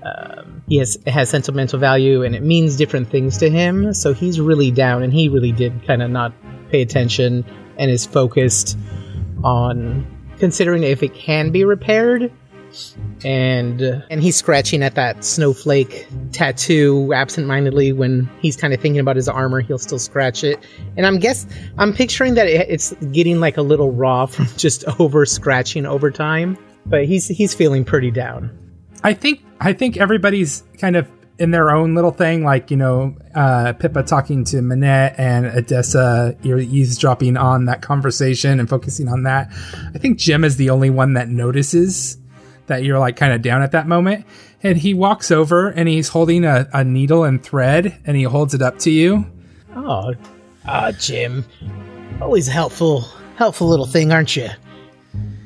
Um, 0.03 0.63
he 0.67 0.77
has 0.77 0.97
has 1.07 1.29
sentimental 1.29 1.79
value 1.79 2.23
and 2.23 2.35
it 2.35 2.43
means 2.43 2.75
different 2.75 3.09
things 3.09 3.37
to 3.37 3.49
him. 3.49 3.93
So 3.93 4.13
he's 4.13 4.41
really 4.41 4.71
down, 4.71 5.03
and 5.03 5.13
he 5.13 5.29
really 5.29 5.53
did 5.53 5.87
kind 5.87 6.01
of 6.01 6.11
not 6.11 6.33
pay 6.69 6.81
attention 6.81 7.45
and 7.77 7.91
is 7.91 8.05
focused 8.05 8.77
on 9.43 10.05
considering 10.39 10.83
if 10.83 11.03
it 11.03 11.13
can 11.13 11.51
be 11.51 11.63
repaired. 11.63 12.31
And 13.25 13.81
and 13.81 14.23
he's 14.23 14.37
scratching 14.37 14.81
at 14.81 14.95
that 14.95 15.25
snowflake 15.25 16.07
tattoo 16.31 17.13
absentmindedly. 17.13 17.91
When 17.91 18.29
he's 18.39 18.55
kind 18.55 18.73
of 18.73 18.79
thinking 18.79 18.99
about 19.01 19.17
his 19.17 19.27
armor 19.27 19.59
he'll 19.59 19.77
still 19.77 19.99
scratch 19.99 20.45
it. 20.45 20.57
And 20.95 21.05
i'm 21.05 21.19
guess 21.19 21.45
i'm 21.77 21.91
picturing 21.91 22.35
that 22.35 22.47
it, 22.47 22.69
it's 22.69 22.93
getting 23.11 23.41
like 23.41 23.57
a 23.57 23.61
little 23.61 23.91
raw 23.91 24.25
from 24.25 24.47
just 24.57 24.85
over 25.01 25.25
scratching 25.25 25.85
over 25.85 26.11
time. 26.11 26.57
But 26.85 27.05
he's 27.05 27.27
he's 27.27 27.53
feeling 27.53 27.83
pretty 27.83 28.09
down. 28.09 28.57
I 29.03 29.13
think 29.13 29.43
I 29.59 29.73
think 29.73 29.97
everybody's 29.97 30.63
kind 30.77 30.95
of 30.95 31.09
in 31.41 31.49
their 31.51 31.71
own 31.71 31.95
little 31.95 32.11
thing. 32.11 32.43
Like 32.43 32.69
you 32.69 32.77
know, 32.77 33.15
uh, 33.33 33.73
Pippa 33.73 34.03
talking 34.03 34.43
to 34.45 34.61
Manette 34.61 35.15
and 35.17 35.47
Odessa 35.47 36.37
ear- 36.43 36.59
eavesdropping 36.59 37.35
on 37.35 37.65
that 37.65 37.81
conversation 37.81 38.59
and 38.59 38.69
focusing 38.69 39.07
on 39.07 39.23
that. 39.23 39.49
I 39.93 39.97
think 39.97 40.19
Jim 40.19 40.43
is 40.43 40.57
the 40.57 40.69
only 40.69 40.89
one 40.91 41.13
that 41.15 41.29
notices 41.29 42.17
that 42.67 42.83
you're 42.83 42.99
like 42.99 43.17
kind 43.17 43.33
of 43.33 43.41
down 43.41 43.63
at 43.63 43.71
that 43.71 43.87
moment. 43.87 44.25
And 44.63 44.77
he 44.77 44.93
walks 44.93 45.31
over 45.31 45.69
and 45.69 45.89
he's 45.89 46.09
holding 46.09 46.45
a, 46.45 46.69
a 46.73 46.83
needle 46.83 47.23
and 47.23 47.43
thread 47.43 47.99
and 48.05 48.15
he 48.15 48.23
holds 48.23 48.53
it 48.53 48.61
up 48.61 48.77
to 48.79 48.91
you. 48.91 49.25
oh 49.75 50.13
uh 50.67 50.91
jim 50.91 51.43
always 52.21 52.47
a 52.47 52.51
helpful 52.51 53.01
helpful 53.37 53.67
little 53.67 53.87
thing 53.87 54.11
aren't 54.11 54.35
you 54.35 54.47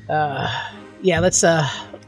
uh 0.09 0.45
yeah 1.01 1.21
let's 1.21 1.41
uh 1.41 1.65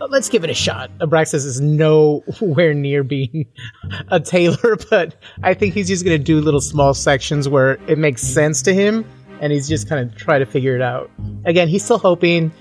let's 0.09 0.29
give 0.29 0.43
it 0.43 0.49
a 0.49 0.53
shot 0.53 0.89
abraxas 0.99 1.45
is 1.45 1.59
nowhere 1.61 2.73
near 2.73 3.03
being 3.03 3.45
a 4.09 4.19
tailor 4.19 4.77
but 4.89 5.15
i 5.43 5.53
think 5.53 5.73
he's 5.73 5.87
just 5.87 6.03
gonna 6.03 6.17
do 6.17 6.39
little 6.39 6.61
small 6.61 6.93
sections 6.93 7.49
where 7.49 7.73
it 7.87 7.97
makes 7.97 8.21
sense 8.21 8.61
to 8.61 8.73
him 8.73 9.05
and 9.41 9.53
he's 9.53 9.67
just 9.67 9.87
kind 9.87 10.07
of 10.07 10.15
try 10.15 10.39
to 10.39 10.45
figure 10.45 10.75
it 10.75 10.81
out. 10.81 11.09
Again, 11.45 11.67
he's 11.67 11.83
still 11.83 11.97
hoping 11.97 12.51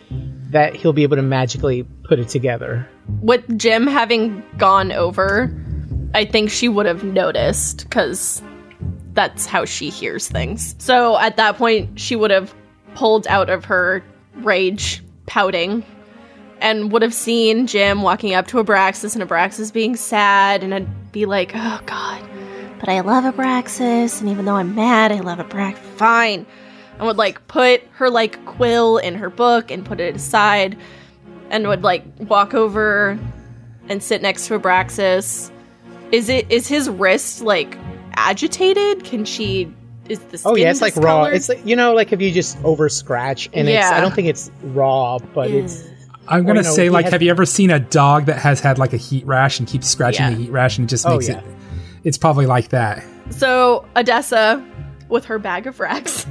that 0.50 0.76
he'll 0.76 0.92
be 0.92 1.02
able 1.02 1.16
to 1.16 1.22
magically 1.22 1.84
put 2.04 2.18
it 2.18 2.28
together. 2.28 2.88
With 3.20 3.58
Jim 3.58 3.86
having 3.86 4.42
gone 4.58 4.92
over, 4.92 5.52
I 6.14 6.24
think 6.24 6.50
she 6.50 6.68
would 6.68 6.86
have 6.86 7.04
noticed 7.04 7.84
because 7.84 8.42
that's 9.12 9.46
how 9.46 9.64
she 9.64 9.90
hears 9.90 10.28
things. 10.28 10.74
So 10.78 11.18
at 11.18 11.36
that 11.36 11.56
point, 11.56 11.98
she 11.98 12.16
would 12.16 12.30
have 12.30 12.54
pulled 12.94 13.26
out 13.26 13.50
of 13.50 13.64
her 13.64 14.04
rage, 14.36 15.02
pouting, 15.26 15.84
and 16.60 16.92
would 16.92 17.02
have 17.02 17.14
seen 17.14 17.66
Jim 17.66 18.02
walking 18.02 18.34
up 18.34 18.46
to 18.48 18.62
Abraxas 18.62 19.14
and 19.14 19.28
Abraxas 19.28 19.72
being 19.72 19.96
sad, 19.96 20.62
and 20.62 20.74
I'd 20.74 21.12
be 21.12 21.26
like, 21.26 21.52
oh 21.54 21.80
god, 21.86 22.22
but 22.80 22.88
I 22.88 23.00
love 23.00 23.24
Abraxas, 23.24 24.20
and 24.20 24.28
even 24.28 24.44
though 24.44 24.56
I'm 24.56 24.74
mad, 24.74 25.12
I 25.12 25.20
love 25.20 25.38
Abraxas. 25.38 25.78
Fine. 25.96 26.46
And 26.98 27.06
would 27.06 27.18
like 27.18 27.46
put 27.46 27.82
her 27.92 28.08
like 28.08 28.42
quill 28.46 28.96
in 28.98 29.14
her 29.16 29.28
book 29.28 29.70
and 29.70 29.84
put 29.84 30.00
it 30.00 30.16
aside, 30.16 30.78
and 31.50 31.68
would 31.68 31.82
like 31.82 32.04
walk 32.18 32.54
over 32.54 33.18
and 33.88 34.02
sit 34.02 34.22
next 34.22 34.46
to 34.48 34.58
Abraxas. 34.58 35.50
Is 36.12 36.28
it 36.28 36.50
is 36.50 36.68
his 36.68 36.88
wrist 36.88 37.42
like 37.42 37.76
agitated? 38.14 39.04
Can 39.04 39.24
she? 39.24 39.72
Is 40.08 40.20
the 40.20 40.38
skin 40.38 40.52
Oh 40.52 40.54
yeah, 40.54 40.70
it's 40.70 40.80
like 40.80 40.96
raw. 40.96 41.24
It's 41.24 41.48
like 41.48 41.66
you 41.66 41.76
know, 41.76 41.92
like 41.92 42.12
if 42.12 42.20
you 42.20 42.32
just 42.32 42.62
over 42.64 42.88
scratch, 42.88 43.50
and 43.52 43.68
it's. 43.68 43.86
I 43.86 44.00
don't 44.00 44.14
think 44.14 44.28
it's 44.28 44.50
raw, 44.62 45.18
but 45.18 45.50
it's. 45.50 45.88
I'm 46.28 46.44
gonna 46.46 46.60
you 46.60 46.64
know, 46.64 46.70
say, 46.72 46.84
he 46.84 46.90
like, 46.90 47.04
has- 47.06 47.12
have 47.12 47.22
you 47.22 47.30
ever 47.30 47.46
seen 47.46 47.70
a 47.70 47.78
dog 47.78 48.26
that 48.26 48.38
has 48.38 48.60
had 48.60 48.78
like 48.78 48.92
a 48.92 48.96
heat 48.96 49.26
rash 49.26 49.58
and 49.58 49.68
keeps 49.68 49.88
scratching 49.88 50.24
Yeah. 50.24 50.30
the 50.30 50.36
heat 50.36 50.50
rash 50.50 50.78
and 50.78 50.86
it 50.86 50.90
just 50.90 51.06
Oh, 51.06 51.12
makes 51.12 51.28
yeah. 51.28 51.38
it? 51.38 51.44
It's 52.04 52.18
probably 52.18 52.46
like 52.46 52.68
that. 52.70 53.02
So 53.30 53.84
Odessa, 53.96 54.64
with 55.08 55.24
her 55.26 55.38
bag 55.38 55.66
of 55.66 55.78
racks, 55.80 56.26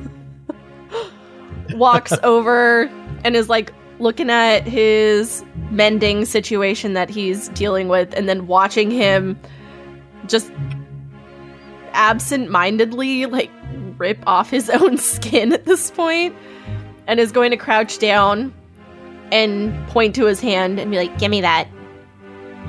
walks 1.73 2.13
over 2.23 2.83
and 3.23 3.35
is 3.35 3.49
like 3.49 3.73
looking 3.99 4.29
at 4.29 4.67
his 4.67 5.43
mending 5.71 6.25
situation 6.25 6.93
that 6.93 7.09
he's 7.09 7.47
dealing 7.49 7.87
with, 7.87 8.13
and 8.13 8.27
then 8.29 8.47
watching 8.47 8.91
him 8.91 9.39
just 10.27 10.51
absent-mindedly 11.93 13.25
like 13.25 13.49
rip 13.97 14.19
off 14.27 14.49
his 14.49 14.69
own 14.81 14.97
skin 14.97 15.53
at 15.53 15.65
this 15.65 15.91
point, 15.91 16.35
and 17.07 17.19
is 17.19 17.31
going 17.31 17.51
to 17.51 17.57
crouch 17.57 17.99
down 17.99 18.53
and 19.35 19.87
point 19.89 20.15
to 20.15 20.25
his 20.25 20.39
hand 20.39 20.79
and 20.79 20.89
be 20.89 20.97
like, 20.97 21.17
"Give 21.19 21.29
me 21.29 21.41
that. 21.41 21.67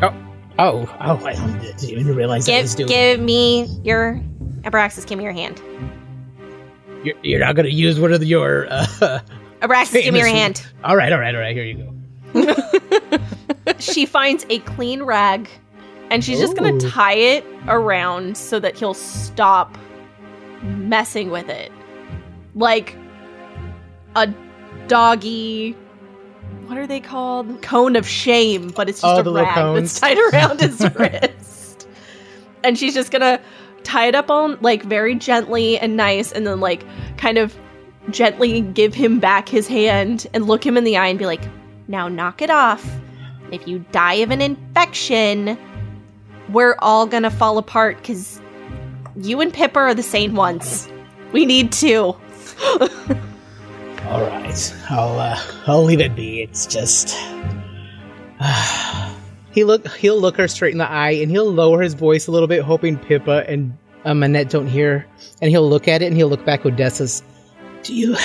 Oh, 0.02 0.14
oh! 0.58 0.96
oh! 1.00 1.24
I 1.24 1.34
didn't 1.78 1.82
even 1.82 2.16
realize 2.16 2.46
that 2.46 2.62
was 2.62 2.74
Give, 2.74 2.88
doing. 2.88 2.98
give 2.98 3.20
me 3.20 3.64
your 3.84 4.20
Abraxas. 4.62 5.06
Give 5.06 5.16
me 5.16 5.24
your 5.24 5.32
hand. 5.32 5.62
You're, 7.04 7.14
you're 7.22 7.40
not 7.40 7.54
gonna 7.54 7.68
use 7.68 8.00
one 8.00 8.12
of 8.12 8.22
your. 8.24 8.66
Uh, 8.68 8.86
Abraxas, 9.62 10.02
give 10.02 10.12
me 10.12 10.18
your 10.18 10.28
hand. 10.28 10.66
All 10.82 10.96
right, 10.96 11.12
all 11.12 11.20
right, 11.20 11.34
all 11.34 11.40
right. 11.40 11.54
Here 11.54 11.64
you 11.64 11.92
go. 12.34 12.56
she 13.78 14.04
finds 14.04 14.44
a 14.50 14.58
clean 14.60 15.02
rag 15.02 15.48
and 16.10 16.24
she's 16.24 16.38
just 16.38 16.56
gonna 16.56 16.78
tie 16.78 17.14
it 17.14 17.44
around 17.68 18.36
so 18.36 18.58
that 18.58 18.76
he'll 18.76 18.92
stop 18.94 19.78
messing 20.62 21.30
with 21.30 21.48
it 21.48 21.72
like 22.54 22.96
a 24.16 24.32
doggy 24.88 25.76
what 26.66 26.76
are 26.78 26.86
they 26.86 27.00
called 27.00 27.62
cone 27.62 27.96
of 27.96 28.06
shame 28.06 28.68
but 28.70 28.88
it's 28.88 29.00
just 29.00 29.26
Oh, 29.26 29.30
a 29.30 29.34
rag 29.34 29.74
that's 29.74 30.00
tied 30.00 30.18
around 30.18 30.60
his 30.60 30.80
wrist 30.94 31.88
and 32.64 32.78
she's 32.78 32.94
just 32.94 33.10
gonna 33.10 33.40
tie 33.84 34.06
it 34.06 34.14
up 34.14 34.30
on 34.30 34.58
like 34.60 34.82
very 34.82 35.14
gently 35.14 35.78
and 35.78 35.96
nice 35.96 36.32
and 36.32 36.46
then 36.46 36.60
like 36.60 36.84
kind 37.16 37.38
of 37.38 37.56
gently 38.10 38.60
give 38.60 38.94
him 38.94 39.18
back 39.18 39.48
his 39.48 39.66
hand 39.66 40.26
and 40.34 40.46
look 40.46 40.64
him 40.64 40.76
in 40.76 40.84
the 40.84 40.96
eye 40.96 41.08
and 41.08 41.18
be 41.18 41.26
like 41.26 41.42
now 41.88 42.08
knock 42.08 42.42
it 42.42 42.50
off 42.50 42.84
if 43.52 43.66
you 43.68 43.84
die 43.92 44.14
of 44.14 44.30
an 44.30 44.42
infection, 44.42 45.56
we're 46.48 46.76
all 46.80 47.06
gonna 47.06 47.30
fall 47.30 47.58
apart 47.58 47.98
because 47.98 48.40
you 49.16 49.40
and 49.40 49.52
Pippa 49.52 49.78
are 49.78 49.94
the 49.94 50.02
same 50.02 50.34
ones. 50.34 50.88
We 51.32 51.46
need 51.46 51.72
to. 51.72 52.16
All 54.08 54.22
right, 54.22 54.74
I'll 54.88 55.18
uh, 55.18 55.40
I'll 55.66 55.82
leave 55.82 56.00
it 56.00 56.14
be. 56.14 56.40
It's 56.40 56.64
just 56.66 57.16
he 59.50 59.64
look 59.64 59.88
he'll 59.96 60.20
look 60.20 60.36
her 60.36 60.46
straight 60.46 60.72
in 60.72 60.78
the 60.78 60.88
eye 60.88 61.10
and 61.10 61.30
he'll 61.30 61.52
lower 61.52 61.82
his 61.82 61.94
voice 61.94 62.28
a 62.28 62.30
little 62.30 62.46
bit, 62.46 62.62
hoping 62.62 62.98
Pippa 62.98 63.44
and 63.48 63.76
uh, 64.04 64.14
Manette 64.14 64.48
don't 64.48 64.68
hear. 64.68 65.06
And 65.42 65.50
he'll 65.50 65.68
look 65.68 65.88
at 65.88 66.02
it 66.02 66.06
and 66.06 66.16
he'll 66.16 66.28
look 66.28 66.44
back 66.44 66.64
Odessa's. 66.64 67.22
Do 67.82 67.94
you 67.94 68.16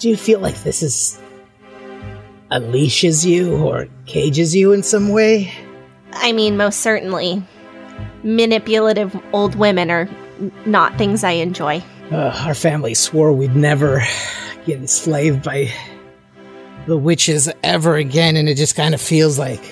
do 0.00 0.08
you 0.08 0.16
feel 0.16 0.40
like 0.40 0.60
this 0.62 0.82
is 0.82 1.20
unleashes 2.50 3.24
you 3.24 3.56
or 3.56 3.86
cages 4.06 4.54
you 4.54 4.72
in 4.72 4.82
some 4.82 5.10
way? 5.10 5.52
I 6.12 6.32
mean, 6.32 6.56
most 6.56 6.80
certainly. 6.80 7.42
Manipulative 8.22 9.16
old 9.32 9.54
women 9.54 9.90
are 9.90 10.08
not 10.66 10.98
things 10.98 11.22
I 11.22 11.32
enjoy. 11.32 11.82
Uh, 12.10 12.44
our 12.44 12.54
family 12.54 12.94
swore 12.94 13.32
we'd 13.32 13.54
never 13.54 14.02
get 14.66 14.78
enslaved 14.78 15.44
by 15.44 15.72
the 16.86 16.96
witches 16.96 17.48
ever 17.62 17.94
again, 17.96 18.36
and 18.36 18.48
it 18.48 18.56
just 18.56 18.74
kind 18.74 18.94
of 18.94 19.00
feels 19.00 19.38
like 19.38 19.62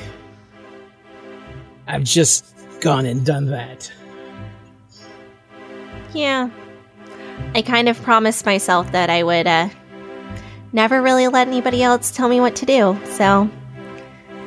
I've 1.88 2.04
just 2.04 2.44
gone 2.80 3.06
and 3.06 3.26
done 3.26 3.46
that. 3.46 3.90
Yeah. 6.14 6.50
I 7.54 7.62
kind 7.62 7.88
of 7.88 8.00
promised 8.02 8.46
myself 8.46 8.92
that 8.92 9.10
I 9.10 9.22
would 9.22 9.46
uh, 9.46 9.68
never 10.72 11.02
really 11.02 11.28
let 11.28 11.48
anybody 11.48 11.82
else 11.82 12.10
tell 12.10 12.28
me 12.28 12.40
what 12.40 12.56
to 12.56 12.66
do, 12.66 12.98
so 13.04 13.50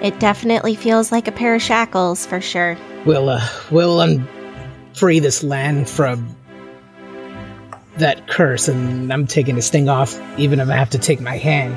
it 0.01 0.19
definitely 0.19 0.75
feels 0.75 1.11
like 1.11 1.27
a 1.27 1.31
pair 1.31 1.55
of 1.55 1.61
shackles 1.61 2.25
for 2.25 2.39
sure. 2.39 2.77
We'll, 3.05 3.29
uh, 3.29 3.45
we'll 3.69 3.99
un- 3.99 4.27
free 4.93 5.19
this 5.19 5.43
land 5.43 5.89
from 5.89 6.35
that 8.01 8.27
curse, 8.27 8.67
and 8.67 9.11
I'm 9.11 9.25
taking 9.25 9.55
this 9.55 9.69
thing 9.69 9.89
off, 9.89 10.19
even 10.37 10.59
if 10.59 10.69
I 10.69 10.75
have 10.75 10.89
to 10.91 10.99
take 10.99 11.21
my 11.21 11.37
hand. 11.37 11.75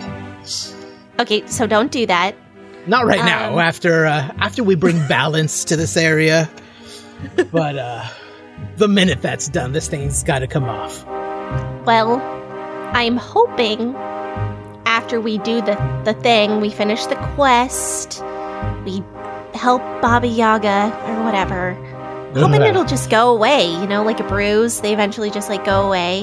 Okay, 1.19 1.47
so 1.47 1.67
don't 1.67 1.91
do 1.91 2.07
that. 2.07 2.35
Not 2.87 3.07
right 3.07 3.25
now. 3.25 3.53
Um. 3.55 3.59
After 3.59 4.07
uh, 4.07 4.31
after 4.39 4.63
we 4.63 4.75
bring 4.75 4.99
balance 5.09 5.65
to 5.65 5.77
this 5.77 5.97
area, 5.97 6.51
but 7.51 7.79
uh, 7.79 8.05
the 8.77 8.89
minute 8.89 9.23
that's 9.23 9.49
done, 9.49 9.73
this 9.73 9.89
thing's 9.89 10.23
got 10.23 10.41
to 10.41 10.47
come 10.47 10.65
off. 10.65 11.05
Well, 11.87 12.21
I'm 12.95 13.17
hoping 13.17 13.95
after 14.87 15.21
we 15.21 15.39
do 15.39 15.61
the, 15.61 15.75
the 16.05 16.15
thing, 16.15 16.61
we 16.61 16.71
finish 16.71 17.07
the 17.07 17.17
quest, 17.35 18.23
we 18.85 19.03
help 19.55 19.83
Baba 20.01 20.27
Yaga 20.27 20.93
or 21.07 21.25
whatever. 21.25 21.77
Hoping 22.35 22.63
it'll 22.63 22.85
just 22.85 23.11
go 23.11 23.31
away, 23.31 23.71
you 23.71 23.87
know, 23.87 24.03
like 24.03 24.19
a 24.21 24.25
bruise. 24.25 24.81
They 24.81 24.93
eventually 24.93 25.31
just 25.31 25.49
like 25.49 25.65
go 25.65 25.87
away. 25.87 26.23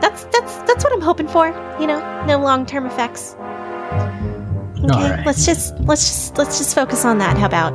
That's 0.00 0.24
that's 0.24 0.56
that's 0.58 0.84
what 0.84 0.92
I'm 0.92 1.00
hoping 1.00 1.26
for, 1.28 1.48
you 1.80 1.86
know, 1.86 2.26
no 2.26 2.38
long 2.38 2.66
term 2.66 2.86
effects. 2.86 3.34
Okay, 4.84 4.94
Alright. 4.94 5.26
let's 5.26 5.46
just 5.46 5.74
let's 5.80 6.02
just 6.02 6.38
let's 6.38 6.58
just 6.58 6.74
focus 6.74 7.04
on 7.04 7.18
that. 7.18 7.38
How 7.38 7.46
about? 7.46 7.72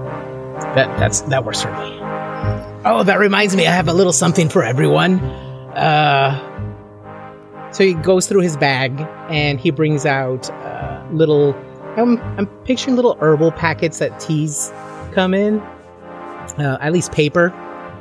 That 0.75 0.97
that's 0.99 1.21
that 1.21 1.43
works 1.45 1.61
for 1.61 1.71
me. 1.71 1.99
Oh, 2.85 3.03
that 3.03 3.17
reminds 3.17 3.55
me, 3.55 3.65
I 3.65 3.71
have 3.71 3.87
a 3.87 3.93
little 3.93 4.13
something 4.13 4.49
for 4.49 4.63
everyone. 4.63 5.19
Uh, 5.73 6.49
so 7.71 7.83
he 7.83 7.93
goes 7.93 8.27
through 8.27 8.41
his 8.41 8.55
bag 8.57 9.07
and 9.29 9.59
he 9.59 9.71
brings 9.71 10.05
out 10.05 10.49
uh, 10.51 11.03
little. 11.11 11.55
I'm 11.97 12.19
I'm 12.37 12.45
picturing 12.65 12.95
little 12.95 13.17
herbal 13.19 13.51
packets 13.53 13.99
that 13.99 14.19
teas 14.19 14.71
come 15.13 15.33
in. 15.33 15.61
Uh, 16.57 16.77
at 16.81 16.93
least 16.93 17.11
paper 17.11 17.49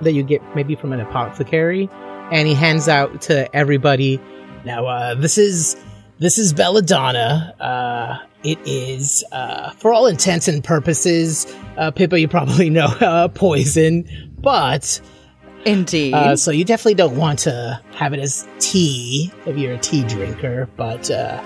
that 0.02 0.12
you 0.12 0.22
get 0.22 0.42
maybe 0.54 0.74
from 0.74 0.92
an 0.92 1.00
apothecary, 1.00 1.88
and 2.30 2.46
he 2.46 2.54
hands 2.54 2.88
out 2.88 3.22
to 3.22 3.54
everybody. 3.54 4.20
Now, 4.64 4.86
uh, 4.86 5.14
this 5.14 5.38
is 5.38 5.76
this 6.18 6.38
is 6.38 6.52
belladonna. 6.52 7.54
Uh, 7.58 8.26
it 8.44 8.58
is, 8.66 9.24
uh, 9.32 9.70
for 9.72 9.92
all 9.92 10.06
intents 10.06 10.48
and 10.48 10.62
purposes, 10.64 11.46
uh, 11.76 11.90
Pippa, 11.92 12.18
you 12.18 12.28
probably 12.28 12.70
know, 12.70 12.86
uh, 13.00 13.28
poison, 13.28 14.34
but 14.38 15.00
Indeed. 15.64 16.14
uh, 16.14 16.36
so 16.36 16.50
you 16.50 16.64
definitely 16.64 16.94
don't 16.94 17.16
want 17.16 17.38
to 17.40 17.80
have 17.94 18.12
it 18.12 18.18
as 18.18 18.46
tea 18.58 19.32
if 19.46 19.56
you're 19.56 19.74
a 19.74 19.78
tea 19.78 20.02
drinker. 20.04 20.68
But 20.76 21.10
uh, 21.10 21.40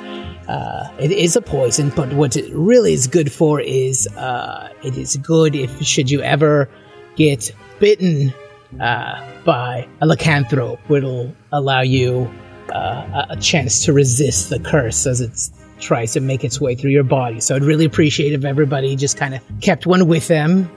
uh, 0.49 0.89
it 0.99 1.13
is 1.13 1.37
a 1.37 1.43
poison. 1.43 1.91
But 1.95 2.13
what 2.15 2.37
it 2.37 2.53
really 2.55 2.93
is 2.95 3.07
good 3.07 3.31
for 3.31 3.61
is 3.61 4.07
uh, 4.17 4.73
it 4.83 4.97
is 4.97 5.17
good 5.19 5.55
if 5.55 5.83
should 5.83 6.11
you 6.11 6.23
ever 6.23 6.69
get 7.17 7.53
bitten 7.79 8.33
uh, 8.81 9.25
by 9.45 9.89
a 10.01 10.07
lycanthrope, 10.07 10.79
it'll 10.91 11.35
allow 11.53 11.81
you 11.81 12.31
uh, 12.73 13.27
a- 13.31 13.37
chance 13.37 13.85
to 13.85 13.93
resist 13.93 14.51
the 14.51 14.59
curse 14.59 15.07
as 15.07 15.21
it 15.21 15.51
tries 15.81 16.13
to 16.15 16.21
make 16.21 16.45
its 16.45 16.61
way 16.61 16.75
through 16.75 16.91
your 16.91 17.05
body. 17.05 17.41
So 17.41 17.55
I'd 17.55 17.63
really 17.63 17.85
appreciate 17.85 18.33
if 18.33 18.45
everybody 18.45 18.97
just 18.97 19.17
kind 19.17 19.35
of 19.35 19.43
kept 19.61 19.87
one 19.87 20.09
with 20.09 20.29
them. 20.29 20.71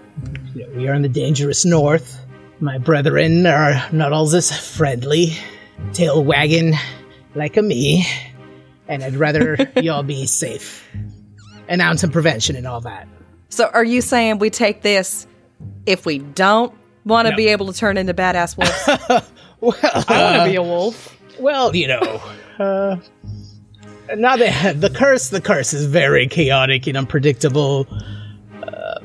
You 0.54 0.68
know, 0.68 0.78
we 0.78 0.88
are 0.88 0.94
in 0.94 1.02
the 1.02 1.10
dangerous 1.10 1.66
north. 1.66 2.20
My 2.60 2.78
brethren 2.78 3.46
are 3.46 3.82
not 3.92 4.12
all 4.12 4.26
this 4.28 4.52
friendly. 4.76 5.38
tail 5.94 6.24
wagging 6.24 6.74
like 7.36 7.56
a 7.58 7.62
me, 7.62 8.06
and 8.88 9.04
I'd 9.04 9.16
rather 9.16 9.56
y'all 9.78 10.04
be 10.04 10.26
safe. 10.26 10.86
And 11.68 11.82
on 11.82 11.98
some 11.98 12.12
prevention 12.12 12.56
and 12.56 12.68
all 12.68 12.82
that. 12.82 13.08
So 13.50 13.68
are 13.68 13.84
you 13.84 14.02
saying 14.02 14.40
we 14.40 14.50
take 14.50 14.82
this 14.82 15.26
if 15.90 16.06
we 16.06 16.20
don't 16.20 16.74
want 17.06 17.26
to 17.26 17.32
No. 17.32 17.38
be 17.38 17.48
able 17.48 17.66
to 17.72 17.74
turn 17.78 17.98
into 17.98 18.14
badass 18.14 18.56
wolves? 18.58 19.26
Well, 19.62 19.76
I 19.84 19.92
want 19.92 20.10
uh, 20.10 20.46
to 20.46 20.52
be 20.52 20.56
a 20.56 20.64
wolf. 20.64 21.18
well, 21.38 21.76
you 21.76 21.88
know, 21.90 22.22
uh, 22.60 22.96
now 24.16 24.38
the 24.38 24.74
the 24.78 24.90
curse, 24.90 25.28
the 25.30 25.42
curse 25.42 25.74
is 25.74 25.86
very 25.86 26.28
chaotic 26.28 26.88
and 26.88 26.96
unpredictable. 26.96 27.86
Uh, 28.64 29.00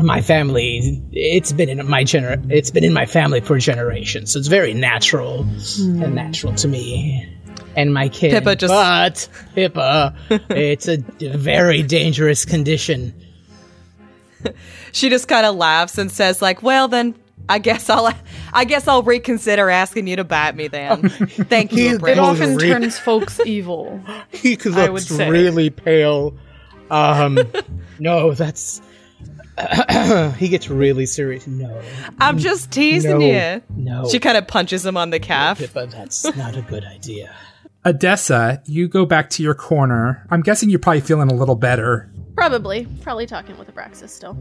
my 0.00 0.20
family, 0.20 1.00
it's 1.12 1.52
been 1.52 1.68
in 1.68 1.88
my 1.88 2.02
gener, 2.02 2.44
it's 2.50 2.72
been 2.72 2.82
in 2.82 2.92
my 2.92 3.06
family 3.06 3.40
for 3.40 3.56
generations, 3.58 4.32
so 4.32 4.40
it's 4.40 4.48
very 4.48 4.74
natural 4.74 5.42
and 5.78 6.14
natural 6.16 6.52
to 6.56 6.66
me. 6.66 7.32
And 7.76 7.94
my 7.94 8.08
kid, 8.08 8.32
Pippa 8.32 8.56
just- 8.56 8.72
but 8.72 9.28
Pippa, 9.54 10.12
it's 10.50 10.88
a 10.88 10.96
very 11.20 11.84
dangerous 11.84 12.44
condition. 12.44 13.14
she 14.92 15.08
just 15.10 15.28
kind 15.28 15.46
of 15.46 15.56
laughs 15.56 15.98
and 15.98 16.10
says 16.10 16.40
like, 16.42 16.62
"Well, 16.62 16.88
then 16.88 17.14
I 17.48 17.58
guess 17.58 17.88
I'll 17.88 18.12
I 18.52 18.64
guess 18.64 18.88
I'll 18.88 19.02
reconsider 19.02 19.70
asking 19.70 20.06
you 20.06 20.16
to 20.16 20.24
bite 20.24 20.56
me 20.56 20.68
then. 20.68 21.08
Thank 21.10 21.72
you, 21.72 21.96
It 21.96 22.02
It 22.02 22.18
often 22.18 22.56
re- 22.56 22.70
turns 22.70 22.98
folks 22.98 23.40
evil. 23.46 24.00
He 24.30 24.56
I 24.64 24.88
would 24.88 24.92
looks 24.92 25.06
say. 25.06 25.30
really 25.30 25.70
pale. 25.70 26.34
Um, 26.90 27.38
no, 27.98 28.32
that's. 28.32 28.80
he 30.36 30.48
gets 30.48 30.68
really 30.68 31.06
serious. 31.06 31.46
No, 31.46 31.80
I'm 32.20 32.38
just 32.38 32.70
teasing 32.70 33.18
no, 33.18 33.26
you." 33.26 33.62
no. 33.70 34.08
She 34.08 34.18
kind 34.18 34.36
of 34.36 34.46
punches 34.46 34.84
him 34.84 34.96
on 34.96 35.10
the 35.10 35.18
calf. 35.20 35.58
Pippa, 35.58 35.86
that's 35.86 36.24
not 36.36 36.56
a 36.56 36.62
good 36.62 36.84
idea. 36.84 37.34
Odessa, 37.84 38.62
you 38.66 38.88
go 38.88 39.06
back 39.06 39.30
to 39.30 39.42
your 39.42 39.54
corner. 39.54 40.26
I'm 40.30 40.42
guessing 40.42 40.68
you're 40.70 40.80
probably 40.80 41.00
feeling 41.00 41.30
a 41.30 41.34
little 41.34 41.54
better. 41.54 42.10
Probably. 42.48 42.86
Probably 43.02 43.26
talking 43.26 43.58
with 43.58 43.74
Abraxas 43.74 44.10
still. 44.10 44.38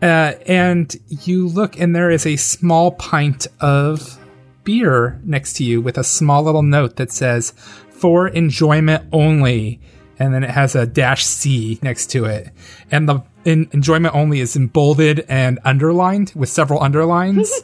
Uh, 0.00 0.34
and 0.46 0.94
you 1.08 1.48
look, 1.48 1.78
and 1.80 1.96
there 1.96 2.10
is 2.10 2.26
a 2.26 2.36
small 2.36 2.92
pint 2.92 3.46
of 3.60 4.18
beer 4.64 5.20
next 5.24 5.54
to 5.54 5.64
you 5.64 5.80
with 5.80 5.98
a 5.98 6.04
small 6.04 6.42
little 6.42 6.62
note 6.62 6.96
that 6.96 7.10
says, 7.10 7.52
for 7.90 8.28
enjoyment 8.28 9.08
only. 9.12 9.80
And 10.18 10.32
then 10.32 10.44
it 10.44 10.50
has 10.50 10.74
a 10.74 10.86
dash 10.86 11.24
C 11.24 11.78
next 11.82 12.06
to 12.12 12.26
it. 12.26 12.50
And 12.90 13.08
the 13.08 13.22
in, 13.44 13.68
enjoyment 13.72 14.14
only 14.14 14.40
is 14.40 14.54
in 14.54 14.68
bolded 14.68 15.24
and 15.28 15.58
underlined 15.64 16.32
with 16.36 16.48
several 16.48 16.82
underlines. 16.82 17.50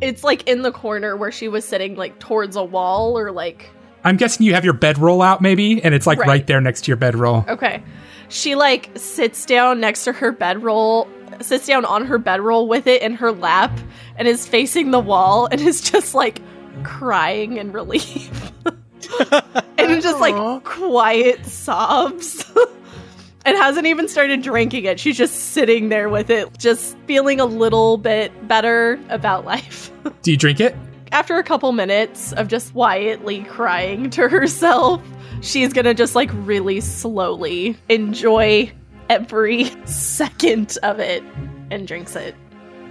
It's 0.00 0.22
like 0.22 0.46
in 0.46 0.60
the 0.60 0.72
corner 0.72 1.16
where 1.16 1.32
she 1.32 1.48
was 1.48 1.64
sitting, 1.64 1.94
like 1.94 2.18
towards 2.18 2.54
a 2.54 2.62
wall 2.62 3.16
or 3.16 3.32
like. 3.32 3.70
I'm 4.04 4.18
guessing 4.18 4.44
you 4.44 4.52
have 4.52 4.62
your 4.62 4.74
bedroll 4.74 5.22
out, 5.22 5.40
maybe, 5.40 5.82
and 5.82 5.94
it's 5.94 6.06
like 6.06 6.18
right, 6.18 6.28
Right. 6.28 6.46
there 6.46 6.60
next 6.60 6.82
to 6.82 6.88
your 6.88 6.98
bedroll. 6.98 7.46
Okay. 7.48 7.82
She 8.28 8.54
like 8.54 8.90
sits 8.96 9.46
down 9.46 9.80
next 9.80 10.04
to 10.04 10.12
her 10.12 10.32
bedroll, 10.32 11.08
sits 11.40 11.66
down 11.66 11.84
on 11.84 12.06
her 12.06 12.18
bedroll 12.18 12.68
with 12.68 12.86
it 12.86 13.02
in 13.02 13.14
her 13.14 13.32
lap, 13.32 13.78
and 14.16 14.26
is 14.26 14.46
facing 14.46 14.90
the 14.90 15.00
wall 15.00 15.46
and 15.46 15.60
is 15.60 15.80
just 15.80 16.14
like 16.14 16.40
crying 16.82 17.56
in 17.56 17.72
relief. 17.72 18.52
and 19.78 20.02
just 20.02 20.20
like 20.20 20.64
quiet 20.64 21.44
sobs. 21.46 22.44
and 23.46 23.56
hasn't 23.56 23.86
even 23.86 24.08
started 24.08 24.42
drinking 24.42 24.84
it. 24.84 24.98
She's 24.98 25.16
just 25.16 25.52
sitting 25.52 25.88
there 25.88 26.08
with 26.08 26.30
it, 26.30 26.58
just 26.58 26.96
feeling 27.06 27.38
a 27.38 27.46
little 27.46 27.96
bit 27.96 28.48
better 28.48 29.00
about 29.08 29.44
life. 29.44 29.92
Do 30.22 30.32
you 30.32 30.36
drink 30.36 30.58
it? 30.58 30.74
After 31.12 31.36
a 31.36 31.44
couple 31.44 31.70
minutes 31.70 32.32
of 32.32 32.48
just 32.48 32.72
quietly 32.72 33.44
crying 33.44 34.10
to 34.10 34.28
herself, 34.28 35.00
she's 35.42 35.72
gonna 35.72 35.94
just 35.94 36.14
like 36.14 36.30
really 36.32 36.80
slowly 36.80 37.76
enjoy 37.88 38.70
every 39.08 39.64
second 39.86 40.76
of 40.82 40.98
it 40.98 41.22
and 41.70 41.86
drinks 41.86 42.16
it. 42.16 42.34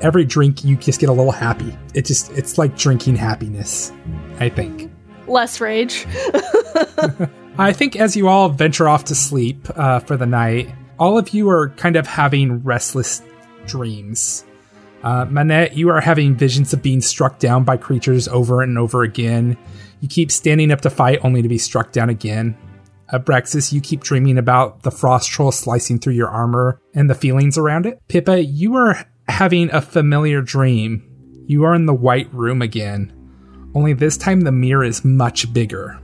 Every 0.02 0.26
drink, 0.26 0.64
you 0.66 0.76
just 0.76 1.00
get 1.00 1.10
a 1.10 1.14
little 1.14 1.32
happy. 1.32 1.76
It 1.94 2.06
just, 2.06 2.32
it's 2.32 2.58
like 2.58 2.78
drinking 2.78 3.16
happiness, 3.16 3.94
I 4.40 4.50
think. 4.50 4.92
Less 5.28 5.62
rage. 5.62 6.06
I 7.58 7.72
think 7.72 7.96
as 7.96 8.18
you 8.18 8.28
all 8.28 8.50
venture 8.50 8.90
off 8.90 9.06
to 9.06 9.16
sleep 9.16 9.68
uh, 9.78 10.00
for 10.00 10.18
the 10.18 10.26
night, 10.26 10.70
all 11.00 11.18
of 11.18 11.30
you 11.30 11.50
are 11.50 11.70
kind 11.70 11.96
of 11.96 12.06
having 12.06 12.62
restless 12.64 13.22
dreams. 13.66 14.46
Uh, 15.04 15.26
Manette, 15.30 15.78
you 15.78 15.90
are 15.90 16.02
having 16.02 16.36
visions 16.36 16.74
of 16.74 16.82
being 16.82 17.00
struck 17.00 17.40
down 17.40 17.64
by 17.64 17.78
creatures 17.78 18.28
over 18.28 18.62
and 18.62 18.78
over 18.78 19.04
again. 19.04 19.58
You 20.06 20.10
keep 20.10 20.30
standing 20.30 20.72
up 20.72 20.82
to 20.82 20.92
fight 20.92 21.18
only 21.24 21.42
to 21.42 21.50
be 21.50 21.58
struck 21.58 21.92
down 21.92 22.12
again. 22.12 22.56
Abraxas, 23.12 23.74
you 23.74 23.82
keep 23.82 24.02
dreaming 24.02 24.38
about 24.38 24.84
the 24.84 24.92
frost 24.92 25.32
troll 25.32 25.52
slicing 25.52 25.98
through 25.98 26.14
your 26.14 26.30
armor 26.30 26.80
and 26.94 27.10
the 27.10 27.16
feelings 27.16 27.58
around 27.58 27.88
it. 27.88 28.00
Pippa, 28.08 28.44
you 28.46 28.76
are 28.76 29.04
having 29.28 29.72
a 29.72 29.82
familiar 29.82 30.44
dream. 30.44 31.44
You 31.48 31.64
are 31.64 31.74
in 31.74 31.88
the 31.88 31.94
white 31.96 32.32
room 32.32 32.62
again, 32.62 33.12
only 33.74 33.94
this 33.94 34.16
time 34.16 34.42
the 34.42 34.52
mirror 34.52 34.84
is 34.84 35.04
much 35.04 35.52
bigger. 35.52 36.00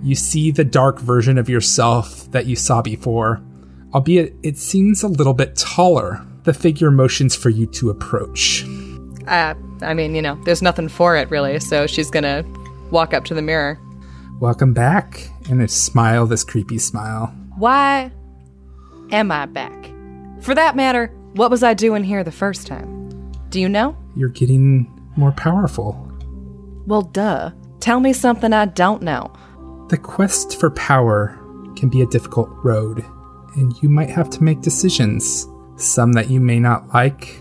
You 0.00 0.14
see 0.14 0.52
the 0.52 0.62
dark 0.62 1.00
version 1.00 1.38
of 1.38 1.48
yourself 1.48 2.30
that 2.30 2.46
you 2.46 2.54
saw 2.54 2.82
before, 2.82 3.42
albeit 3.94 4.32
it 4.44 4.58
seems 4.58 5.02
a 5.02 5.08
little 5.08 5.34
bit 5.34 5.56
taller. 5.56 6.24
The 6.44 6.54
figure 6.54 6.92
motions 6.92 7.34
for 7.34 7.50
you 7.50 7.66
to 7.66 7.90
approach. 7.90 8.64
Uh, 9.26 9.54
I 9.82 9.92
mean, 9.92 10.14
you 10.14 10.22
know, 10.22 10.40
there's 10.44 10.62
nothing 10.62 10.88
for 10.88 11.16
it 11.16 11.28
really, 11.30 11.58
so 11.58 11.88
she's 11.88 12.12
gonna 12.12 12.44
walk 12.90 13.14
up 13.14 13.24
to 13.26 13.34
the 13.34 13.42
mirror. 13.42 13.78
Welcome 14.40 14.72
back. 14.72 15.28
And 15.50 15.62
a 15.62 15.68
smile, 15.68 16.26
this 16.26 16.44
creepy 16.44 16.78
smile. 16.78 17.26
Why 17.56 18.12
am 19.10 19.32
I 19.32 19.46
back? 19.46 19.90
For 20.40 20.54
that 20.54 20.76
matter, 20.76 21.08
what 21.34 21.50
was 21.50 21.62
I 21.62 21.74
doing 21.74 22.04
here 22.04 22.22
the 22.22 22.32
first 22.32 22.66
time? 22.66 23.32
Do 23.50 23.60
you 23.60 23.68
know? 23.68 23.96
You're 24.14 24.28
getting 24.28 24.86
more 25.16 25.32
powerful. 25.32 26.04
Well, 26.86 27.02
duh. 27.02 27.50
Tell 27.80 28.00
me 28.00 28.12
something 28.12 28.52
I 28.52 28.66
don't 28.66 29.02
know. 29.02 29.32
The 29.88 29.98
quest 29.98 30.58
for 30.60 30.70
power 30.70 31.38
can 31.76 31.88
be 31.88 32.02
a 32.02 32.06
difficult 32.06 32.50
road, 32.62 33.04
and 33.56 33.72
you 33.82 33.88
might 33.88 34.10
have 34.10 34.28
to 34.30 34.42
make 34.42 34.60
decisions. 34.60 35.46
Some 35.76 36.12
that 36.12 36.28
you 36.28 36.40
may 36.40 36.58
not 36.60 36.92
like, 36.92 37.40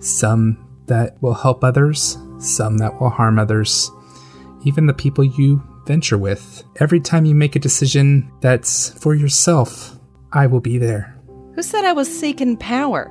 some 0.00 0.58
that 0.86 1.22
will 1.22 1.34
help 1.34 1.62
others, 1.62 2.18
some 2.38 2.78
that 2.78 3.00
will 3.00 3.10
harm 3.10 3.38
others, 3.38 3.90
even 4.64 4.86
the 4.86 4.94
people 4.94 5.24
you 5.24 5.62
venture 5.86 6.18
with. 6.18 6.64
Every 6.80 7.00
time 7.00 7.24
you 7.24 7.34
make 7.34 7.56
a 7.56 7.60
decision 7.60 8.30
that's 8.40 8.90
for 8.90 9.14
yourself, 9.14 9.98
I 10.32 10.46
will 10.46 10.60
be 10.60 10.78
there. 10.78 11.16
Who 11.54 11.62
said 11.62 11.84
I 11.84 11.92
was 11.92 12.08
seeking 12.08 12.56
power? 12.56 13.10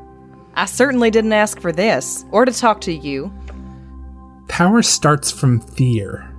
I 0.55 0.65
certainly 0.65 1.09
didn't 1.09 1.33
ask 1.33 1.59
for 1.59 1.71
this, 1.71 2.25
or 2.31 2.45
to 2.45 2.51
talk 2.51 2.81
to 2.81 2.93
you. 2.93 3.31
Power 4.47 4.81
starts 4.81 5.31
from 5.31 5.59
fear 5.59 6.29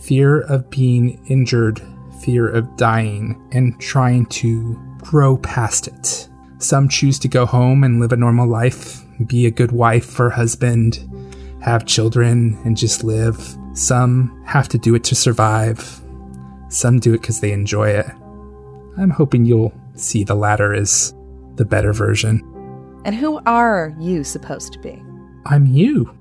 fear 0.00 0.42
of 0.42 0.70
being 0.70 1.20
injured, 1.26 1.82
fear 2.22 2.48
of 2.48 2.76
dying, 2.76 3.36
and 3.52 3.78
trying 3.80 4.24
to 4.26 4.78
grow 4.98 5.36
past 5.38 5.88
it. 5.88 6.28
Some 6.58 6.88
choose 6.88 7.18
to 7.20 7.28
go 7.28 7.44
home 7.44 7.84
and 7.84 8.00
live 8.00 8.12
a 8.12 8.16
normal 8.16 8.48
life, 8.48 9.02
be 9.26 9.46
a 9.46 9.50
good 9.50 9.72
wife 9.72 10.18
or 10.18 10.30
husband, 10.30 10.98
have 11.62 11.84
children, 11.84 12.58
and 12.64 12.76
just 12.76 13.04
live. 13.04 13.56
Some 13.78 14.42
have 14.44 14.68
to 14.70 14.78
do 14.78 14.96
it 14.96 15.04
to 15.04 15.14
survive. 15.14 16.00
Some 16.68 16.98
do 16.98 17.14
it 17.14 17.20
because 17.20 17.38
they 17.38 17.52
enjoy 17.52 17.90
it. 17.90 18.06
I'm 18.96 19.10
hoping 19.10 19.44
you'll 19.46 19.72
see 19.94 20.24
the 20.24 20.34
latter 20.34 20.74
as 20.74 21.14
the 21.54 21.64
better 21.64 21.92
version. 21.92 22.42
And 23.04 23.14
who 23.14 23.40
are 23.46 23.94
you 24.00 24.24
supposed 24.24 24.72
to 24.72 24.80
be? 24.80 25.00
I'm 25.46 25.64
you. 25.64 26.12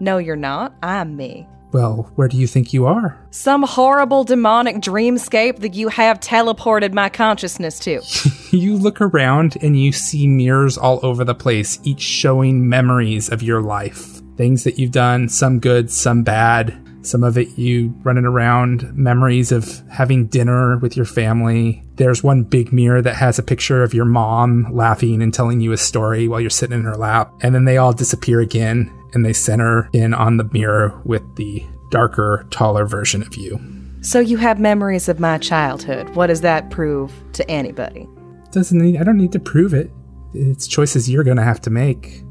No, 0.00 0.18
you're 0.18 0.36
not. 0.36 0.74
I'm 0.82 1.16
me. 1.16 1.48
Well, 1.72 2.12
where 2.16 2.28
do 2.28 2.36
you 2.36 2.46
think 2.46 2.74
you 2.74 2.84
are? 2.84 3.18
Some 3.30 3.62
horrible 3.62 4.24
demonic 4.24 4.76
dreamscape 4.76 5.60
that 5.60 5.74
you 5.74 5.88
have 5.88 6.20
teleported 6.20 6.92
my 6.92 7.08
consciousness 7.08 7.78
to. 7.80 8.02
You 8.50 8.78
look 8.78 9.02
around 9.02 9.58
and 9.60 9.78
you 9.78 9.92
see 9.92 10.26
mirrors 10.26 10.78
all 10.78 11.00
over 11.02 11.22
the 11.22 11.34
place, 11.34 11.78
each 11.84 12.00
showing 12.00 12.66
memories 12.66 13.28
of 13.28 13.42
your 13.42 13.60
life. 13.60 14.22
Things 14.38 14.64
that 14.64 14.78
you've 14.78 14.90
done, 14.90 15.28
some 15.28 15.58
good, 15.60 15.90
some 15.90 16.22
bad. 16.22 16.74
Some 17.02 17.22
of 17.22 17.38
it 17.38 17.56
you 17.56 17.94
running 18.02 18.24
around, 18.24 18.92
memories 18.96 19.52
of 19.52 19.82
having 19.88 20.26
dinner 20.26 20.78
with 20.78 20.96
your 20.96 21.06
family. 21.06 21.82
There's 21.94 22.22
one 22.22 22.42
big 22.42 22.72
mirror 22.72 23.00
that 23.02 23.16
has 23.16 23.38
a 23.38 23.42
picture 23.42 23.82
of 23.82 23.94
your 23.94 24.04
mom 24.04 24.66
laughing 24.72 25.22
and 25.22 25.32
telling 25.32 25.60
you 25.60 25.72
a 25.72 25.76
story 25.76 26.28
while 26.28 26.40
you're 26.40 26.50
sitting 26.50 26.78
in 26.78 26.84
her 26.84 26.96
lap. 26.96 27.32
And 27.40 27.54
then 27.54 27.64
they 27.64 27.76
all 27.76 27.92
disappear 27.92 28.40
again 28.40 28.92
and 29.14 29.24
they 29.24 29.32
center 29.32 29.88
in 29.92 30.12
on 30.12 30.36
the 30.36 30.48
mirror 30.52 31.00
with 31.04 31.22
the 31.36 31.64
darker, 31.90 32.46
taller 32.50 32.84
version 32.84 33.22
of 33.22 33.34
you. 33.36 33.58
So 34.00 34.20
you 34.20 34.36
have 34.36 34.60
memories 34.60 35.08
of 35.08 35.18
my 35.18 35.38
childhood. 35.38 36.10
What 36.10 36.28
does 36.28 36.42
that 36.42 36.70
prove 36.70 37.12
to 37.32 37.48
anybody? 37.50 38.06
Doesn't 38.52 38.78
need, 38.78 39.00
I 39.00 39.04
don't 39.04 39.16
need 39.16 39.32
to 39.32 39.40
prove 39.40 39.74
it. 39.74 39.90
It's 40.34 40.66
choices 40.66 41.08
you're 41.08 41.24
going 41.24 41.36
to 41.36 41.42
have 41.42 41.60
to 41.62 41.70
make. 41.70 42.22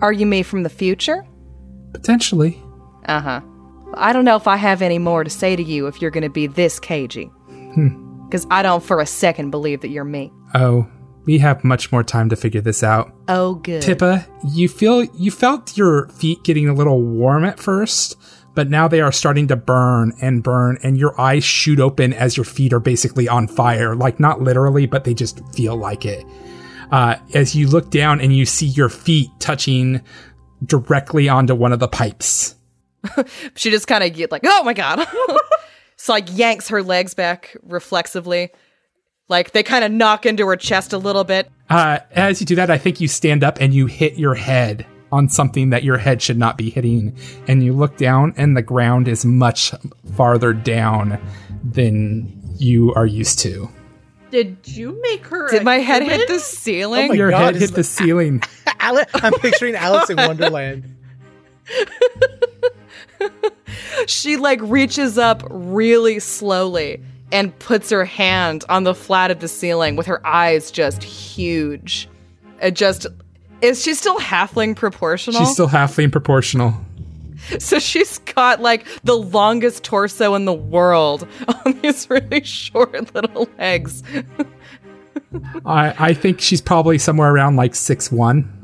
Are 0.00 0.12
you 0.12 0.26
me 0.26 0.42
from 0.42 0.62
the 0.62 0.70
future? 0.70 1.26
Potentially. 1.92 2.62
Uh 3.06 3.20
huh. 3.20 3.40
I 3.94 4.12
don't 4.12 4.24
know 4.24 4.36
if 4.36 4.46
I 4.46 4.56
have 4.56 4.82
any 4.82 4.98
more 4.98 5.24
to 5.24 5.30
say 5.30 5.56
to 5.56 5.62
you 5.62 5.86
if 5.86 6.00
you're 6.00 6.10
going 6.10 6.22
to 6.22 6.30
be 6.30 6.46
this 6.46 6.78
cagey. 6.78 7.30
Because 8.26 8.46
I 8.50 8.62
don't 8.62 8.82
for 8.82 9.00
a 9.00 9.06
second 9.06 9.50
believe 9.50 9.80
that 9.80 9.88
you're 9.88 10.04
me. 10.04 10.32
Oh, 10.54 10.86
we 11.24 11.38
have 11.38 11.62
much 11.62 11.92
more 11.92 12.02
time 12.02 12.28
to 12.30 12.36
figure 12.36 12.60
this 12.60 12.82
out. 12.82 13.12
Oh, 13.28 13.56
good. 13.56 13.82
Pippa, 13.82 14.26
you 14.52 14.68
feel 14.68 15.04
you 15.04 15.30
felt 15.30 15.76
your 15.76 16.08
feet 16.08 16.42
getting 16.42 16.68
a 16.68 16.74
little 16.74 17.02
warm 17.02 17.44
at 17.44 17.58
first, 17.58 18.16
but 18.54 18.70
now 18.70 18.88
they 18.88 19.00
are 19.00 19.12
starting 19.12 19.46
to 19.48 19.56
burn 19.56 20.12
and 20.20 20.42
burn, 20.42 20.78
and 20.82 20.96
your 20.96 21.18
eyes 21.20 21.44
shoot 21.44 21.80
open 21.80 22.12
as 22.12 22.36
your 22.36 22.44
feet 22.44 22.72
are 22.72 22.80
basically 22.80 23.28
on 23.28 23.46
fire. 23.46 23.94
Like 23.94 24.18
not 24.18 24.40
literally, 24.40 24.86
but 24.86 25.04
they 25.04 25.14
just 25.14 25.40
feel 25.54 25.76
like 25.76 26.04
it. 26.04 26.26
Uh, 26.90 27.16
as 27.34 27.54
you 27.54 27.68
look 27.68 27.90
down 27.90 28.20
and 28.20 28.34
you 28.34 28.46
see 28.46 28.66
your 28.66 28.88
feet 28.88 29.30
touching 29.38 30.00
directly 30.64 31.28
onto 31.28 31.54
one 31.54 31.72
of 31.72 31.78
the 31.78 31.88
pipes. 31.88 32.54
She 33.54 33.70
just 33.70 33.86
kind 33.86 34.04
of 34.04 34.12
get 34.14 34.30
like, 34.30 34.42
oh 34.44 34.62
my 34.64 34.74
god. 34.74 35.06
so 35.96 36.12
like 36.12 36.26
yanks 36.30 36.68
her 36.68 36.82
legs 36.82 37.14
back 37.14 37.56
reflexively. 37.62 38.50
Like 39.28 39.52
they 39.52 39.62
kind 39.62 39.84
of 39.84 39.92
knock 39.92 40.26
into 40.26 40.46
her 40.46 40.56
chest 40.56 40.92
a 40.92 40.98
little 40.98 41.24
bit. 41.24 41.50
Uh, 41.68 41.98
as 42.12 42.40
you 42.40 42.46
do 42.46 42.56
that, 42.56 42.70
I 42.70 42.78
think 42.78 43.00
you 43.00 43.08
stand 43.08 43.44
up 43.44 43.58
and 43.60 43.74
you 43.74 43.86
hit 43.86 44.18
your 44.18 44.34
head 44.34 44.86
on 45.12 45.28
something 45.28 45.70
that 45.70 45.84
your 45.84 45.98
head 45.98 46.22
should 46.22 46.38
not 46.38 46.56
be 46.56 46.70
hitting. 46.70 47.16
And 47.46 47.62
you 47.62 47.72
look 47.72 47.96
down, 47.96 48.34
and 48.36 48.56
the 48.56 48.62
ground 48.62 49.08
is 49.08 49.24
much 49.24 49.72
farther 50.14 50.52
down 50.52 51.20
than 51.62 52.40
you 52.58 52.92
are 52.94 53.06
used 53.06 53.38
to. 53.40 53.68
Did 54.30 54.58
you 54.64 55.00
make 55.02 55.26
her? 55.26 55.48
Did 55.50 55.62
a 55.62 55.64
my 55.64 55.76
head 55.76 56.02
hit 56.02 56.28
the 56.28 56.38
ceiling? 56.38 57.08
my 57.08 57.14
your 57.14 57.30
God, 57.30 57.54
head 57.54 57.56
is 57.56 57.62
hit 57.62 57.74
the 57.74 57.84
ceiling. 57.84 58.42
Ale- 58.82 59.06
I'm 59.14 59.32
picturing 59.34 59.74
Alice 59.74 60.10
in 60.10 60.16
Wonderland. 60.16 60.96
She 64.06 64.36
like 64.36 64.60
reaches 64.62 65.18
up 65.18 65.42
really 65.50 66.18
slowly 66.18 67.02
and 67.32 67.56
puts 67.58 67.90
her 67.90 68.04
hand 68.04 68.64
on 68.68 68.84
the 68.84 68.94
flat 68.94 69.30
of 69.30 69.40
the 69.40 69.48
ceiling 69.48 69.96
with 69.96 70.06
her 70.06 70.24
eyes 70.26 70.70
just 70.70 71.02
huge. 71.02 72.08
It 72.60 72.72
just 72.72 73.06
is 73.60 73.82
she 73.82 73.94
still 73.94 74.18
halfling 74.18 74.76
proportional? 74.76 75.40
She's 75.40 75.52
still 75.52 75.68
halfling 75.68 76.12
proportional. 76.12 76.74
so 77.58 77.78
she's 77.78 78.18
got 78.18 78.60
like 78.60 78.86
the 79.04 79.16
longest 79.16 79.84
torso 79.84 80.34
in 80.34 80.44
the 80.44 80.54
world 80.54 81.26
on 81.64 81.80
these 81.80 82.08
really 82.10 82.42
short 82.44 83.14
little 83.14 83.48
legs. 83.58 84.02
I, 85.66 85.94
I 85.98 86.14
think 86.14 86.40
she's 86.40 86.60
probably 86.60 86.98
somewhere 86.98 87.30
around 87.32 87.56
like 87.56 87.74
six 87.74 88.10
one. 88.10 88.54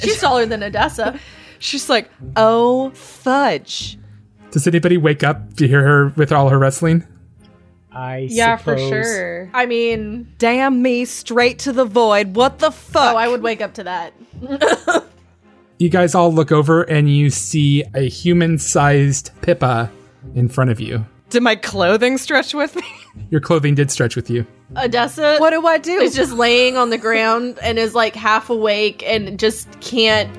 She's 0.00 0.20
taller 0.20 0.46
than 0.46 0.62
Odessa. 0.62 1.18
She's 1.58 1.88
like, 1.88 2.10
"Oh 2.36 2.90
fudge." 2.90 3.98
Does 4.50 4.66
anybody 4.66 4.96
wake 4.96 5.22
up 5.22 5.54
to 5.56 5.68
hear 5.68 5.82
her 5.82 6.08
with 6.16 6.32
all 6.32 6.48
her 6.48 6.58
wrestling? 6.58 7.06
I 7.92 8.28
Yeah, 8.30 8.56
for 8.56 8.76
sure. 8.78 9.50
I 9.54 9.66
mean, 9.66 10.32
Damn 10.38 10.82
me 10.82 11.04
straight 11.04 11.58
to 11.60 11.72
the 11.72 11.84
void. 11.84 12.36
What 12.36 12.58
the 12.58 12.70
fuck? 12.70 13.14
oh, 13.14 13.16
I 13.16 13.28
would 13.28 13.42
wake 13.42 13.60
up 13.60 13.74
to 13.74 13.84
that. 13.84 14.12
You 15.78 15.90
guys 15.90 16.14
all 16.14 16.32
look 16.32 16.52
over 16.52 16.84
and 16.84 17.14
you 17.14 17.28
see 17.28 17.84
a 17.94 18.08
human 18.08 18.58
sized 18.58 19.30
Pippa 19.42 19.90
in 20.34 20.48
front 20.48 20.70
of 20.70 20.80
you. 20.80 21.04
Did 21.28 21.42
my 21.42 21.54
clothing 21.54 22.16
stretch 22.16 22.54
with 22.54 22.76
me? 22.76 22.82
Your 23.30 23.42
clothing 23.42 23.74
did 23.74 23.90
stretch 23.90 24.16
with 24.16 24.30
you. 24.30 24.46
Odessa 24.76 25.36
what 25.38 25.50
do 25.50 25.66
I 25.66 25.76
do? 25.76 25.92
is 25.98 26.14
just 26.14 26.32
laying 26.32 26.78
on 26.78 26.88
the 26.88 26.96
ground 26.98 27.58
and 27.62 27.78
is 27.78 27.94
like 27.94 28.14
half 28.16 28.48
awake 28.48 29.02
and 29.06 29.38
just 29.38 29.68
can't 29.80 30.30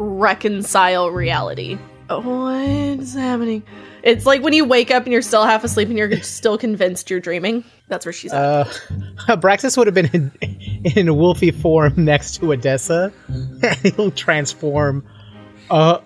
reconcile 0.00 1.10
reality. 1.10 1.76
What's 2.08 3.14
happening? 3.14 3.62
It's 4.02 4.26
like 4.26 4.42
when 4.42 4.52
you 4.52 4.64
wake 4.64 4.90
up 4.90 5.04
and 5.04 5.12
you're 5.12 5.22
still 5.22 5.44
half 5.44 5.62
asleep 5.62 5.88
and 5.88 5.98
you're 5.98 6.16
still 6.22 6.58
convinced 6.58 7.10
you're 7.10 7.20
dreaming. 7.20 7.64
That's 7.88 8.06
where 8.06 8.12
she's 8.12 8.32
at. 8.32 8.42
Uh, 8.42 8.64
Braxis 9.36 9.76
would 9.76 9.86
have 9.86 9.94
been 9.94 10.10
in, 10.12 10.32
in 10.40 11.06
wolfy 11.08 11.54
form 11.54 11.92
next 11.96 12.36
to 12.38 12.52
Odessa. 12.52 13.12
He'll 13.82 14.10
transform. 14.10 15.06
Uh, 15.70 16.00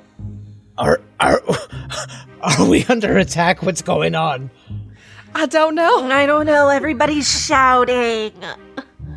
are 0.76 1.00
are 1.20 1.40
are 2.40 2.68
we 2.68 2.84
under 2.86 3.16
attack? 3.16 3.62
What's 3.62 3.80
going 3.80 4.14
on? 4.14 4.50
I 5.34 5.46
don't 5.46 5.74
know. 5.74 6.10
I 6.10 6.26
don't 6.26 6.46
know. 6.46 6.68
Everybody's 6.68 7.28
shouting. 7.46 8.32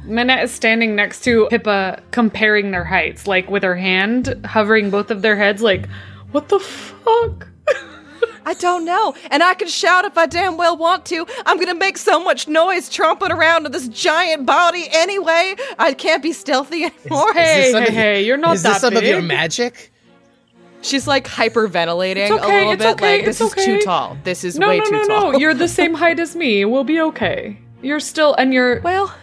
Manette 0.07 0.43
is 0.43 0.51
standing 0.51 0.95
next 0.95 1.21
to 1.25 1.47
Pippa, 1.49 2.01
comparing 2.11 2.71
their 2.71 2.83
heights, 2.85 3.27
like 3.27 3.49
with 3.49 3.63
her 3.63 3.75
hand 3.75 4.39
hovering 4.45 4.89
both 4.89 5.11
of 5.11 5.21
their 5.21 5.35
heads, 5.35 5.61
like, 5.61 5.87
what 6.31 6.49
the 6.49 6.59
fuck? 6.59 7.47
I 8.45 8.53
don't 8.53 8.85
know. 8.85 9.13
And 9.29 9.43
I 9.43 9.55
can 9.55 9.67
shout 9.67 10.05
if 10.05 10.17
I 10.17 10.25
damn 10.25 10.55
well 10.55 10.77
want 10.77 11.05
to. 11.07 11.27
I'm 11.45 11.57
gonna 11.59 11.75
make 11.75 11.97
so 11.97 12.23
much 12.23 12.47
noise 12.47 12.89
tromping 12.89 13.29
around 13.31 13.63
with 13.63 13.73
this 13.73 13.89
giant 13.89 14.45
body 14.45 14.87
anyway. 14.89 15.55
I 15.77 15.91
can't 15.93 16.23
be 16.23 16.31
stealthy 16.31 16.85
anymore. 16.85 17.33
Hey, 17.33 17.71
some 17.73 17.81
hey, 17.83 17.87
of- 17.89 17.93
hey, 17.93 18.23
you're 18.25 18.37
not 18.37 18.55
Is 18.55 18.63
that 18.63 18.73
this 18.73 18.81
some 18.81 18.93
big. 18.93 19.03
of 19.03 19.09
your 19.09 19.21
magic? 19.21 19.91
She's 20.81 21.07
like 21.07 21.27
hyperventilating 21.27 22.17
It's 22.17 22.31
okay, 22.31 22.43
a 22.55 22.57
little 22.59 22.71
it's 22.73 22.83
bit. 22.83 22.91
okay, 22.93 23.17
like 23.17 23.25
this 23.25 23.41
it's 23.41 23.57
is 23.57 23.65
too 23.65 23.79
tall. 23.81 24.17
This 24.23 24.43
is 24.45 24.57
no, 24.57 24.69
way 24.69 24.77
no, 24.79 24.85
too 24.85 24.91
no, 24.91 25.07
tall. 25.07 25.31
no. 25.33 25.39
You're 25.39 25.53
the 25.53 25.67
same 25.67 25.93
height 25.95 26.19
as 26.19 26.33
me. 26.35 26.63
We'll 26.63 26.85
be 26.85 27.01
okay. 27.01 27.57
You're 27.81 27.99
still, 27.99 28.33
and 28.35 28.53
you're, 28.53 28.79
well, 28.79 29.13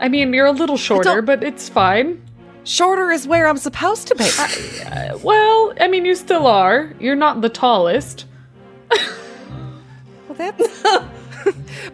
I 0.00 0.08
mean, 0.08 0.32
you're 0.32 0.46
a 0.46 0.52
little 0.52 0.76
shorter, 0.76 1.22
but 1.22 1.42
it's 1.42 1.68
fine. 1.68 2.20
shorter 2.64 3.10
is 3.10 3.26
where 3.26 3.48
I'm 3.48 3.56
supposed 3.56 4.08
to 4.08 4.14
be. 4.14 4.28
Uh, 4.84 5.18
well, 5.22 5.72
I 5.80 5.88
mean, 5.88 6.04
you 6.04 6.14
still 6.14 6.46
are. 6.46 6.92
You're 7.00 7.16
not 7.16 7.40
the 7.40 7.48
tallest. 7.48 8.26
Well, 8.90 10.34
that's 10.36 10.62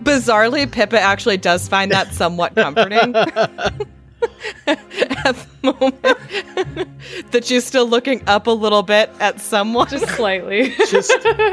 bizarrely, 0.03 0.71
Pippa 0.71 1.01
actually 1.01 1.37
does 1.37 1.69
find 1.69 1.91
that 1.93 2.13
somewhat 2.13 2.55
comforting. 2.57 3.15
At 4.67 5.37
the 5.37 5.47
moment 5.63 7.31
that 7.33 7.45
she's 7.45 7.65
still 7.65 7.87
looking 7.89 8.23
up 8.29 8.47
a 8.47 8.51
little 8.53 8.83
bit 8.85 9.11
at 9.21 9.41
someone. 9.41 9.89
Just 9.89 10.09
slightly. 10.15 10.71
Just 10.91 11.13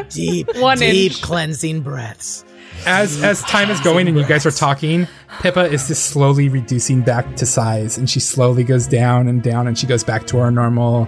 deep, 0.09 0.47
One 0.57 0.77
deep 0.77 1.11
inch. 1.13 1.21
cleansing 1.21 1.81
breaths. 1.81 2.45
As 2.85 3.21
as 3.23 3.41
time 3.43 3.69
is 3.69 3.79
going 3.81 4.07
and 4.07 4.17
you 4.17 4.25
guys 4.25 4.45
are 4.45 4.51
talking, 4.51 5.07
Pippa 5.41 5.65
is 5.65 5.87
just 5.87 6.07
slowly 6.07 6.49
reducing 6.49 7.01
back 7.01 7.35
to 7.35 7.45
size, 7.45 7.97
and 7.97 8.09
she 8.09 8.19
slowly 8.19 8.63
goes 8.63 8.87
down 8.87 9.27
and 9.27 9.43
down, 9.43 9.67
and 9.67 9.77
she 9.77 9.85
goes 9.85 10.03
back 10.03 10.25
to 10.27 10.37
her 10.37 10.49
normal 10.51 11.07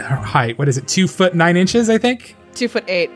her 0.00 0.16
height. 0.16 0.58
What 0.58 0.68
is 0.68 0.78
it? 0.78 0.88
Two 0.88 1.06
foot 1.06 1.34
nine 1.34 1.56
inches, 1.56 1.88
I 1.88 1.98
think. 1.98 2.36
Two 2.54 2.68
foot 2.68 2.84
eight. 2.88 3.10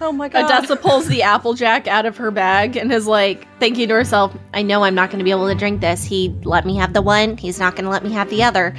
Oh 0.00 0.12
my 0.12 0.28
god. 0.28 0.44
Odessa 0.44 0.76
pulls 0.82 1.06
the 1.08 1.22
Applejack 1.22 1.86
out 1.86 2.06
of 2.06 2.16
her 2.16 2.30
bag 2.30 2.76
and 2.76 2.90
is 2.92 3.06
like 3.06 3.46
thinking 3.58 3.88
to 3.88 3.94
herself, 3.94 4.34
I 4.54 4.62
know 4.62 4.82
I'm 4.84 4.94
not 4.94 5.10
going 5.10 5.18
to 5.18 5.24
be 5.24 5.30
able 5.30 5.48
to 5.48 5.54
drink 5.54 5.80
this. 5.80 6.04
He 6.04 6.34
let 6.44 6.64
me 6.64 6.76
have 6.76 6.94
the 6.94 7.02
one. 7.02 7.36
He's 7.36 7.58
not 7.58 7.74
going 7.76 7.84
to 7.84 7.90
let 7.90 8.02
me 8.02 8.12
have 8.12 8.30
the 8.30 8.42
other. 8.42 8.74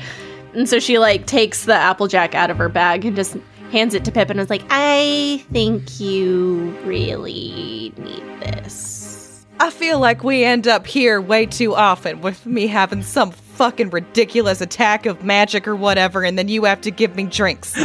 and 0.54 0.68
so 0.68 0.80
she 0.80 0.98
like 0.98 1.28
takes 1.28 1.66
the 1.66 1.76
Applejack 1.76 2.34
out 2.34 2.50
of 2.50 2.58
her 2.58 2.70
bag 2.70 3.06
and 3.06 3.16
just 3.16 3.38
hands 3.72 3.94
it 3.94 4.06
to 4.06 4.12
Pip 4.12 4.30
and 4.30 4.40
is 4.40 4.50
like, 4.50 4.64
I 4.70 5.44
think 5.52 6.00
you 6.00 6.78
really 6.84 7.94
need 7.98 8.24
this. 8.42 9.46
I 9.60 9.70
feel 9.70 10.00
like 10.00 10.24
we 10.24 10.44
end 10.44 10.68
up 10.68 10.88
here 10.88 11.22
way 11.22 11.46
too 11.46 11.76
often 11.76 12.22
with 12.22 12.46
me 12.46 12.68
having 12.68 13.04
some 13.04 13.32
fucking 13.32 13.92
ridiculous 13.92 14.60
attack 14.60 15.06
of 15.06 15.24
magic 15.24 15.68
or 15.68 15.76
whatever, 15.76 16.24
and 16.24 16.38
then 16.38 16.48
you 16.48 16.64
have 16.64 16.82
to 16.82 16.92
give 16.92 17.16
me 17.16 17.24
drinks. 17.24 17.78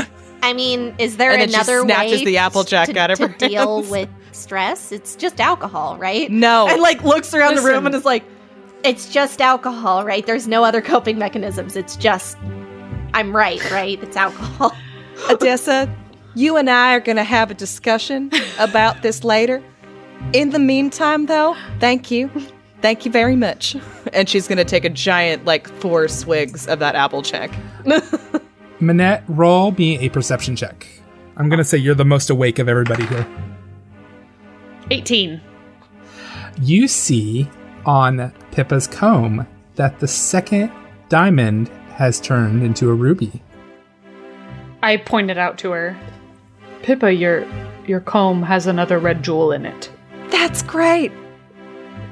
I 0.43 0.53
mean, 0.53 0.95
is 0.99 1.17
there 1.17 1.33
And 1.33 1.41
then 1.41 1.49
she 1.49 1.55
another 1.55 1.81
snatches 1.81 2.21
way 2.21 2.25
the 2.25 2.39
Applejack 2.39 2.89
to, 2.89 2.99
out 2.99 3.11
of 3.11 3.19
to 3.19 3.29
her 3.29 3.35
deal 3.39 3.77
hands. 3.83 3.91
with 3.91 4.09
stress? 4.33 4.93
It's 4.93 5.17
just 5.17 5.41
alcohol, 5.41 5.97
right? 5.99 6.31
No. 6.31 6.67
and 6.71 6.81
like 6.81 7.03
looks 7.05 7.35
around 7.35 7.57
the 7.57 7.63
room 7.63 7.85
and 7.87 7.95
is 7.95 8.05
like, 8.05 8.25
It's 8.83 9.13
just 9.13 9.41
alcohol, 9.41 10.05
right? 10.05 10.25
There's 10.25 10.49
no 10.49 10.65
other 10.65 10.81
coping 10.81 11.19
mechanisms. 11.19 11.77
It's 11.77 11.97
just 11.97 12.39
I'm 13.13 13.35
right, 13.35 13.63
right? 13.71 14.03
It's 14.03 14.17
alcohol. 14.17 14.73
Odessa, 15.31 15.95
you 16.35 16.57
and 16.57 16.69
I 16.71 16.95
are 16.95 17.01
going 17.01 17.17
to 17.17 17.25
have 17.25 17.51
a 17.51 17.55
discussion 17.55 18.31
about 18.59 19.03
this 19.03 19.25
later. 19.25 19.63
In 20.33 20.51
the 20.51 20.59
meantime, 20.59 21.27
though, 21.27 21.57
thank 21.81 22.11
you. 22.11 22.31
Thank 22.83 23.05
you 23.05 23.11
very 23.11 23.37
much. 23.37 23.77
And 24.13 24.29
she's 24.29 24.47
going 24.47 24.59
to 24.59 24.65
take 24.65 24.85
a 24.85 24.91
giant, 24.91 25.45
like, 25.45 25.69
four 25.81 26.09
swigs 26.09 26.67
of 26.69 26.79
that 26.79 26.95
Applejack. 26.95 27.51
Manette, 28.81 29.25
roll 29.29 29.73
me 29.73 29.99
a 29.99 30.11
perception 30.11 30.55
check. 30.55 30.87
I'm 31.39 31.49
gonna 31.49 31.65
say 31.65 31.79
you're 31.79 31.95
the 31.95 32.05
most 32.05 32.31
awake 32.31 32.59
of 32.59 32.69
everybody 32.69 33.07
here. 33.07 33.27
18. 34.91 35.41
You 36.63 36.89
see 36.89 37.49
on 37.85 38.33
Pippa's 38.53 38.87
comb 38.87 39.47
that 39.75 40.01
the 40.01 40.09
second 40.09 40.73
diamond 41.09 41.69
has 41.95 42.21
turned 42.21 42.63
into 42.63 42.91
a 42.91 42.95
ruby. 42.95 43.43
I 44.87 44.99
pointed 44.99 45.37
out 45.37 45.59
to 45.59 45.73
her, 45.73 45.97
Pippa, 46.83 47.13
your 47.13 47.45
your 47.89 47.99
comb 47.99 48.45
has 48.45 48.69
another 48.69 49.01
red 49.01 49.25
jewel 49.25 49.51
in 49.51 49.67
it. 49.67 49.91
That's 50.31 50.63
great. 50.63 51.11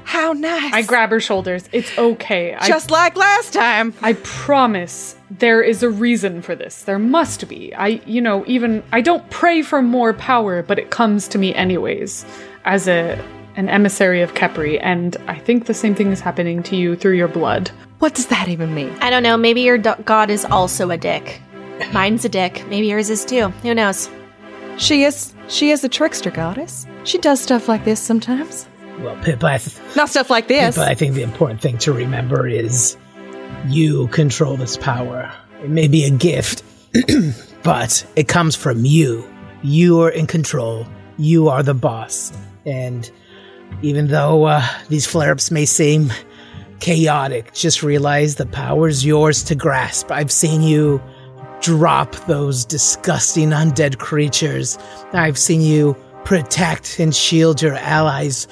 How 0.03 0.33
nice. 0.33 0.73
I 0.73 0.81
grab 0.81 1.09
her 1.11 1.21
shoulders. 1.21 1.69
It's 1.71 1.97
okay. 1.97 2.53
I, 2.53 2.67
Just 2.67 2.91
like 2.91 3.15
last 3.15 3.53
time. 3.53 3.93
I 4.01 4.11
promise 4.23 5.15
there 5.31 5.61
is 5.61 5.83
a 5.83 5.89
reason 5.89 6.41
for 6.41 6.53
this. 6.53 6.81
There 6.81 6.99
must 6.99 7.47
be. 7.47 7.73
I, 7.73 8.01
you 8.05 8.19
know, 8.19 8.43
even 8.45 8.83
I 8.91 8.99
don't 8.99 9.27
pray 9.29 9.61
for 9.61 9.81
more 9.81 10.11
power, 10.13 10.61
but 10.61 10.77
it 10.77 10.91
comes 10.91 11.29
to 11.29 11.37
me 11.37 11.55
anyways 11.55 12.25
as 12.65 12.89
a 12.89 13.23
an 13.55 13.69
emissary 13.69 14.21
of 14.21 14.33
Kepri, 14.33 14.79
and 14.81 15.15
I 15.27 15.39
think 15.39 15.67
the 15.67 15.73
same 15.73 15.95
thing 15.95 16.11
is 16.11 16.19
happening 16.19 16.61
to 16.63 16.75
you 16.75 16.97
through 16.97 17.15
your 17.15 17.29
blood. 17.29 17.71
What 17.99 18.15
does 18.15 18.27
that 18.27 18.49
even 18.49 18.75
mean? 18.75 18.93
I 18.99 19.09
don't 19.09 19.23
know. 19.23 19.37
Maybe 19.37 19.61
your 19.61 19.77
do- 19.77 19.95
god 20.03 20.29
is 20.29 20.43
also 20.43 20.91
a 20.91 20.97
dick. 20.97 21.41
Mine's 21.91 22.25
a 22.25 22.29
dick. 22.29 22.65
Maybe 22.69 22.87
yours 22.87 23.09
is 23.09 23.25
too. 23.25 23.49
Who 23.49 23.73
knows? 23.73 24.09
She 24.77 25.03
is 25.03 25.33
she 25.47 25.71
is 25.71 25.83
a 25.83 25.89
trickster 25.89 26.31
goddess. 26.31 26.85
She 27.03 27.17
does 27.17 27.41
stuff 27.41 27.67
like 27.67 27.85
this 27.85 27.99
sometimes. 27.99 28.67
Well, 28.99 29.15
Pippa, 29.23 29.45
I, 29.45 29.57
th- 29.57 29.95
Not 29.95 30.09
stuff 30.09 30.29
like 30.29 30.47
this. 30.47 30.75
Pippa, 30.75 30.87
I 30.87 30.95
think 30.95 31.15
the 31.15 31.21
important 31.21 31.61
thing 31.61 31.77
to 31.79 31.93
remember 31.93 32.47
is 32.47 32.97
you 33.67 34.07
control 34.07 34.57
this 34.57 34.77
power. 34.77 35.31
It 35.61 35.69
may 35.69 35.87
be 35.87 36.05
a 36.05 36.09
gift, 36.09 36.63
but 37.63 38.05
it 38.15 38.27
comes 38.27 38.55
from 38.55 38.85
you. 38.85 39.27
You 39.63 40.01
are 40.01 40.09
in 40.09 40.27
control. 40.27 40.87
You 41.17 41.49
are 41.49 41.61
the 41.61 41.73
boss. 41.73 42.31
And 42.65 43.09
even 43.81 44.07
though 44.07 44.45
uh, 44.45 44.65
these 44.89 45.05
flare 45.05 45.31
ups 45.31 45.51
may 45.51 45.65
seem 45.65 46.11
chaotic, 46.79 47.53
just 47.53 47.83
realize 47.83 48.35
the 48.35 48.45
power's 48.45 49.05
yours 49.05 49.43
to 49.43 49.55
grasp. 49.55 50.11
I've 50.11 50.31
seen 50.31 50.61
you 50.61 51.01
drop 51.61 52.15
those 52.27 52.65
disgusting 52.65 53.49
undead 53.49 53.97
creatures. 53.97 54.77
I've 55.13 55.37
seen 55.37 55.61
you 55.61 55.95
protect 56.23 56.99
and 56.99 57.15
shield 57.15 57.61
your 57.61 57.75
allies 57.75 58.47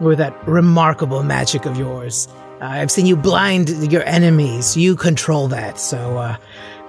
with 0.00 0.18
that 0.18 0.48
remarkable 0.48 1.22
magic 1.22 1.66
of 1.66 1.76
yours. 1.76 2.28
Uh, 2.60 2.66
I've 2.66 2.90
seen 2.90 3.06
you 3.06 3.16
blind 3.16 3.92
your 3.92 4.04
enemies. 4.04 4.76
You 4.76 4.96
control 4.96 5.48
that. 5.48 5.78
So 5.78 6.18
uh, 6.18 6.36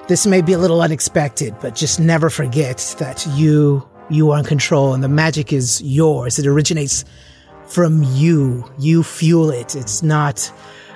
this 0.07 0.25
may 0.25 0.41
be 0.41 0.53
a 0.53 0.57
little 0.57 0.81
unexpected, 0.81 1.55
but 1.59 1.75
just 1.75 1.99
never 1.99 2.29
forget 2.29 2.95
that 2.99 3.25
you 3.35 3.87
you 4.09 4.31
are 4.31 4.39
in 4.39 4.45
control 4.45 4.93
and 4.93 5.03
the 5.03 5.09
magic 5.09 5.51
is 5.51 5.81
yours. 5.81 6.39
It 6.39 6.47
originates 6.47 7.03
from 7.65 8.03
you. 8.03 8.63
You 8.79 9.03
fuel 9.03 9.49
it. 9.49 9.75
It's 9.75 10.01
not. 10.01 10.49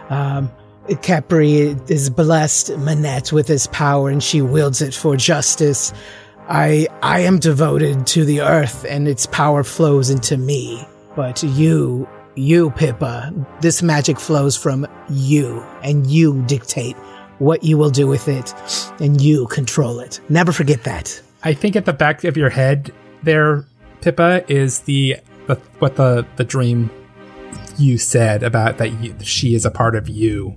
Um, 0.09 0.49
Kepri 0.87 1.89
is 1.89 2.09
blessed 2.09 2.77
Manette 2.77 3.31
with 3.31 3.47
his 3.47 3.67
power 3.67 4.09
and 4.09 4.21
she 4.21 4.41
wields 4.41 4.81
it 4.81 4.93
for 4.93 5.15
justice. 5.15 5.93
I 6.49 6.87
I 7.01 7.21
am 7.21 7.39
devoted 7.39 8.07
to 8.07 8.25
the 8.25 8.41
earth 8.41 8.85
and 8.89 9.07
its 9.07 9.25
power 9.27 9.63
flows 9.63 10.09
into 10.09 10.37
me. 10.37 10.85
But 11.15 11.43
you, 11.43 12.07
you 12.35 12.71
Pippa, 12.71 13.33
this 13.61 13.83
magic 13.83 14.19
flows 14.19 14.57
from 14.57 14.87
you 15.09 15.61
and 15.83 16.07
you 16.07 16.41
dictate 16.43 16.95
what 17.39 17.63
you 17.63 17.77
will 17.77 17.89
do 17.89 18.07
with 18.07 18.27
it 18.27 18.53
and 18.99 19.21
you 19.21 19.47
control 19.47 19.99
it. 19.99 20.19
Never 20.29 20.51
forget 20.51 20.83
that. 20.83 21.21
I 21.43 21.53
think 21.53 21.75
at 21.75 21.85
the 21.85 21.93
back 21.93 22.23
of 22.23 22.37
your 22.37 22.49
head 22.49 22.91
there, 23.23 23.65
Pippa, 24.01 24.45
is 24.51 24.79
the, 24.81 25.17
the 25.47 25.55
what 25.79 25.95
the 25.95 26.25
the 26.37 26.43
dream 26.43 26.89
you 27.79 27.97
said 27.97 28.43
about 28.43 28.77
that 28.77 28.91
you, 29.01 29.15
she 29.21 29.55
is 29.55 29.65
a 29.65 29.71
part 29.71 29.95
of 29.95 30.07
you. 30.09 30.55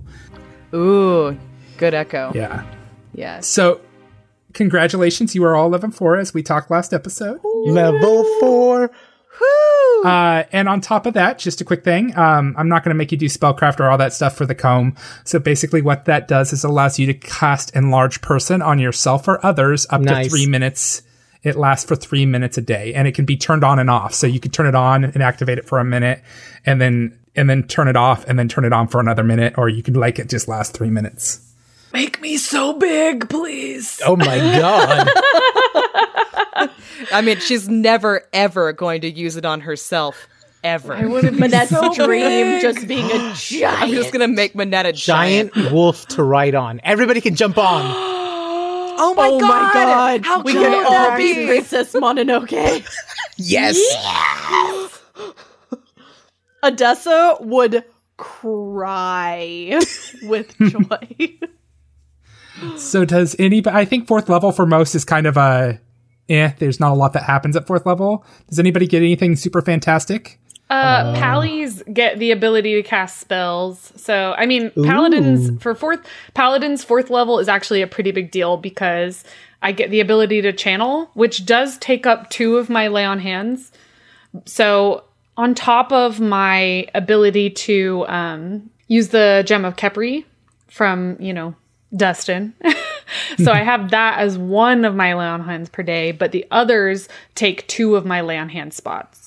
Ooh, 0.73 1.37
good 1.77 1.93
echo. 1.93 2.31
Yeah. 2.35 2.65
Yeah. 3.13 3.39
So, 3.39 3.81
congratulations, 4.53 5.35
you 5.35 5.43
are 5.45 5.55
all 5.55 5.69
level 5.69 5.91
four 5.91 6.17
as 6.17 6.33
we 6.33 6.43
talked 6.43 6.69
last 6.71 6.93
episode. 6.93 7.39
Level 7.65 8.23
four. 8.39 8.91
Uh, 10.05 10.43
and 10.51 10.69
on 10.69 10.81
top 10.81 11.05
of 11.05 11.13
that, 11.15 11.39
just 11.39 11.61
a 11.61 11.65
quick 11.65 11.83
thing. 11.83 12.15
Um, 12.15 12.53
I'm 12.57 12.69
not 12.69 12.83
going 12.83 12.93
to 12.93 12.95
make 12.95 13.11
you 13.11 13.17
do 13.17 13.25
spellcraft 13.25 13.79
or 13.79 13.89
all 13.89 13.97
that 13.97 14.13
stuff 14.13 14.35
for 14.37 14.45
the 14.45 14.53
comb. 14.53 14.95
So 15.23 15.39
basically, 15.39 15.81
what 15.81 16.05
that 16.05 16.27
does 16.27 16.53
is 16.53 16.63
allows 16.63 16.99
you 16.99 17.07
to 17.07 17.13
cast 17.13 17.75
enlarge 17.75 18.21
person 18.21 18.61
on 18.61 18.77
yourself 18.77 19.27
or 19.27 19.43
others 19.43 19.87
up 19.89 20.01
Nice. 20.01 20.25
to 20.25 20.29
three 20.29 20.45
minutes. 20.45 21.01
It 21.45 21.55
lasts 21.55 21.87
for 21.87 21.95
three 21.95 22.25
minutes 22.25 22.57
a 22.57 22.61
day, 22.61 22.95
and 22.95 23.07
it 23.07 23.13
can 23.13 23.23
be 23.23 23.37
turned 23.37 23.63
on 23.63 23.77
and 23.77 23.87
off. 23.87 24.15
So 24.15 24.25
you 24.25 24.39
could 24.39 24.51
turn 24.51 24.65
it 24.65 24.73
on 24.73 25.03
and 25.05 25.21
activate 25.21 25.59
it 25.59 25.67
for 25.67 25.77
a 25.77 25.85
minute, 25.85 26.23
and 26.65 26.81
then 26.81 27.17
and 27.35 27.47
then 27.47 27.63
turn 27.63 27.87
it 27.87 27.95
off, 27.95 28.25
and 28.27 28.39
then 28.39 28.47
turn 28.47 28.65
it 28.65 28.73
on 28.73 28.87
for 28.87 28.99
another 28.99 29.23
minute, 29.23 29.53
or 29.55 29.69
you 29.69 29.83
could 29.83 29.95
like 29.95 30.17
it 30.17 30.27
just 30.27 30.47
last 30.47 30.73
three 30.73 30.89
minutes. 30.89 31.39
Make 31.93 32.19
me 32.19 32.37
so 32.37 32.73
big, 32.73 33.29
please. 33.29 34.01
Oh 34.03 34.15
my 34.15 34.37
god. 34.37 35.07
I 37.11 37.21
mean, 37.23 37.39
she's 37.39 37.69
never 37.69 38.23
ever 38.33 38.73
going 38.73 39.01
to 39.01 39.09
use 39.11 39.35
it 39.35 39.45
on 39.45 39.61
herself. 39.61 40.27
Ever. 40.63 40.95
I 40.95 41.05
would 41.05 41.25
have 41.25 41.35
Manette's 41.35 41.95
dream 41.95 42.59
just 42.59 42.87
being 42.87 43.05
a 43.05 43.33
giant. 43.35 43.83
I'm 43.83 43.91
just 43.91 44.11
gonna 44.11 44.27
make 44.27 44.55
Manette 44.55 44.87
a 44.87 44.93
giant. 44.93 45.53
Giant 45.53 45.71
wolf 45.71 46.07
to 46.07 46.23
ride 46.23 46.55
on. 46.55 46.81
Everybody 46.83 47.21
can 47.21 47.35
jump 47.35 47.59
on. 47.59 47.85
oh 48.97 49.13
my 49.15 49.27
oh 49.27 49.39
god! 49.39 49.49
my 49.49 49.73
god. 49.73 50.25
How 50.25 50.41
we 50.41 50.53
cool 50.53 50.63
can 50.63 50.85
all 50.85 51.17
be 51.17 51.33
be? 51.33 51.45
Princess 51.47 51.93
Mononoke. 51.93 52.85
Yes. 53.37 53.77
Odessa 56.63 57.37
would 57.41 57.83
cry 58.17 59.81
with 60.23 60.55
joy. 60.57 61.37
So 62.77 63.03
does 63.03 63.35
anybody? 63.37 63.75
I 63.75 63.83
think 63.83 64.07
fourth 64.07 64.29
level 64.29 64.53
for 64.53 64.65
most 64.65 64.95
is 64.95 65.03
kind 65.03 65.27
of 65.27 65.35
a, 65.35 65.77
eh. 66.29 66.53
There's 66.57 66.79
not 66.79 66.93
a 66.93 66.95
lot 66.95 67.11
that 67.11 67.23
happens 67.23 67.57
at 67.57 67.67
fourth 67.67 67.85
level. 67.85 68.25
Does 68.47 68.59
anybody 68.59 68.87
get 68.87 68.99
anything 68.99 69.35
super 69.35 69.61
fantastic? 69.61 70.39
Uh, 70.67 71.13
Pallies 71.13 71.83
get 71.93 72.17
the 72.17 72.31
ability 72.31 72.73
to 72.73 72.81
cast 72.81 73.19
spells. 73.19 73.93
So, 73.95 74.33
I 74.35 74.47
mean, 74.47 74.71
paladins 74.83 75.61
for 75.61 75.75
fourth 75.75 76.05
paladins 76.33 76.83
fourth 76.83 77.11
level 77.11 77.37
is 77.37 77.47
actually 77.47 77.83
a 77.83 77.87
pretty 77.87 78.11
big 78.11 78.31
deal 78.31 78.57
because 78.57 79.23
I 79.61 79.71
get 79.71 79.91
the 79.91 79.99
ability 79.99 80.41
to 80.41 80.51
channel, 80.53 81.09
which 81.13 81.45
does 81.45 81.77
take 81.77 82.05
up 82.05 82.29
two 82.29 82.57
of 82.57 82.69
my 82.69 82.87
lay 82.87 83.05
on 83.05 83.19
hands. 83.19 83.71
So, 84.45 85.03
on 85.37 85.53
top 85.53 85.91
of 85.91 86.19
my 86.19 86.87
ability 86.95 87.49
to 87.51 88.05
um, 88.07 88.69
use 88.87 89.09
the 89.09 89.43
gem 89.45 89.65
of 89.65 89.75
Kepri 89.75 90.25
from, 90.67 91.17
you 91.19 91.33
know, 91.33 91.55
Dustin. 91.95 92.53
so 93.37 93.51
I 93.51 93.63
have 93.63 93.91
that 93.91 94.19
as 94.19 94.37
one 94.37 94.85
of 94.85 94.95
my 94.95 95.13
lay 95.13 95.25
on 95.25 95.41
hands 95.41 95.69
per 95.69 95.83
day, 95.83 96.11
but 96.11 96.31
the 96.31 96.45
others 96.51 97.07
take 97.33 97.67
two 97.67 97.95
of 97.95 98.05
my 98.05 98.21
lay 98.21 98.37
on 98.37 98.49
hand 98.49 98.73
spots. 98.73 99.24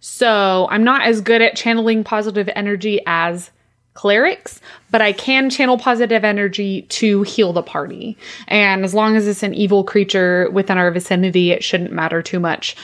So 0.00 0.66
I'm 0.70 0.84
not 0.84 1.02
as 1.02 1.20
good 1.20 1.42
at 1.42 1.56
channeling 1.56 2.04
positive 2.04 2.48
energy 2.54 3.00
as 3.06 3.50
clerics, 3.94 4.60
but 4.90 5.02
I 5.02 5.12
can 5.12 5.50
channel 5.50 5.76
positive 5.76 6.24
energy 6.24 6.82
to 6.82 7.22
heal 7.22 7.52
the 7.52 7.62
party. 7.62 8.16
And 8.48 8.84
as 8.84 8.94
long 8.94 9.16
as 9.16 9.28
it's 9.28 9.42
an 9.42 9.54
evil 9.54 9.84
creature 9.84 10.48
within 10.50 10.78
our 10.78 10.90
vicinity, 10.90 11.50
it 11.50 11.62
shouldn't 11.62 11.92
matter 11.92 12.22
too 12.22 12.40
much 12.40 12.76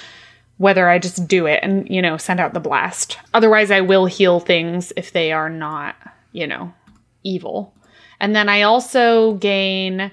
whether 0.58 0.88
I 0.88 0.98
just 0.98 1.28
do 1.28 1.46
it 1.46 1.60
and, 1.62 1.88
you 1.88 2.00
know, 2.00 2.16
send 2.16 2.40
out 2.40 2.54
the 2.54 2.60
blast. 2.60 3.18
Otherwise, 3.34 3.70
I 3.70 3.82
will 3.82 4.06
heal 4.06 4.40
things 4.40 4.92
if 4.96 5.12
they 5.12 5.32
are 5.32 5.50
not, 5.50 5.96
you 6.32 6.46
know, 6.46 6.72
evil. 7.22 7.74
And 8.20 8.34
then 8.34 8.48
I 8.48 8.62
also 8.62 9.34
gain 9.34 10.10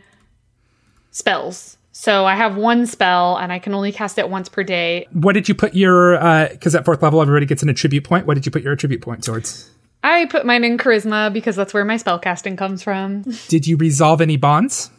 spells. 1.11 1.77
So 1.93 2.25
I 2.25 2.35
have 2.35 2.57
one 2.57 2.85
spell 2.87 3.37
and 3.37 3.53
I 3.53 3.59
can 3.59 3.73
only 3.73 3.91
cast 3.91 4.17
it 4.17 4.29
once 4.29 4.49
per 4.49 4.63
day. 4.63 5.07
What 5.13 5.33
did 5.33 5.47
you 5.47 5.55
put 5.55 5.75
your? 5.75 6.17
Because 6.49 6.75
at 6.75 6.83
fourth 6.85 7.01
level, 7.01 7.21
everybody 7.21 7.45
gets 7.45 7.63
an 7.63 7.69
attribute 7.69 8.03
point. 8.03 8.25
What 8.25 8.33
did 8.33 8.45
you 8.45 8.51
put 8.51 8.63
your 8.63 8.73
attribute 8.73 9.01
point 9.01 9.23
towards? 9.23 9.69
I 10.03 10.25
put 10.25 10.45
mine 10.45 10.63
in 10.63 10.77
charisma 10.77 11.31
because 11.31 11.55
that's 11.55 11.73
where 11.73 11.85
my 11.85 11.97
spell 11.97 12.19
casting 12.19 12.57
comes 12.57 12.83
from. 12.83 13.21
Did 13.47 13.65
you 13.65 13.77
resolve 13.77 14.19
any 14.19 14.35
bonds? 14.35 14.91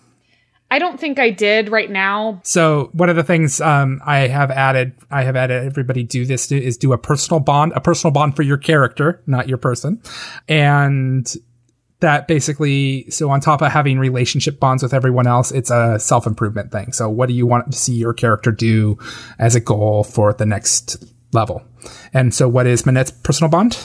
I 0.71 0.79
don't 0.79 0.99
think 0.99 1.19
I 1.19 1.29
did 1.29 1.69
right 1.69 1.91
now. 1.91 2.41
So 2.43 2.89
one 2.95 3.11
of 3.11 3.17
the 3.17 3.23
things 3.23 3.61
um, 3.61 4.01
I 4.05 4.21
have 4.29 4.51
added, 4.51 4.95
I 5.11 5.23
have 5.23 5.37
added 5.37 5.67
everybody 5.67 6.05
do 6.05 6.25
this 6.25 6.47
to, 6.49 6.61
is 6.61 6.79
do 6.79 6.95
a 6.95 6.99
personal 6.99 7.39
bond, 7.39 7.75
a 7.77 7.81
personal 7.83 8.13
bond 8.13 8.35
for 8.35 8.43
your 8.43 8.57
character, 8.57 9.23
not 9.27 9.47
your 9.47 9.59
person, 9.59 10.03
and 10.49 11.33
that 12.05 12.29
basically. 12.29 13.11
So 13.11 13.31
on 13.31 13.41
top 13.41 13.63
of 13.63 13.73
having 13.73 13.99
relationship 13.99 14.61
bonds 14.61 14.83
with 14.83 14.95
everyone 14.95 15.27
else, 15.27 15.51
it's 15.51 15.71
a 15.71 15.99
self 15.99 16.27
improvement 16.27 16.71
thing. 16.71 16.93
So 16.93 17.09
what 17.09 17.29
do 17.29 17.35
you 17.35 17.47
want 17.47 17.73
to 17.73 17.77
see 17.77 17.95
your 17.95 18.15
character 18.15 18.53
do 18.53 18.99
as 19.39 19.55
a 19.55 19.61
goal 19.61 20.05
for 20.05 20.33
the 20.33 20.47
next 20.47 21.05
level? 21.33 21.63
And 22.13 22.33
so 22.33 22.49
what 22.49 22.67
is 22.67 22.83
Manette's 22.85 23.11
personal 23.11 23.51
bond? 23.51 23.77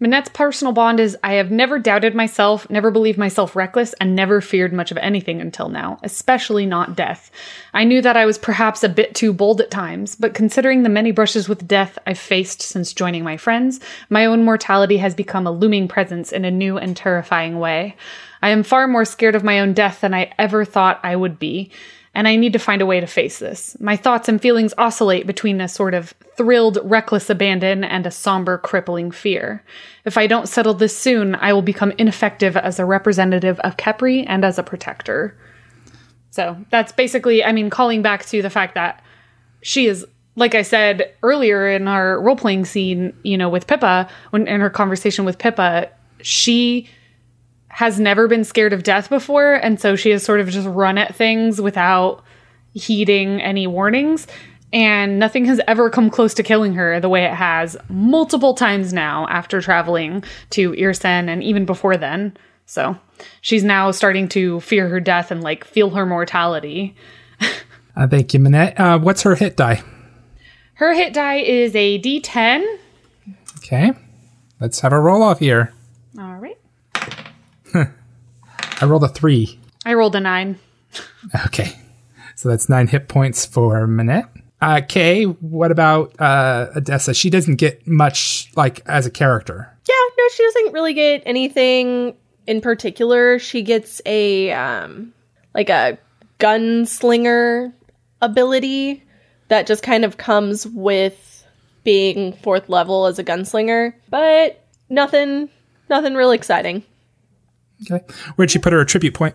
Manette's 0.00 0.28
personal 0.28 0.72
bond 0.72 1.00
is 1.00 1.16
I 1.24 1.34
have 1.34 1.50
never 1.50 1.76
doubted 1.80 2.14
myself, 2.14 2.70
never 2.70 2.92
believed 2.92 3.18
myself 3.18 3.56
reckless, 3.56 3.94
and 3.94 4.14
never 4.14 4.40
feared 4.40 4.72
much 4.72 4.92
of 4.92 4.96
anything 4.98 5.40
until 5.40 5.68
now, 5.68 5.98
especially 6.04 6.66
not 6.66 6.94
death. 6.94 7.32
I 7.74 7.82
knew 7.82 8.00
that 8.02 8.16
I 8.16 8.24
was 8.24 8.38
perhaps 8.38 8.84
a 8.84 8.88
bit 8.88 9.16
too 9.16 9.32
bold 9.32 9.60
at 9.60 9.72
times, 9.72 10.14
but 10.14 10.34
considering 10.34 10.84
the 10.84 10.88
many 10.88 11.10
brushes 11.10 11.48
with 11.48 11.66
death 11.66 11.98
I've 12.06 12.18
faced 12.18 12.62
since 12.62 12.92
joining 12.92 13.24
my 13.24 13.36
friends, 13.36 13.80
my 14.08 14.24
own 14.24 14.44
mortality 14.44 14.98
has 14.98 15.16
become 15.16 15.48
a 15.48 15.52
looming 15.52 15.88
presence 15.88 16.30
in 16.30 16.44
a 16.44 16.50
new 16.50 16.78
and 16.78 16.96
terrifying 16.96 17.58
way. 17.58 17.96
I 18.40 18.50
am 18.50 18.62
far 18.62 18.86
more 18.86 19.04
scared 19.04 19.34
of 19.34 19.42
my 19.42 19.58
own 19.58 19.72
death 19.72 20.00
than 20.00 20.14
I 20.14 20.32
ever 20.38 20.64
thought 20.64 21.00
I 21.02 21.16
would 21.16 21.40
be. 21.40 21.72
And 22.18 22.26
I 22.26 22.34
need 22.34 22.52
to 22.54 22.58
find 22.58 22.82
a 22.82 22.86
way 22.86 22.98
to 22.98 23.06
face 23.06 23.38
this. 23.38 23.76
My 23.78 23.94
thoughts 23.94 24.28
and 24.28 24.42
feelings 24.42 24.74
oscillate 24.76 25.24
between 25.24 25.60
a 25.60 25.68
sort 25.68 25.94
of 25.94 26.14
thrilled, 26.36 26.80
reckless 26.82 27.30
abandon 27.30 27.84
and 27.84 28.04
a 28.08 28.10
somber, 28.10 28.58
crippling 28.58 29.12
fear. 29.12 29.62
If 30.04 30.18
I 30.18 30.26
don't 30.26 30.48
settle 30.48 30.74
this 30.74 30.98
soon, 30.98 31.36
I 31.36 31.52
will 31.52 31.62
become 31.62 31.92
ineffective 31.92 32.56
as 32.56 32.80
a 32.80 32.84
representative 32.84 33.60
of 33.60 33.76
Kepri 33.76 34.24
and 34.26 34.44
as 34.44 34.58
a 34.58 34.64
protector. 34.64 35.38
So 36.30 36.56
that's 36.70 36.90
basically, 36.90 37.44
I 37.44 37.52
mean, 37.52 37.70
calling 37.70 38.02
back 38.02 38.26
to 38.26 38.42
the 38.42 38.50
fact 38.50 38.74
that 38.74 39.00
she 39.62 39.86
is, 39.86 40.04
like 40.34 40.56
I 40.56 40.62
said 40.62 41.14
earlier 41.22 41.68
in 41.68 41.86
our 41.86 42.20
role 42.20 42.34
playing 42.34 42.64
scene, 42.64 43.16
you 43.22 43.38
know, 43.38 43.48
with 43.48 43.68
Pippa, 43.68 44.08
when 44.30 44.48
in 44.48 44.60
her 44.60 44.70
conversation 44.70 45.24
with 45.24 45.38
Pippa, 45.38 45.88
she 46.20 46.88
has 47.78 48.00
never 48.00 48.26
been 48.26 48.42
scared 48.42 48.72
of 48.72 48.82
death 48.82 49.08
before, 49.08 49.54
and 49.54 49.80
so 49.80 49.94
she 49.94 50.10
has 50.10 50.24
sort 50.24 50.40
of 50.40 50.48
just 50.48 50.66
run 50.66 50.98
at 50.98 51.14
things 51.14 51.60
without 51.60 52.24
heeding 52.72 53.40
any 53.40 53.68
warnings. 53.68 54.26
And 54.72 55.20
nothing 55.20 55.44
has 55.44 55.60
ever 55.68 55.88
come 55.88 56.10
close 56.10 56.34
to 56.34 56.42
killing 56.42 56.74
her 56.74 56.98
the 56.98 57.08
way 57.08 57.24
it 57.24 57.34
has 57.34 57.76
multiple 57.88 58.54
times 58.54 58.92
now 58.92 59.28
after 59.28 59.60
traveling 59.60 60.24
to 60.50 60.72
Irrisen 60.72 61.28
and 61.28 61.40
even 61.40 61.66
before 61.66 61.96
then. 61.96 62.36
So 62.66 62.96
she's 63.42 63.62
now 63.62 63.92
starting 63.92 64.28
to 64.30 64.58
fear 64.58 64.88
her 64.88 64.98
death 64.98 65.30
and 65.30 65.40
like 65.40 65.62
feel 65.62 65.90
her 65.90 66.04
mortality. 66.04 66.96
Uh, 67.96 68.08
thank 68.08 68.34
you, 68.34 68.40
Manette. 68.40 68.78
Uh, 68.78 68.98
what's 68.98 69.22
her 69.22 69.36
hit 69.36 69.56
die? 69.56 69.82
Her 70.74 70.94
hit 70.94 71.14
die 71.14 71.38
is 71.38 71.76
a 71.76 72.00
d10. 72.00 72.78
Okay. 73.58 73.92
Let's 74.60 74.80
have 74.80 74.92
a 74.92 74.98
roll 75.00 75.22
off 75.22 75.38
here. 75.38 75.72
All 76.18 76.34
right. 76.34 76.58
I 78.80 78.84
rolled 78.84 79.04
a 79.04 79.08
three. 79.08 79.58
I 79.84 79.94
rolled 79.94 80.14
a 80.16 80.20
nine. 80.20 80.58
Okay. 81.46 81.78
So 82.36 82.48
that's 82.48 82.68
nine 82.68 82.86
hit 82.86 83.08
points 83.08 83.44
for 83.44 83.86
Manette. 83.86 84.28
Uh, 84.60 84.80
Kay, 84.86 85.24
what 85.24 85.70
about 85.70 86.20
uh, 86.20 86.68
Odessa? 86.76 87.14
She 87.14 87.30
doesn't 87.30 87.56
get 87.56 87.86
much, 87.86 88.50
like, 88.56 88.82
as 88.86 89.06
a 89.06 89.10
character. 89.10 89.72
Yeah, 89.88 89.94
no, 90.16 90.24
she 90.34 90.42
doesn't 90.44 90.72
really 90.72 90.94
get 90.94 91.22
anything 91.26 92.16
in 92.48 92.60
particular. 92.60 93.38
She 93.38 93.62
gets 93.62 94.00
a 94.06 94.50
um 94.52 95.12
like 95.54 95.68
a 95.68 95.98
gunslinger 96.40 97.72
ability 98.20 99.04
that 99.48 99.66
just 99.66 99.82
kind 99.82 100.04
of 100.04 100.16
comes 100.16 100.66
with 100.66 101.46
being 101.84 102.32
fourth 102.32 102.68
level 102.68 103.06
as 103.06 103.18
a 103.18 103.24
gunslinger, 103.24 103.92
but 104.08 104.64
nothing 104.88 105.48
nothing 105.88 106.14
real 106.14 106.32
exciting. 106.32 106.82
Okay. 107.82 108.04
Where'd 108.36 108.50
she 108.50 108.58
put 108.58 108.72
her 108.72 108.80
attribute 108.80 109.14
point? 109.14 109.34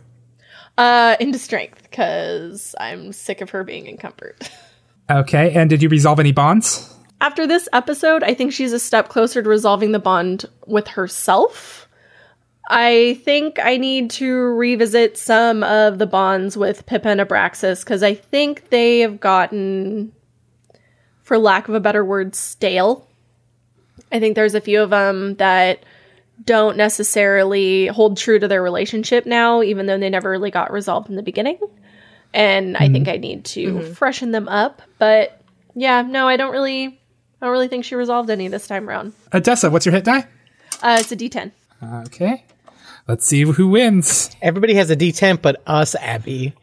Uh 0.78 1.16
into 1.20 1.38
strength 1.38 1.89
cuz 1.91 2.76
I'm 2.80 3.14
sick 3.14 3.41
of 3.41 3.52
her 3.52 3.64
being 3.64 3.86
in 3.88 3.98
comfort. 3.98 4.50
Okay. 5.12 5.54
And 5.54 5.70
did 5.70 5.84
you 5.84 5.89
resolve 5.89 6.20
any 6.20 6.32
bonds? 6.32 6.89
After 7.20 7.46
this 7.46 7.68
episode, 7.74 8.24
I 8.24 8.34
think 8.34 8.54
she's 8.54 8.74
a 8.74 8.80
step 8.80 9.10
closer 9.10 9.44
to 9.44 9.50
resolving 9.50 9.91
the 9.91 10.00
bond 10.00 10.46
with 10.66 10.88
herself. 10.88 11.88
I 12.70 13.20
think 13.26 13.60
I 13.62 13.78
need 13.78 14.10
to 14.12 14.34
revisit 14.34 15.18
some 15.18 15.64
of 15.64 16.00
the 16.00 16.06
bonds 16.06 16.56
with 16.56 16.86
Pippa 16.86 17.10
and 17.10 17.20
Abraxas 17.20 17.84
because 17.84 18.02
I 18.02 18.14
think 18.14 18.70
they 18.70 19.00
have 19.00 19.20
gotten, 19.20 20.14
for 21.22 21.38
lack 21.38 21.68
of 21.68 21.76
a 21.76 21.82
better 21.82 22.06
word, 22.06 22.34
stale. 22.36 23.08
I 24.12 24.20
think 24.20 24.36
there's 24.36 24.56
a 24.56 24.62
few 24.62 24.82
of 24.82 24.89
them 24.89 25.36
that 25.36 25.84
don't 26.44 26.78
necessarily 26.78 27.88
hold 27.88 28.18
true 28.18 28.40
to 28.40 28.48
their 28.48 28.62
relationship 28.62 29.26
now, 29.26 29.62
even 29.62 29.86
though 29.86 29.98
they 29.98 30.10
never 30.10 30.30
really 30.30 30.52
got 30.52 30.72
resolved 30.72 31.10
in 31.10 31.16
the 31.16 31.24
beginning. 31.24 31.60
And 32.34 32.76
I 32.78 32.90
think 32.90 33.08
I 33.08 33.18
need 33.18 33.46
to 33.46 33.94
freshen 33.94 34.32
them 34.32 34.48
up. 34.48 34.82
But 34.98 35.40
yeah, 35.76 36.02
no, 36.02 36.28
I 36.28 36.36
don't 36.38 36.52
really, 36.52 36.88
I 36.88 37.46
don't 37.46 37.52
really 37.52 37.68
think 37.68 37.86
she 37.86 37.96
resolved 37.96 38.30
any 38.30 38.48
this 38.48 38.68
time 38.68 38.90
around. 38.90 39.14
Odessa, 39.34 39.70
what's 39.70 39.86
your 39.86 39.94
hit 39.94 40.04
die? 40.04 40.28
Uh, 40.82 40.98
it's 41.00 41.12
a 41.12 41.16
D10. 41.16 41.52
Okay. 42.08 42.44
Let's 43.08 43.26
see 43.28 43.42
who 43.44 43.68
wins. 43.68 44.36
Everybody 44.42 44.74
has 44.76 44.90
a 44.90 44.96
D10, 44.96 45.42
but 45.42 45.62
us, 45.68 45.94
Abby. 45.96 46.54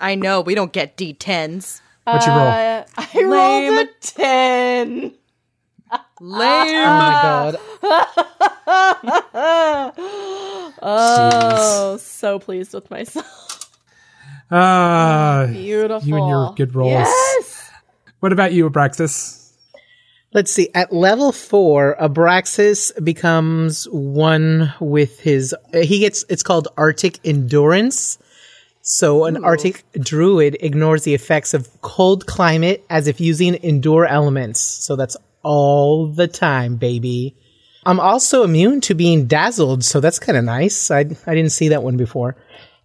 I 0.00 0.14
know 0.14 0.40
we 0.40 0.54
don't 0.54 0.72
get 0.72 0.96
D10s. 0.96 1.80
What'd 2.04 2.26
you 2.26 2.32
roll? 2.32 2.40
Uh, 2.40 2.84
I 2.96 3.22
rolled 3.24 3.88
a 3.88 3.90
10. 4.00 5.14
Lame. 6.24 6.86
Oh 6.86 6.98
my 6.98 7.12
god. 7.22 7.56
Oh, 10.84 11.96
so 12.00 12.38
pleased 12.38 12.74
with 12.74 12.90
myself. 12.90 13.70
Ah, 14.50 15.46
Beautiful. 15.50 16.06
you 16.08 16.16
and 16.16 16.28
your 16.28 16.54
good 16.54 16.74
rolls. 16.74 16.90
Yes. 16.90 17.70
What 18.20 18.32
about 18.32 18.52
you, 18.52 18.68
Abraxas? 18.68 19.52
Let's 20.34 20.50
see. 20.52 20.68
At 20.74 20.92
level 20.92 21.32
four, 21.32 21.96
Abraxas 22.00 22.92
becomes 23.04 23.84
one 23.90 24.72
with 24.80 25.20
his. 25.20 25.54
uh, 25.74 25.78
He 25.78 26.00
gets. 26.00 26.24
It's 26.28 26.42
called 26.42 26.68
Arctic 26.76 27.18
Endurance. 27.24 28.18
So 28.82 29.24
an 29.26 29.42
Arctic 29.44 29.84
druid 30.00 30.56
ignores 30.60 31.04
the 31.04 31.14
effects 31.14 31.54
of 31.54 31.68
cold 31.82 32.26
climate 32.26 32.84
as 32.90 33.06
if 33.06 33.20
using 33.20 33.54
endure 33.62 34.06
elements. 34.06 34.60
So 34.60 34.96
that's 34.96 35.16
all 35.42 36.12
the 36.12 36.28
time, 36.28 36.76
baby. 36.76 37.36
I'm 37.84 38.00
also 38.00 38.44
immune 38.44 38.80
to 38.82 38.94
being 38.94 39.26
dazzled, 39.26 39.84
so 39.84 40.00
that's 40.00 40.18
kind 40.18 40.38
of 40.38 40.44
nice. 40.44 40.90
I 40.90 41.00
I 41.00 41.34
didn't 41.34 41.50
see 41.50 41.68
that 41.68 41.82
one 41.82 41.96
before. 41.96 42.36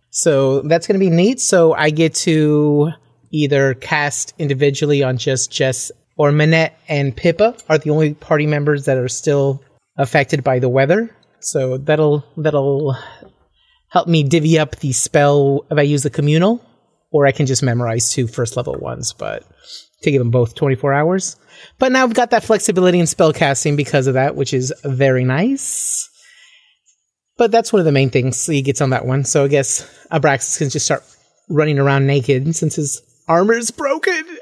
So 0.10 0.62
that's 0.62 0.88
going 0.88 1.00
to 1.00 1.06
be 1.06 1.12
neat. 1.12 1.40
So 1.40 1.74
I 1.74 1.92
get 1.92 2.16
to 2.16 2.92
either 3.32 3.74
cast 3.76 4.34
individually 4.40 5.04
on 5.04 5.18
just 5.18 5.52
Jess 5.52 5.92
or 6.18 6.32
Manette 6.32 6.80
and 6.88 7.16
Pippa 7.16 7.56
are 7.70 7.78
the 7.78 7.92
only 7.92 8.14
party 8.16 8.48
members 8.48 8.86
that 8.86 8.98
are 8.98 9.08
still 9.08 9.64
affected 9.98 10.44
by 10.44 10.60
the 10.60 10.70
weather. 10.70 11.16
So 11.40 11.78
that'll 11.78 12.26
that'll 12.36 12.98
help 13.90 14.08
me 14.08 14.24
divvy 14.24 14.58
up 14.58 14.78
the 14.78 14.94
spell 14.94 15.66
if 15.70 15.78
I 15.78 15.84
use 15.84 16.04
the 16.04 16.10
communal, 16.10 16.66
or 17.12 17.28
I 17.28 17.32
can 17.32 17.46
just 17.46 17.64
memorize 17.64 18.12
two 18.12 18.28
first 18.28 18.58
level 18.58 18.74
ones, 18.74 19.14
but 19.14 19.44
to 20.04 20.12
give 20.12 20.20
them 20.20 20.32
both 20.32 20.56
24 20.56 20.94
hours. 20.94 21.36
But 21.80 21.92
now 21.92 22.04
I've 22.04 22.14
got 22.14 22.32
that 22.32 22.44
flexibility 22.44 23.00
in 23.00 23.06
spellcasting 23.06 23.78
because 23.78 24.08
of 24.08 24.14
that, 24.16 24.36
which 24.36 24.54
is 24.54 24.74
very 24.84 25.24
nice. 25.24 26.10
But 27.38 27.52
that's 27.52 27.72
one 27.72 27.80
of 27.80 27.86
the 27.86 27.92
main 27.92 28.10
things 28.10 28.46
he 28.46 28.62
gets 28.62 28.82
on 28.82 28.90
that 28.90 29.06
one. 29.06 29.24
So 29.24 29.46
I 29.46 29.48
guess 29.48 29.84
Abraxas 30.12 30.58
can 30.58 30.70
just 30.70 30.86
start 30.86 31.04
running 31.50 31.80
around 31.80 32.08
naked 32.08 32.56
since 32.56 32.76
his 32.76 33.02
armor 33.28 33.54
is 33.54 33.72
broken. 33.72 34.26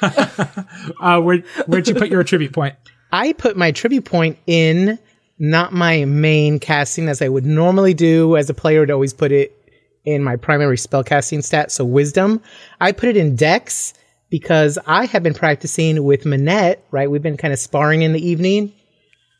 Uh, 0.00 1.20
where, 1.20 1.38
where'd 1.66 1.88
you 1.88 1.94
put 1.94 2.08
your 2.08 2.20
attribute 2.20 2.52
point? 2.52 2.76
I 3.10 3.32
put 3.32 3.56
my 3.56 3.72
tribute 3.72 4.04
point 4.04 4.38
in 4.46 4.96
not 5.38 5.72
my 5.72 6.04
main 6.04 6.58
casting 6.60 7.08
as 7.08 7.20
I 7.20 7.28
would 7.28 7.44
normally 7.44 7.94
do 7.94 8.36
as 8.36 8.48
a 8.48 8.54
player 8.54 8.80
would 8.80 8.92
always 8.92 9.12
put 9.12 9.32
it 9.32 9.52
in 10.04 10.22
my 10.22 10.36
primary 10.36 10.76
spellcasting 10.76 11.42
stat, 11.42 11.70
so 11.70 11.84
wisdom. 11.84 12.40
I 12.80 12.92
put 12.92 13.08
it 13.08 13.16
in 13.16 13.36
dex 13.36 13.92
because 14.30 14.78
I 14.86 15.06
have 15.06 15.22
been 15.22 15.34
practicing 15.34 16.04
with 16.04 16.26
Manette, 16.26 16.84
right? 16.90 17.10
We've 17.10 17.22
been 17.22 17.36
kind 17.36 17.52
of 17.52 17.58
sparring 17.58 18.02
in 18.02 18.12
the 18.12 18.26
evening. 18.26 18.72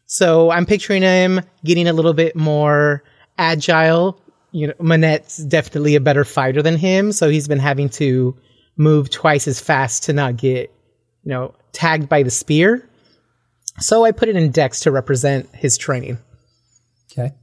So 0.07 0.51
I'm 0.51 0.67
picturing 0.67 1.03
him 1.03 1.41
getting 1.65 1.87
a 1.87 1.93
little 1.93 2.15
bit 2.15 2.35
more 2.35 3.03
agile. 3.37 4.21
You 4.53 4.69
know, 4.69 4.75
Manette's 4.81 5.39
definitely 5.45 5.95
a 5.95 6.01
better 6.01 6.25
fighter 6.25 6.63
than 6.63 6.77
him, 6.77 7.13
so 7.13 7.29
he's 7.29 7.49
been 7.49 7.59
having 7.59 7.91
to 7.91 8.37
move 8.77 9.11
twice 9.11 9.47
as 9.47 9.61
fast 9.61 10.05
to 10.05 10.13
not 10.13 10.37
get, 10.37 10.73
you 11.25 11.31
know, 11.31 11.55
tagged 11.73 12.09
by 12.09 12.23
the 12.23 12.31
spear. 12.31 12.89
So 13.81 14.05
I 14.05 14.13
put 14.13 14.29
it 14.29 14.37
in 14.37 14.51
dex 14.51 14.81
to 14.81 14.91
represent 14.91 15.55
his 15.55 15.77
training. 15.77 16.19
Okay. 17.13 17.35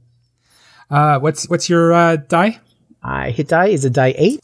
Uh, 0.90 1.18
what's 1.20 1.48
what's 1.48 1.68
your 1.68 1.92
uh, 1.92 2.16
die? 2.16 2.60
I 3.02 3.30
hit 3.30 3.48
die 3.48 3.68
is 3.68 3.84
a 3.84 3.90
die 3.90 4.14
eight. 4.16 4.40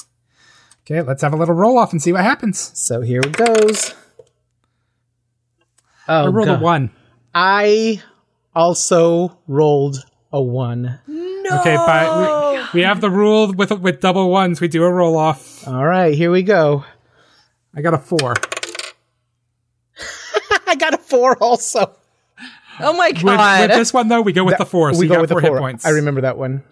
Okay, 0.84 1.00
let's 1.02 1.22
have 1.22 1.32
a 1.32 1.36
little 1.36 1.54
roll 1.54 1.78
off 1.78 1.92
and 1.92 2.02
see 2.02 2.12
what 2.12 2.22
happens. 2.24 2.72
So 2.74 3.00
here 3.02 3.20
it 3.20 3.32
goes. 3.32 3.94
Oh, 6.08 6.24
I 6.24 6.26
rolled 6.26 6.48
a 6.48 6.52
God. 6.54 6.62
one. 6.62 6.90
I 7.34 8.02
also 8.54 9.38
rolled 9.46 10.04
a 10.32 10.42
one. 10.42 10.98
No. 11.06 11.60
Okay, 11.60 11.76
but 11.76 12.52
we, 12.74 12.80
we 12.80 12.84
have 12.84 13.00
the 13.00 13.10
rule 13.10 13.52
with 13.52 13.70
with 13.72 14.00
double 14.00 14.30
ones. 14.30 14.60
We 14.60 14.68
do 14.68 14.82
a 14.82 14.90
roll 14.92 15.16
off. 15.16 15.66
All 15.68 15.84
right, 15.84 16.14
here 16.14 16.30
we 16.30 16.42
go. 16.42 16.84
I 17.74 17.80
got 17.82 17.94
a 17.94 17.98
four. 17.98 18.34
I 20.66 20.74
got 20.74 20.94
a 20.94 20.98
four 20.98 21.36
also. 21.38 21.96
Oh 22.80 22.92
my 22.94 23.12
god. 23.12 23.68
with 23.68 23.76
this 23.78 23.92
one 23.94 24.08
though, 24.08 24.22
we 24.22 24.32
go 24.32 24.44
with 24.44 24.58
the 24.58 24.66
four. 24.66 24.92
So 24.92 24.98
we 25.00 25.06
you 25.06 25.08
go 25.08 25.14
got 25.16 25.20
with 25.22 25.30
four 25.30 25.40
the 25.40 25.46
hit 25.46 25.50
four. 25.50 25.58
points. 25.60 25.86
I 25.86 25.90
remember 25.90 26.22
that 26.22 26.36
one. 26.38 26.64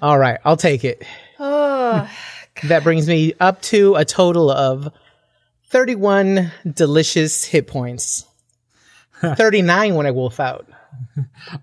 All 0.00 0.18
right, 0.18 0.38
I'll 0.44 0.56
take 0.56 0.84
it. 0.84 1.02
Oh, 1.40 2.08
That 2.64 2.82
brings 2.82 3.06
me 3.06 3.34
up 3.40 3.62
to 3.62 3.94
a 3.94 4.04
total 4.04 4.50
of 4.50 4.92
31 5.68 6.52
delicious 6.70 7.44
hit 7.44 7.66
points. 7.66 8.24
39 9.20 9.94
when 9.94 10.06
I 10.06 10.10
wolf 10.10 10.40
out. 10.40 10.66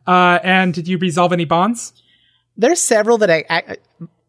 Uh, 0.07 0.39
and 0.43 0.73
did 0.73 0.87
you 0.87 0.97
resolve 0.97 1.33
any 1.33 1.45
bonds? 1.45 1.93
There's 2.57 2.79
several 2.79 3.17
that 3.19 3.29
I, 3.29 3.43
I 3.49 3.77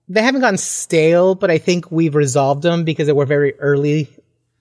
they 0.09 0.23
haven't 0.23 0.41
gone 0.41 0.57
stale, 0.57 1.35
but 1.35 1.51
I 1.51 1.59
think 1.59 1.91
we've 1.91 2.15
resolved 2.15 2.63
them 2.63 2.85
because 2.85 3.07
they 3.07 3.13
were 3.13 3.27
very 3.27 3.59
early, 3.59 4.09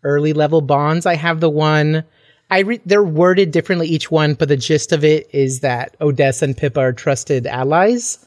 early 0.03 0.33
level 0.33 0.61
bonds. 0.61 1.05
I 1.05 1.15
have 1.15 1.39
the 1.39 1.49
one. 1.49 2.03
I 2.49 2.59
re- 2.59 2.81
they're 2.85 3.03
worded 3.03 3.51
differently 3.51 3.87
each 3.87 4.11
one, 4.11 4.33
but 4.33 4.47
the 4.49 4.57
gist 4.57 4.91
of 4.91 5.03
it 5.03 5.29
is 5.33 5.61
that 5.61 5.95
Odessa 6.01 6.45
and 6.45 6.57
Pippa 6.57 6.79
are 6.79 6.93
trusted 6.93 7.47
allies. 7.47 8.25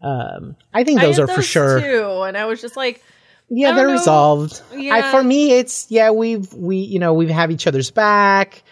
Um, 0.00 0.56
I 0.72 0.84
think 0.84 1.00
those 1.00 1.18
I 1.18 1.24
are 1.24 1.26
had 1.26 1.36
for 1.36 1.42
sure. 1.42 1.80
Too, 1.80 2.22
and 2.22 2.36
I 2.36 2.46
was 2.46 2.60
just 2.60 2.76
like, 2.76 3.02
Yeah, 3.48 3.70
I 3.70 3.74
they're 3.74 3.86
know. 3.88 3.92
resolved. 3.94 4.62
I, 4.72 4.76
Yeah. 4.76 5.10
for 5.10 5.22
me, 5.24 5.52
it's 5.52 5.86
yeah, 5.90 6.10
we've 6.10 6.52
we 6.52 6.76
you 6.78 6.98
know 6.98 7.14
we 7.14 7.30
have 7.32 7.50
each 7.50 7.66
other's 7.66 7.90
back. 7.90 8.62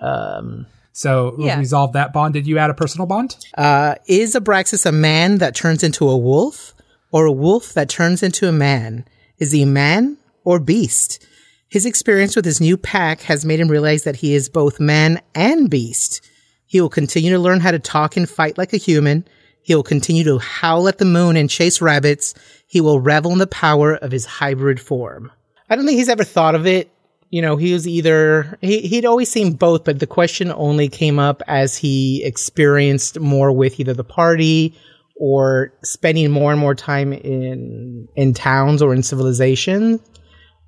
Um, 0.00 0.66
So 0.92 1.34
we'll 1.38 1.46
Yeah. 1.46 1.58
resolve 1.58 1.92
that 1.94 2.12
bond. 2.12 2.34
Did 2.34 2.46
you 2.46 2.58
add 2.58 2.68
a 2.70 2.74
personal 2.74 3.06
bond? 3.06 3.36
uh, 3.56 3.94
is 4.06 4.34
Abraxas 4.34 4.84
a 4.86 4.92
man 4.92 5.38
that 5.38 5.54
turns 5.54 5.82
into 5.82 6.08
a 6.08 6.16
wolf, 6.16 6.74
or 7.12 7.24
a 7.26 7.32
wolf 7.32 7.72
that 7.74 7.88
turns 7.88 8.22
into 8.22 8.48
a 8.48 8.52
man? 8.52 9.04
Is 9.38 9.52
he 9.52 9.62
a 9.62 9.66
man 9.66 10.18
or 10.44 10.58
beast? 10.58 11.24
His 11.68 11.86
experience 11.86 12.34
with 12.36 12.44
his 12.44 12.60
new 12.60 12.76
pack 12.76 13.20
has 13.22 13.44
made 13.44 13.60
him 13.60 13.68
realize 13.70 14.02
that 14.02 14.16
he 14.16 14.34
is 14.34 14.48
both 14.48 14.80
man 14.80 15.20
and 15.34 15.70
beast. 15.70 16.20
He 16.66 16.80
will 16.80 16.88
continue 16.90 17.30
to 17.32 17.38
learn 17.38 17.60
how 17.60 17.70
to 17.70 17.78
talk 17.78 18.16
and 18.16 18.28
fight 18.28 18.58
like 18.58 18.72
a 18.72 18.76
human. 18.76 19.24
He 19.70 19.76
will 19.76 19.84
continue 19.84 20.24
to 20.24 20.38
howl 20.38 20.88
at 20.88 20.98
the 20.98 21.04
moon 21.04 21.36
and 21.36 21.48
chase 21.48 21.80
rabbits. 21.80 22.34
He 22.66 22.80
will 22.80 22.98
revel 22.98 23.30
in 23.30 23.38
the 23.38 23.46
power 23.46 23.94
of 23.94 24.10
his 24.10 24.26
hybrid 24.26 24.80
form. 24.80 25.30
I 25.68 25.76
don't 25.76 25.86
think 25.86 25.96
he's 25.96 26.08
ever 26.08 26.24
thought 26.24 26.56
of 26.56 26.66
it. 26.66 26.90
You 27.28 27.40
know, 27.40 27.56
he 27.56 27.72
was 27.72 27.86
either, 27.86 28.58
he, 28.62 28.80
he'd 28.80 29.04
always 29.04 29.30
seen 29.30 29.52
both, 29.52 29.84
but 29.84 30.00
the 30.00 30.08
question 30.08 30.50
only 30.50 30.88
came 30.88 31.20
up 31.20 31.40
as 31.46 31.76
he 31.76 32.24
experienced 32.24 33.20
more 33.20 33.52
with 33.52 33.78
either 33.78 33.94
the 33.94 34.02
party 34.02 34.74
or 35.14 35.72
spending 35.84 36.32
more 36.32 36.50
and 36.50 36.60
more 36.60 36.74
time 36.74 37.12
in, 37.12 38.08
in 38.16 38.34
towns 38.34 38.82
or 38.82 38.92
in 38.92 39.04
civilization. 39.04 40.00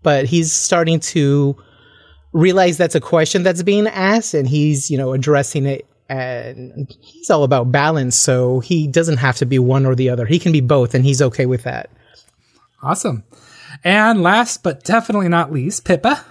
But 0.05 0.27
he's 0.27 0.53
starting 0.53 1.01
to 1.01 1.57
realize 2.33 2.77
that's 2.77 2.95
a 2.95 3.01
question 3.01 3.43
that's 3.43 3.65
being 3.65 3.89
asked 3.89 4.33
and 4.33 4.47
he's, 4.47 4.93
you 4.93 4.97
know, 4.97 5.13
addressing 5.13 5.67
it 5.67 5.89
and 6.19 6.95
he's 7.01 7.31
all 7.31 7.45
about 7.45 7.73
balance. 7.73 8.17
So 8.17 8.61
he 8.61 8.87
doesn't 8.87 9.19
have 9.19 9.37
to 9.37 9.47
be 9.47 9.59
one 9.59 9.87
or 9.87 9.95
the 9.95 10.11
other. 10.11 10.27
He 10.27 10.39
can 10.39 10.53
be 10.53 10.61
both 10.61 10.95
and 10.95 11.05
he's 11.05 11.23
okay 11.23 11.47
with 11.47 11.63
that. 11.65 11.91
Awesome. 12.83 13.25
And 13.85 14.23
last 14.23 14.63
but 14.63 14.85
definitely 14.85 15.29
not 15.29 15.53
least, 15.53 15.85
Pippa. 15.85 16.25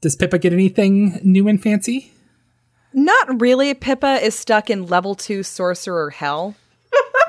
Does 0.00 0.16
Pippa 0.16 0.38
get 0.38 0.52
anything 0.52 1.20
new 1.22 1.46
and 1.46 1.62
fancy? 1.62 2.12
Not 2.92 3.40
really. 3.40 3.72
Pippa 3.74 4.18
is 4.22 4.38
stuck 4.38 4.68
in 4.68 4.86
level 4.86 5.14
two 5.14 5.42
sorcerer 5.42 6.10
hell, 6.10 6.56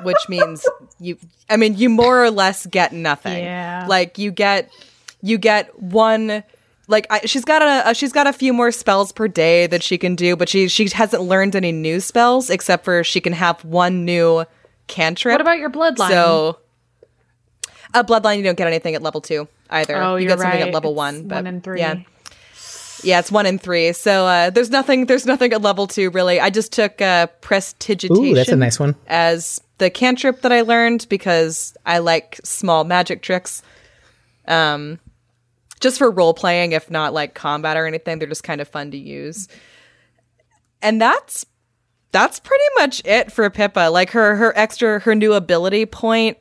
which 0.01 0.27
means 0.27 0.67
you. 0.99 1.17
I 1.49 1.57
mean, 1.57 1.77
you 1.77 1.89
more 1.89 2.23
or 2.23 2.31
less 2.31 2.65
get 2.65 2.91
nothing. 2.91 3.43
Yeah. 3.43 3.85
Like 3.87 4.17
you 4.17 4.31
get, 4.31 4.71
you 5.21 5.37
get 5.37 5.79
one. 5.79 6.43
Like 6.87 7.07
I, 7.09 7.21
she's 7.25 7.45
got 7.45 7.61
a, 7.61 7.89
a 7.91 7.93
she's 7.95 8.11
got 8.11 8.27
a 8.27 8.33
few 8.33 8.51
more 8.51 8.71
spells 8.71 9.11
per 9.11 9.27
day 9.27 9.67
that 9.67 9.81
she 9.81 9.97
can 9.97 10.15
do, 10.15 10.35
but 10.35 10.49
she 10.49 10.67
she 10.67 10.89
hasn't 10.89 11.23
learned 11.23 11.55
any 11.55 11.71
new 11.71 11.99
spells 11.99 12.49
except 12.49 12.83
for 12.83 13.03
she 13.03 13.21
can 13.21 13.33
have 13.33 13.63
one 13.63 14.03
new 14.03 14.43
cantrip. 14.87 15.33
What 15.33 15.41
about 15.41 15.59
your 15.59 15.69
bloodline? 15.69 16.09
So, 16.09 16.59
a 17.93 18.03
bloodline 18.03 18.37
you 18.37 18.43
don't 18.43 18.57
get 18.57 18.67
anything 18.67 18.95
at 18.95 19.01
level 19.01 19.21
two 19.21 19.47
either. 19.69 19.95
oh, 19.95 20.15
you 20.17 20.23
you're 20.23 20.29
get 20.35 20.39
something 20.39 20.59
right. 20.59 20.67
at 20.67 20.73
level 20.73 20.91
It's 20.91 20.97
one, 20.97 21.27
but 21.27 21.35
one 21.35 21.47
and 21.47 21.63
three. 21.63 21.79
yeah. 21.79 22.01
Yeah, 23.03 23.19
it's 23.19 23.31
one 23.31 23.45
in 23.45 23.59
three. 23.59 23.91
So 23.91 24.25
uh, 24.25 24.49
there's 24.49 24.69
nothing. 24.69 25.07
There's 25.07 25.25
nothing 25.25 25.51
at 25.51 25.61
level 25.61 25.87
two 25.87 26.09
really. 26.09 26.39
I 26.39 26.49
just 26.49 26.71
took 26.71 27.01
uh, 27.01 27.27
prestidigitation. 27.41 28.25
Ooh, 28.25 28.33
that's 28.33 28.49
a 28.49 28.55
nice 28.55 28.79
one. 28.79 28.95
As 29.07 29.61
the 29.77 29.89
cantrip 29.89 30.41
that 30.41 30.53
I 30.53 30.61
learned 30.61 31.07
because 31.09 31.75
I 31.85 31.97
like 31.97 32.39
small 32.43 32.85
magic 32.85 33.21
tricks. 33.21 33.61
Um, 34.47 34.99
just 35.83 35.97
for 35.97 36.09
role 36.09 36.33
playing, 36.33 36.71
if 36.71 36.89
not 36.89 37.13
like 37.13 37.35
combat 37.35 37.75
or 37.75 37.85
anything, 37.85 38.17
they're 38.17 38.27
just 38.27 38.43
kind 38.43 38.61
of 38.61 38.67
fun 38.69 38.89
to 38.91 38.97
use. 38.97 39.49
And 40.81 40.99
that's 40.99 41.45
that's 42.11 42.39
pretty 42.39 42.63
much 42.77 43.01
it 43.05 43.31
for 43.31 43.47
Pippa. 43.49 43.89
Like 43.91 44.09
her 44.11 44.35
her 44.37 44.57
extra 44.57 44.99
her 44.99 45.13
new 45.13 45.33
ability 45.33 45.85
point 45.85 46.37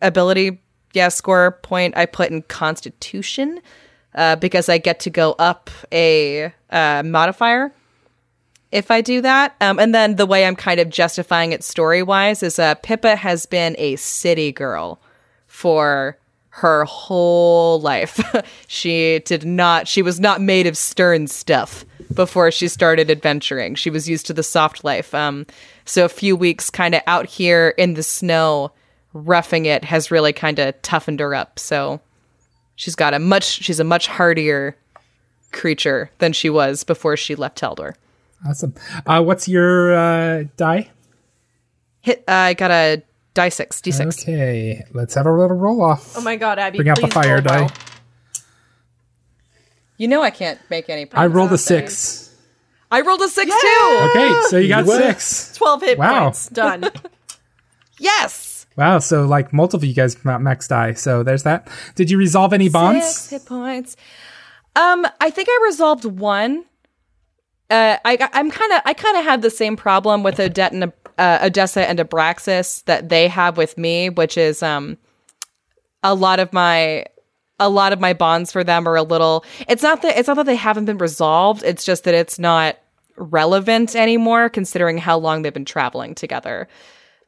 ability 0.00 0.62
yeah 0.94 1.08
score 1.08 1.52
point 1.62 1.96
I 1.96 2.06
put 2.06 2.30
in 2.30 2.42
Constitution 2.42 3.60
uh, 4.14 4.36
because 4.36 4.68
I 4.68 4.78
get 4.78 5.00
to 5.00 5.10
go 5.10 5.32
up 5.38 5.70
a 5.92 6.52
uh, 6.70 7.02
modifier 7.04 7.72
if 8.72 8.90
I 8.90 9.02
do 9.02 9.20
that. 9.20 9.54
Um, 9.60 9.78
and 9.78 9.94
then 9.94 10.16
the 10.16 10.26
way 10.26 10.46
I'm 10.46 10.56
kind 10.56 10.80
of 10.80 10.88
justifying 10.88 11.52
it 11.52 11.62
story 11.62 12.02
wise 12.02 12.42
is 12.42 12.58
uh, 12.58 12.74
Pippa 12.76 13.16
has 13.16 13.44
been 13.44 13.74
a 13.78 13.96
city 13.96 14.50
girl 14.50 15.00
for 15.46 16.17
her 16.58 16.84
whole 16.84 17.80
life. 17.80 18.20
she 18.66 19.20
did 19.20 19.44
not, 19.44 19.86
she 19.86 20.02
was 20.02 20.18
not 20.18 20.40
made 20.40 20.66
of 20.66 20.76
stern 20.76 21.26
stuff 21.28 21.84
before 22.14 22.50
she 22.50 22.66
started 22.66 23.10
adventuring. 23.10 23.76
She 23.76 23.90
was 23.90 24.08
used 24.08 24.26
to 24.26 24.32
the 24.32 24.42
soft 24.42 24.82
life. 24.82 25.14
Um, 25.14 25.46
so 25.84 26.04
a 26.04 26.08
few 26.08 26.34
weeks 26.34 26.68
kind 26.68 26.94
of 26.94 27.02
out 27.06 27.26
here 27.26 27.74
in 27.78 27.94
the 27.94 28.02
snow, 28.02 28.72
roughing 29.12 29.66
it 29.66 29.84
has 29.84 30.10
really 30.10 30.32
kind 30.32 30.58
of 30.58 30.80
toughened 30.82 31.20
her 31.20 31.34
up. 31.34 31.58
So 31.60 32.00
she's 32.74 32.96
got 32.96 33.14
a 33.14 33.20
much, 33.20 33.44
she's 33.44 33.78
a 33.78 33.84
much 33.84 34.08
hardier 34.08 34.76
creature 35.52 36.10
than 36.18 36.32
she 36.32 36.50
was 36.50 36.82
before 36.82 37.16
she 37.16 37.36
left 37.36 37.60
Teldor. 37.60 37.94
Awesome. 38.46 38.74
Uh, 39.06 39.22
what's 39.22 39.48
your 39.48 39.94
uh, 39.94 40.44
die? 40.56 40.90
Hit, 42.00 42.24
uh, 42.28 42.32
I 42.32 42.54
got 42.54 42.70
a 42.70 43.02
die 43.38 43.48
six, 43.50 43.80
d6. 43.80 44.22
Okay, 44.22 44.84
let's 44.92 45.14
have 45.14 45.26
a 45.26 45.32
little 45.32 45.56
roll 45.56 45.82
off. 45.82 46.16
oh 46.16 46.20
my 46.20 46.36
god, 46.36 46.58
Abby, 46.58 46.78
Bring 46.78 46.88
out 46.88 47.00
the 47.00 47.06
fire 47.08 47.34
roll 47.34 47.42
die. 47.42 47.60
well. 47.62 47.72
You 49.96 50.08
know 50.08 50.22
I 50.22 50.30
can't 50.30 50.58
make 50.70 50.88
any. 50.90 51.06
I 51.12 51.26
rolled 51.26 51.48
a 51.50 51.56
these 51.56 51.66
days. 51.66 51.96
six. 51.98 52.36
I 52.90 53.00
rolled 53.02 53.20
a 53.20 53.28
six 53.28 53.50
too. 53.50 54.08
Okay, 54.10 54.40
so 54.48 54.56
you 54.58 54.68
got 54.68 54.86
What? 54.86 54.98
six. 55.02 55.54
12 55.56 55.82
hit 55.82 55.98
Wow. 55.98 56.24
points. 56.24 56.48
Done. 56.48 56.84
Yes. 58.00 58.66
Wow, 58.76 59.00
so 59.00 59.26
like 59.26 59.52
multiple 59.52 59.82
of 59.82 59.88
you 59.88 59.92
guys 59.92 60.16
max 60.24 60.68
die. 60.68 60.92
So 60.92 61.24
there's 61.24 61.42
that. 61.42 61.68
Did 61.96 62.12
you 62.12 62.16
resolve 62.16 62.52
any 62.52 62.68
bonds? 62.68 63.04
Six 63.08 63.30
hit 63.30 63.48
points. 63.48 63.96
Um, 64.76 65.04
I 65.20 65.30
think 65.30 65.48
I 65.50 65.60
resolved 65.64 66.04
one. 66.04 66.64
Uh, 67.68 67.96
I 68.04 68.28
I'm 68.32 68.52
kind 68.52 68.72
of 68.72 68.80
I 68.84 68.94
kind 68.94 69.16
of 69.16 69.24
had 69.24 69.42
the 69.42 69.50
same 69.50 69.74
problem 69.76 70.22
with 70.22 70.38
Odette 70.38 70.70
and 70.72 70.92
uh, 71.18 71.40
Odessa 71.42 71.88
and 71.88 71.98
Abraxas 71.98 72.84
that 72.84 73.08
they 73.08 73.28
have 73.28 73.56
with 73.56 73.76
me, 73.76 74.08
which 74.10 74.38
is 74.38 74.62
um, 74.62 74.96
a 76.02 76.14
lot 76.14 76.40
of 76.40 76.52
my 76.52 77.04
a 77.60 77.68
lot 77.68 77.92
of 77.92 78.00
my 78.00 78.12
bonds 78.12 78.52
for 78.52 78.62
them 78.62 78.88
are 78.88 78.96
a 78.96 79.02
little. 79.02 79.44
It's 79.68 79.82
not 79.82 80.02
that 80.02 80.18
it's 80.18 80.28
not 80.28 80.36
that 80.36 80.46
they 80.46 80.56
haven't 80.56 80.84
been 80.84 80.98
resolved. 80.98 81.62
It's 81.64 81.84
just 81.84 82.04
that 82.04 82.14
it's 82.14 82.38
not 82.38 82.78
relevant 83.16 83.96
anymore, 83.96 84.48
considering 84.48 84.98
how 84.98 85.18
long 85.18 85.42
they've 85.42 85.52
been 85.52 85.64
traveling 85.64 86.14
together. 86.14 86.68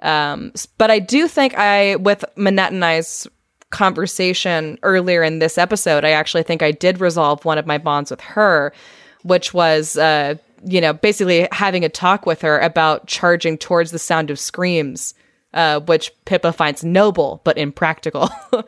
Um, 0.00 0.52
but 0.78 0.90
I 0.90 0.98
do 0.98 1.28
think 1.28 1.56
I, 1.58 1.96
with 1.96 2.24
Manette 2.36 2.72
and 2.72 2.84
I's 2.84 3.26
conversation 3.70 4.78
earlier 4.82 5.22
in 5.22 5.38
this 5.38 5.58
episode, 5.58 6.04
I 6.04 6.10
actually 6.10 6.42
think 6.42 6.62
I 6.62 6.72
did 6.72 7.00
resolve 7.00 7.44
one 7.44 7.58
of 7.58 7.66
my 7.66 7.78
bonds 7.78 8.10
with 8.10 8.20
her, 8.20 8.72
which 9.22 9.52
was, 9.52 9.96
uh, 9.96 10.36
you 10.64 10.80
know, 10.80 10.92
basically 10.92 11.48
having 11.52 11.84
a 11.84 11.88
talk 11.88 12.26
with 12.26 12.42
her 12.42 12.58
about 12.58 13.06
charging 13.06 13.56
towards 13.56 13.90
the 13.90 13.98
sound 13.98 14.30
of 14.30 14.38
screams, 14.38 15.14
uh, 15.54 15.80
which 15.80 16.12
Pippa 16.24 16.52
finds 16.52 16.84
noble 16.84 17.40
but 17.44 17.58
impractical. 17.58 18.30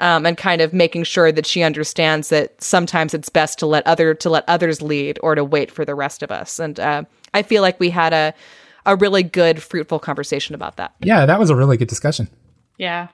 um, 0.00 0.26
and 0.26 0.36
kind 0.36 0.60
of 0.60 0.72
making 0.72 1.04
sure 1.04 1.30
that 1.30 1.46
she 1.46 1.62
understands 1.62 2.28
that 2.30 2.60
sometimes 2.60 3.14
it's 3.14 3.28
best 3.28 3.58
to 3.60 3.66
let 3.66 3.86
other 3.86 4.14
to 4.14 4.30
let 4.30 4.44
others 4.48 4.82
lead 4.82 5.18
or 5.22 5.34
to 5.34 5.44
wait 5.44 5.70
for 5.70 5.84
the 5.84 5.94
rest 5.94 6.22
of 6.22 6.32
us. 6.32 6.58
And 6.58 6.80
uh, 6.80 7.04
I 7.34 7.42
feel 7.42 7.62
like 7.62 7.78
we 7.78 7.90
had 7.90 8.12
a 8.12 8.34
a 8.84 8.96
really 8.96 9.22
good, 9.22 9.62
fruitful 9.62 10.00
conversation 10.00 10.54
about 10.56 10.76
that. 10.76 10.94
Yeah, 11.00 11.24
that 11.26 11.38
was 11.38 11.50
a 11.50 11.56
really 11.56 11.76
good 11.76 11.88
discussion. 11.88 12.28
Yeah. 12.78 13.08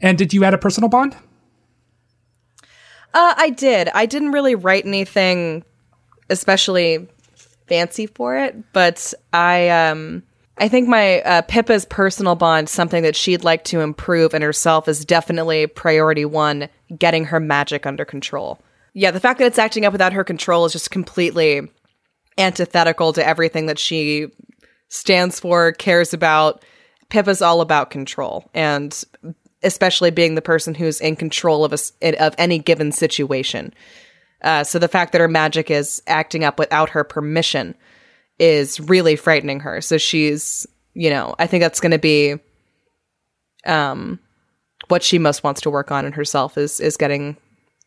And 0.00 0.16
did 0.16 0.32
you 0.32 0.44
add 0.44 0.54
a 0.54 0.58
personal 0.58 0.88
bond? 0.88 1.16
Uh, 3.12 3.34
I 3.36 3.50
did. 3.50 3.88
I 3.88 4.06
didn't 4.06 4.32
really 4.32 4.54
write 4.54 4.86
anything 4.86 5.64
especially 6.32 7.06
fancy 7.68 8.06
for 8.06 8.36
it, 8.36 8.56
but 8.72 9.14
I 9.32 9.68
um 9.68 10.22
I 10.58 10.68
think 10.68 10.88
my 10.88 11.22
uh, 11.22 11.42
Pippa's 11.42 11.86
personal 11.86 12.34
bond, 12.34 12.68
something 12.68 13.02
that 13.02 13.16
she'd 13.16 13.42
like 13.42 13.64
to 13.64 13.80
improve 13.80 14.34
in 14.34 14.42
herself, 14.42 14.86
is 14.86 15.04
definitely 15.04 15.66
priority 15.66 16.24
one: 16.24 16.68
getting 16.98 17.24
her 17.26 17.40
magic 17.40 17.86
under 17.86 18.04
control. 18.04 18.60
Yeah, 18.94 19.10
the 19.10 19.20
fact 19.20 19.38
that 19.38 19.46
it's 19.46 19.58
acting 19.58 19.84
up 19.84 19.92
without 19.92 20.12
her 20.12 20.24
control 20.24 20.66
is 20.66 20.72
just 20.72 20.90
completely 20.90 21.68
antithetical 22.36 23.12
to 23.14 23.26
everything 23.26 23.66
that 23.66 23.78
she 23.78 24.28
stands 24.88 25.40
for, 25.40 25.72
cares 25.72 26.12
about. 26.12 26.64
Pippa's 27.08 27.42
all 27.42 27.60
about 27.60 27.90
control, 27.90 28.48
and 28.54 29.02
especially 29.62 30.10
being 30.10 30.34
the 30.34 30.42
person 30.42 30.74
who's 30.74 31.00
in 31.00 31.16
control 31.16 31.64
of 31.64 31.72
a 31.72 32.22
of 32.22 32.34
any 32.38 32.58
given 32.58 32.92
situation. 32.92 33.72
Uh, 34.42 34.64
so 34.64 34.78
the 34.78 34.88
fact 34.88 35.12
that 35.12 35.20
her 35.20 35.28
magic 35.28 35.70
is 35.70 36.02
acting 36.06 36.44
up 36.44 36.58
without 36.58 36.90
her 36.90 37.04
permission 37.04 37.74
is 38.38 38.80
really 38.80 39.16
frightening 39.16 39.60
her. 39.60 39.80
So 39.80 39.98
she's, 39.98 40.66
you 40.94 41.10
know, 41.10 41.34
I 41.38 41.46
think 41.46 41.62
that's 41.62 41.80
going 41.80 41.92
to 41.92 41.98
be 41.98 42.36
um, 43.66 44.18
what 44.88 45.02
she 45.02 45.18
most 45.18 45.44
wants 45.44 45.60
to 45.62 45.70
work 45.70 45.92
on 45.92 46.04
in 46.04 46.12
herself 46.12 46.58
is 46.58 46.80
is 46.80 46.96
getting 46.96 47.36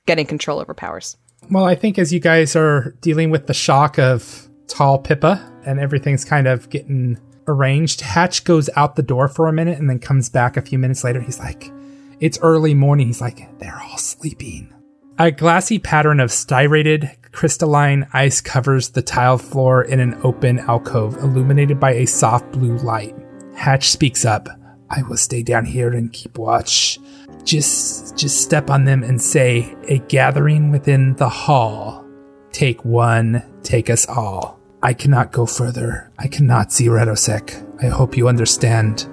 getting 0.06 0.26
control 0.26 0.60
over 0.60 0.74
powers. 0.74 1.18
Well, 1.50 1.66
I 1.66 1.76
think 1.76 2.00
as 2.00 2.14
you 2.14 2.20
guys 2.20 2.56
are 2.56 2.96
dealing 3.02 3.30
with 3.30 3.48
the 3.48 3.54
shock 3.54 4.00
of 4.00 4.48
tall 4.68 4.98
Pippa 4.98 5.52
and 5.66 5.80
everything's 5.80 6.26
kind 6.26 6.48
of 6.48 6.70
getting 6.70 7.20
arranged, 7.48 8.02
Hatch 8.02 8.44
goes 8.44 8.70
out 8.76 8.96
the 8.96 9.04
door 9.04 9.28
for 9.28 9.48
a 9.48 9.54
minute 9.54 9.78
and 9.78 9.90
then 9.90 10.00
comes 10.00 10.30
back 10.30 10.58
a 10.58 10.62
few 10.62 10.80
minutes 10.80 11.04
later. 11.04 11.22
He's 11.22 11.40
like, 11.40 11.72
It's 12.20 12.40
early 12.42 12.74
morning. 12.74 13.08
He's 13.08 13.22
like, 13.22 13.60
They're 13.60 13.80
all 13.90 13.98
sleeping. 13.98 14.74
A 15.18 15.32
glassy 15.32 15.80
pattern 15.80 16.20
of 16.20 16.30
striated 16.30 17.10
crystalline 17.32 18.06
ice 18.12 18.42
covers 18.42 18.90
the 18.90 19.02
tiled 19.02 19.42
floor 19.42 19.82
in 19.82 20.02
an 20.02 20.20
open 20.24 20.60
alcove 20.60 21.16
illuminated 21.24 21.80
by 21.80 21.94
a 21.94 22.06
soft 22.06 22.52
blue 22.52 22.76
light. 22.80 23.16
Hatch 23.56 23.90
speaks 23.90 24.26
up. 24.26 24.50
I 24.90 25.04
will 25.04 25.16
stay 25.16 25.42
down 25.42 25.64
here 25.64 25.94
and 25.94 26.12
keep 26.12 26.38
watch. 26.38 27.00
Just 27.46 28.18
just 28.18 28.42
step 28.42 28.70
on 28.70 28.84
them 28.84 29.04
and 29.04 29.22
say 29.22 29.74
a 29.88 30.00
gathering 30.00 30.70
within 30.70 31.16
the 31.16 31.30
hall. 31.30 32.06
Take 32.52 32.84
one, 32.84 33.42
take 33.64 33.90
us 33.90 34.06
all. 34.10 34.60
I 34.84 34.94
cannot 34.94 35.32
go 35.32 35.46
further. 35.46 36.12
I 36.20 36.28
cannot 36.28 36.74
see 36.74 36.88
Radosek. 36.88 37.82
I 37.82 37.88
hope 37.88 38.18
you 38.18 38.28
understand. 38.28 39.08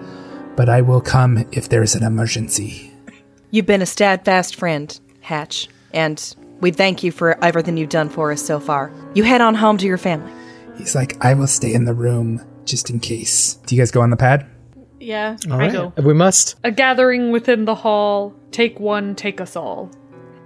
But 0.57 0.68
I 0.68 0.80
will 0.80 1.00
come 1.00 1.46
if 1.53 1.68
there's 1.68 1.94
an 1.94 2.03
emergency. 2.03 2.90
You've 3.53 3.66
been 3.66 3.82
a 3.82 3.86
steadfast 3.86 4.57
friend, 4.57 4.98
Hatch, 5.20 5.68
and 5.95 6.34
we 6.61 6.70
thank 6.70 7.03
you 7.03 7.11
for 7.12 7.43
everything 7.45 7.76
you've 7.76 7.88
done 7.90 8.09
for 8.09 8.32
us 8.32 8.45
so 8.45 8.61
far. 8.61 8.93
You 9.14 9.24
head 9.24 9.40
on 9.40 9.55
home 9.55 9.78
to 9.78 9.86
your 9.86 9.99
family. 9.99 10.32
He's 10.76 10.95
like, 10.95 11.22
I 11.24 11.34
will 11.34 11.47
stay 11.47 11.72
in 11.74 11.84
the 11.84 11.95
room 11.95 12.45
just 12.64 12.88
in 12.90 13.01
case. 13.01 13.55
Do 13.66 13.74
you 13.74 13.80
guys 13.80 13.90
go 13.90 14.01
on 14.01 14.11
the 14.11 14.16
pad? 14.16 14.47
Yeah, 15.01 15.36
All 15.49 15.55
I 15.55 15.59
right. 15.59 15.72
go. 15.72 15.93
Uh, 15.99 16.03
we 16.03 16.14
must. 16.14 16.55
A 16.62 16.70
gathering 16.70 17.32
within 17.32 17.64
the 17.64 17.74
hall. 17.74 18.34
Take 18.53 18.78
one, 18.78 19.14
take 19.16 19.40
us 19.40 19.57
all. 19.57 19.90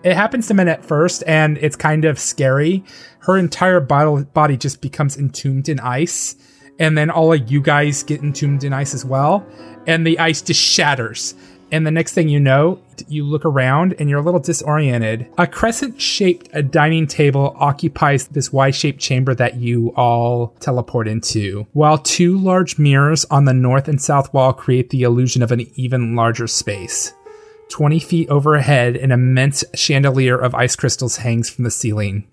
It 0.03 0.15
happens 0.15 0.49
to 0.49 0.55
Manette 0.55 0.85
first, 0.85 1.23
and 1.27 1.59
it's 1.59 1.77
kind 1.77 2.05
of 2.05 2.19
scary. 2.19 2.85
Her 3.21 3.37
entire 3.37 3.81
body, 3.81 4.25
body 4.25 4.57
just 4.57 4.81
becomes 4.81 5.17
entombed 5.19 5.69
in 5.69 5.81
ice, 5.81 6.37
and 6.79 6.97
then 6.97 7.11
all 7.11 7.33
of 7.33 7.51
you 7.51 7.61
guys 7.61 8.03
get 8.03 8.23
entombed 8.23 8.65
in 8.65 8.73
ice 8.73 8.95
as 8.95 9.05
well, 9.05 9.45
and 9.87 10.07
the 10.07 10.19
ice 10.19 10.41
just 10.43 10.61
shatters. 10.61 11.35
And 11.73 11.87
the 11.87 11.91
next 11.91 12.12
thing 12.12 12.29
you 12.29 12.39
know, 12.39 12.81
you 13.09 13.25
look 13.25 13.45
around 13.45 13.95
and 13.99 14.09
you're 14.09 14.21
a 14.21 14.23
little 14.23 14.41
disoriented. 14.41 15.27
A 15.37 15.47
crescent 15.47 16.01
shaped 16.01 16.55
uh, 16.55 16.62
dining 16.62 17.07
table 17.07 17.57
occupies 17.59 18.29
this 18.29 18.53
Y 18.53 18.71
shaped 18.71 19.01
chamber 19.01 19.35
that 19.35 19.57
you 19.57 19.93
all 19.97 20.55
teleport 20.61 21.09
into, 21.09 21.67
while 21.73 21.99
two 21.99 22.39
large 22.39 22.79
mirrors 22.79 23.25
on 23.27 23.45
the 23.45 23.55
north 23.55 23.89
and 23.89 24.01
south 24.01 24.33
wall 24.33 24.53
create 24.53 24.91
the 24.91 25.03
illusion 25.03 25.43
of 25.43 25.53
an 25.53 25.67
even 25.75 26.14
larger 26.14 26.47
space. 26.47 27.12
20 27.69 27.99
feet 27.99 28.29
overhead, 28.29 28.97
an 28.97 29.11
immense 29.11 29.64
chandelier 29.75 30.39
of 30.39 30.55
ice 30.55 30.77
crystals 30.77 31.17
hangs 31.17 31.51
from 31.51 31.64
the 31.64 31.71
ceiling. 31.71 32.27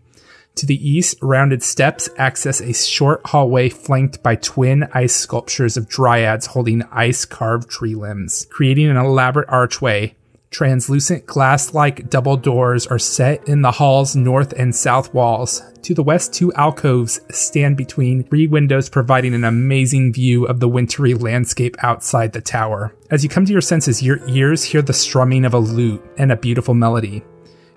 To 0.56 0.66
the 0.68 0.88
east, 0.88 1.18
rounded 1.22 1.64
steps 1.64 2.10
access 2.18 2.62
a 2.62 2.74
short 2.74 3.26
hallway 3.26 3.70
flanked 3.70 4.22
by 4.22 4.36
twin 4.36 4.88
ice 4.94 5.16
sculptures 5.16 5.78
of 5.78 5.90
dryads 5.90 6.46
holding 6.46 6.84
ice 6.92 7.26
carved 7.26 7.70
tree 7.70 7.96
limbs, 7.96 8.46
creating 8.50 8.90
an 8.90 8.98
elaborate 8.98 9.50
archway. 9.50 10.16
Translucent 10.52 11.26
glass 11.26 11.74
like 11.74 12.12
double 12.12 12.38
doors 12.38 12.86
are 12.86 13.00
set 13.00 13.48
in 13.48 13.64
the 13.64 13.72
hall's 13.72 14.16
north 14.16 14.54
and 14.54 14.76
south 14.76 15.12
walls. 15.12 15.64
To 15.82 15.96
the 15.96 16.04
west, 16.04 16.32
two 16.32 16.54
alcoves 16.54 17.20
stand 17.32 17.76
between 17.76 18.24
three 18.24 18.46
windows, 18.46 18.88
providing 18.88 19.34
an 19.34 19.44
amazing 19.44 20.14
view 20.14 20.46
of 20.46 20.60
the 20.60 20.70
wintry 20.70 21.16
landscape 21.16 21.76
outside 21.84 22.34
the 22.34 22.42
tower. 22.42 22.96
As 23.10 23.24
you 23.24 23.30
come 23.30 23.46
to 23.46 23.52
your 23.52 23.62
senses, 23.62 24.04
your 24.04 24.20
ears 24.30 24.64
hear 24.64 24.84
the 24.84 24.94
strumming 24.94 25.44
of 25.44 25.56
a 25.56 25.60
lute 25.60 26.06
and 26.18 26.32
a 26.32 26.38
beautiful 26.38 26.76
melody. 26.76 27.24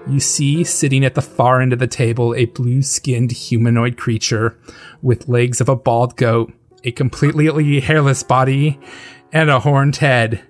You 0.08 0.20
see, 0.20 0.62
sitting 0.62 1.04
at 1.04 1.16
the 1.16 1.22
far 1.22 1.60
end 1.60 1.72
of 1.72 1.80
the 1.80 1.88
table, 1.88 2.32
a 2.34 2.44
blue 2.44 2.82
skinned 2.82 3.32
humanoid 3.32 3.96
creature 3.96 4.56
with 5.02 5.28
legs 5.28 5.60
of 5.60 5.68
a 5.68 5.74
bald 5.74 6.16
goat, 6.16 6.52
a 6.84 6.92
completely 6.92 7.80
hairless 7.80 8.22
body, 8.22 8.78
and 9.32 9.50
a 9.50 9.58
horned 9.58 9.96
head. 9.96 10.42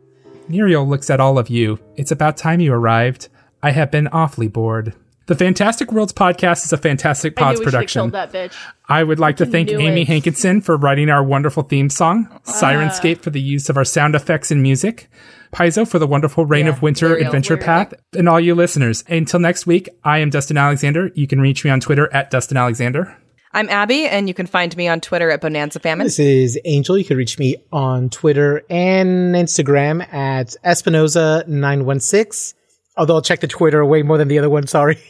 Muriel 0.48 0.86
looks 0.86 1.08
at 1.08 1.20
all 1.20 1.38
of 1.38 1.48
you. 1.48 1.78
It's 1.96 2.10
about 2.10 2.36
time 2.36 2.60
you 2.60 2.72
arrived. 2.72 3.28
I 3.62 3.70
have 3.70 3.90
been 3.90 4.08
awfully 4.08 4.48
bored. 4.48 4.92
The 5.26 5.34
Fantastic 5.34 5.90
Worlds 5.90 6.12
podcast 6.12 6.64
is 6.64 6.72
a 6.72 6.76
Fantastic 6.76 7.32
I 7.36 7.40
knew 7.40 7.46
Pods 7.46 7.58
we 7.58 7.64
should 7.64 7.72
have 7.74 7.78
production. 7.80 8.00
killed 8.02 8.12
that 8.12 8.32
bitch. 8.32 8.54
I 8.88 9.02
would 9.02 9.18
like 9.18 9.38
to 9.38 9.46
thank 9.46 9.70
Amy 9.72 10.02
it. 10.02 10.06
Hankinson 10.08 10.60
for 10.60 10.76
writing 10.76 11.10
our 11.10 11.22
wonderful 11.24 11.64
theme 11.64 11.90
song, 11.90 12.28
Ah. 12.30 12.38
Syrinscape 12.52 13.22
for 13.22 13.30
the 13.30 13.40
use 13.40 13.68
of 13.68 13.76
our 13.76 13.84
sound 13.84 14.14
effects 14.14 14.52
and 14.52 14.62
music, 14.62 15.10
Paizo 15.52 15.86
for 15.88 15.98
the 15.98 16.06
wonderful 16.06 16.46
Reign 16.46 16.66
Yeah, 16.66 16.72
of 16.72 16.82
Winter 16.82 17.08
Muriel, 17.08 17.26
adventure 17.26 17.54
Muriel. 17.56 17.66
path, 17.86 17.94
and 18.16 18.28
all 18.28 18.38
you 18.38 18.54
listeners. 18.54 19.02
Until 19.08 19.40
next 19.40 19.66
week, 19.66 19.88
I 20.04 20.18
am 20.18 20.30
Dustin 20.30 20.56
Alexander. 20.58 21.10
You 21.16 21.26
can 21.26 21.40
reach 21.40 21.64
me 21.64 21.70
on 21.72 21.80
Twitter 21.80 22.08
at 22.12 22.30
Dustin 22.30 22.56
Alexander. 22.56 23.16
I'm 23.52 23.68
Abby, 23.68 24.06
and 24.06 24.28
you 24.28 24.34
can 24.34 24.46
find 24.46 24.76
me 24.76 24.86
on 24.86 25.00
Twitter 25.00 25.30
at 25.30 25.40
Bonanza 25.40 25.80
Famine. 25.80 26.06
This 26.06 26.20
is 26.20 26.56
Angel. 26.66 26.96
You 26.96 27.04
can 27.04 27.16
reach 27.16 27.36
me 27.38 27.56
on 27.72 28.10
Twitter 28.10 28.62
and 28.70 29.34
Instagram 29.34 30.06
at 30.14 30.54
Espinoza916. 30.64 32.54
Although 32.96 33.14
I'll 33.16 33.22
check 33.22 33.40
the 33.40 33.48
Twitter 33.48 33.84
way 33.84 34.02
more 34.02 34.18
than 34.18 34.28
the 34.28 34.38
other 34.38 34.48
one, 34.50 34.68
sorry. 34.68 34.98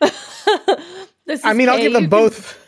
This 1.26 1.44
I 1.44 1.52
mean, 1.52 1.68
I'll 1.68 1.78
give 1.78 1.92
them 1.92 2.04
can- 2.04 2.10
both. 2.10 2.58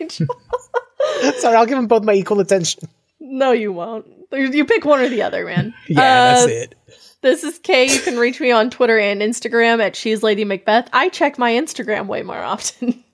Angel. 0.00 0.26
sorry, 1.38 1.56
I'll 1.56 1.66
give 1.66 1.76
them 1.78 1.86
both 1.86 2.02
my 2.04 2.14
equal 2.14 2.40
attention. 2.40 2.88
no, 3.20 3.52
you 3.52 3.72
won't. 3.72 4.06
You 4.32 4.50
you 4.50 4.64
pick 4.64 4.84
one 4.84 5.00
or 5.00 5.08
the 5.08 5.22
other, 5.22 5.44
man. 5.44 5.72
Yeah, 5.88 6.00
Uh, 6.00 6.46
that's 6.46 6.50
it. 6.50 6.74
This 7.20 7.44
is 7.44 7.58
Kay. 7.60 7.86
You 7.92 8.00
can 8.00 8.16
reach 8.16 8.40
me 8.40 8.50
on 8.50 8.70
Twitter 8.70 8.98
and 8.98 9.20
Instagram 9.22 9.80
at 9.80 9.94
She's 9.94 10.22
Lady 10.24 10.44
Macbeth. 10.44 10.88
I 10.92 11.08
check 11.10 11.38
my 11.38 11.52
Instagram 11.52 12.06
way 12.06 12.22
more 12.22 12.42
often. 12.42 13.04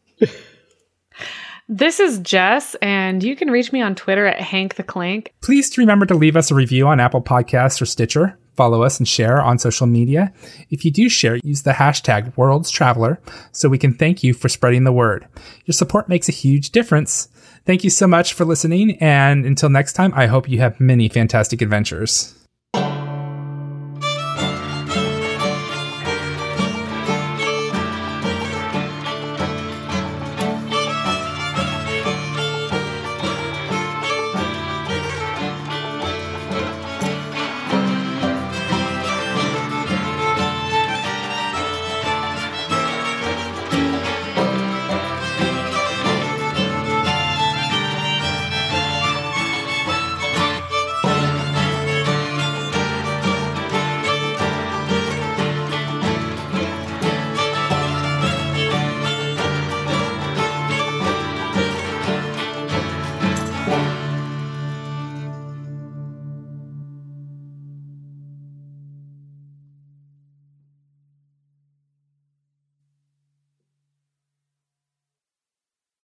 This 1.70 2.00
is 2.00 2.18
Jess, 2.20 2.74
and 2.80 3.22
you 3.22 3.36
can 3.36 3.50
reach 3.50 3.72
me 3.72 3.82
on 3.82 3.94
Twitter 3.94 4.24
at 4.24 4.40
Hank 4.40 4.76
the 4.76 4.82
Clank. 4.82 5.34
Please 5.42 5.76
remember 5.76 6.06
to 6.06 6.14
leave 6.14 6.34
us 6.34 6.50
a 6.50 6.54
review 6.54 6.86
on 6.86 6.98
Apple 6.98 7.20
Podcasts 7.20 7.82
or 7.82 7.84
Stitcher. 7.84 8.38
Follow 8.58 8.82
us 8.82 8.98
and 8.98 9.06
share 9.06 9.40
on 9.40 9.56
social 9.56 9.86
media. 9.86 10.32
If 10.68 10.84
you 10.84 10.90
do 10.90 11.08
share, 11.08 11.36
use 11.44 11.62
the 11.62 11.74
hashtag 11.74 12.36
Worlds 12.36 12.72
Traveler 12.72 13.20
so 13.52 13.68
we 13.68 13.78
can 13.78 13.94
thank 13.94 14.24
you 14.24 14.34
for 14.34 14.48
spreading 14.48 14.82
the 14.82 14.90
word. 14.90 15.28
Your 15.64 15.74
support 15.74 16.08
makes 16.08 16.28
a 16.28 16.32
huge 16.32 16.70
difference. 16.70 17.28
Thank 17.66 17.84
you 17.84 17.90
so 17.90 18.08
much 18.08 18.32
for 18.32 18.44
listening, 18.44 18.98
and 19.00 19.46
until 19.46 19.68
next 19.68 19.92
time, 19.92 20.12
I 20.12 20.26
hope 20.26 20.48
you 20.48 20.58
have 20.58 20.80
many 20.80 21.08
fantastic 21.08 21.62
adventures. 21.62 22.34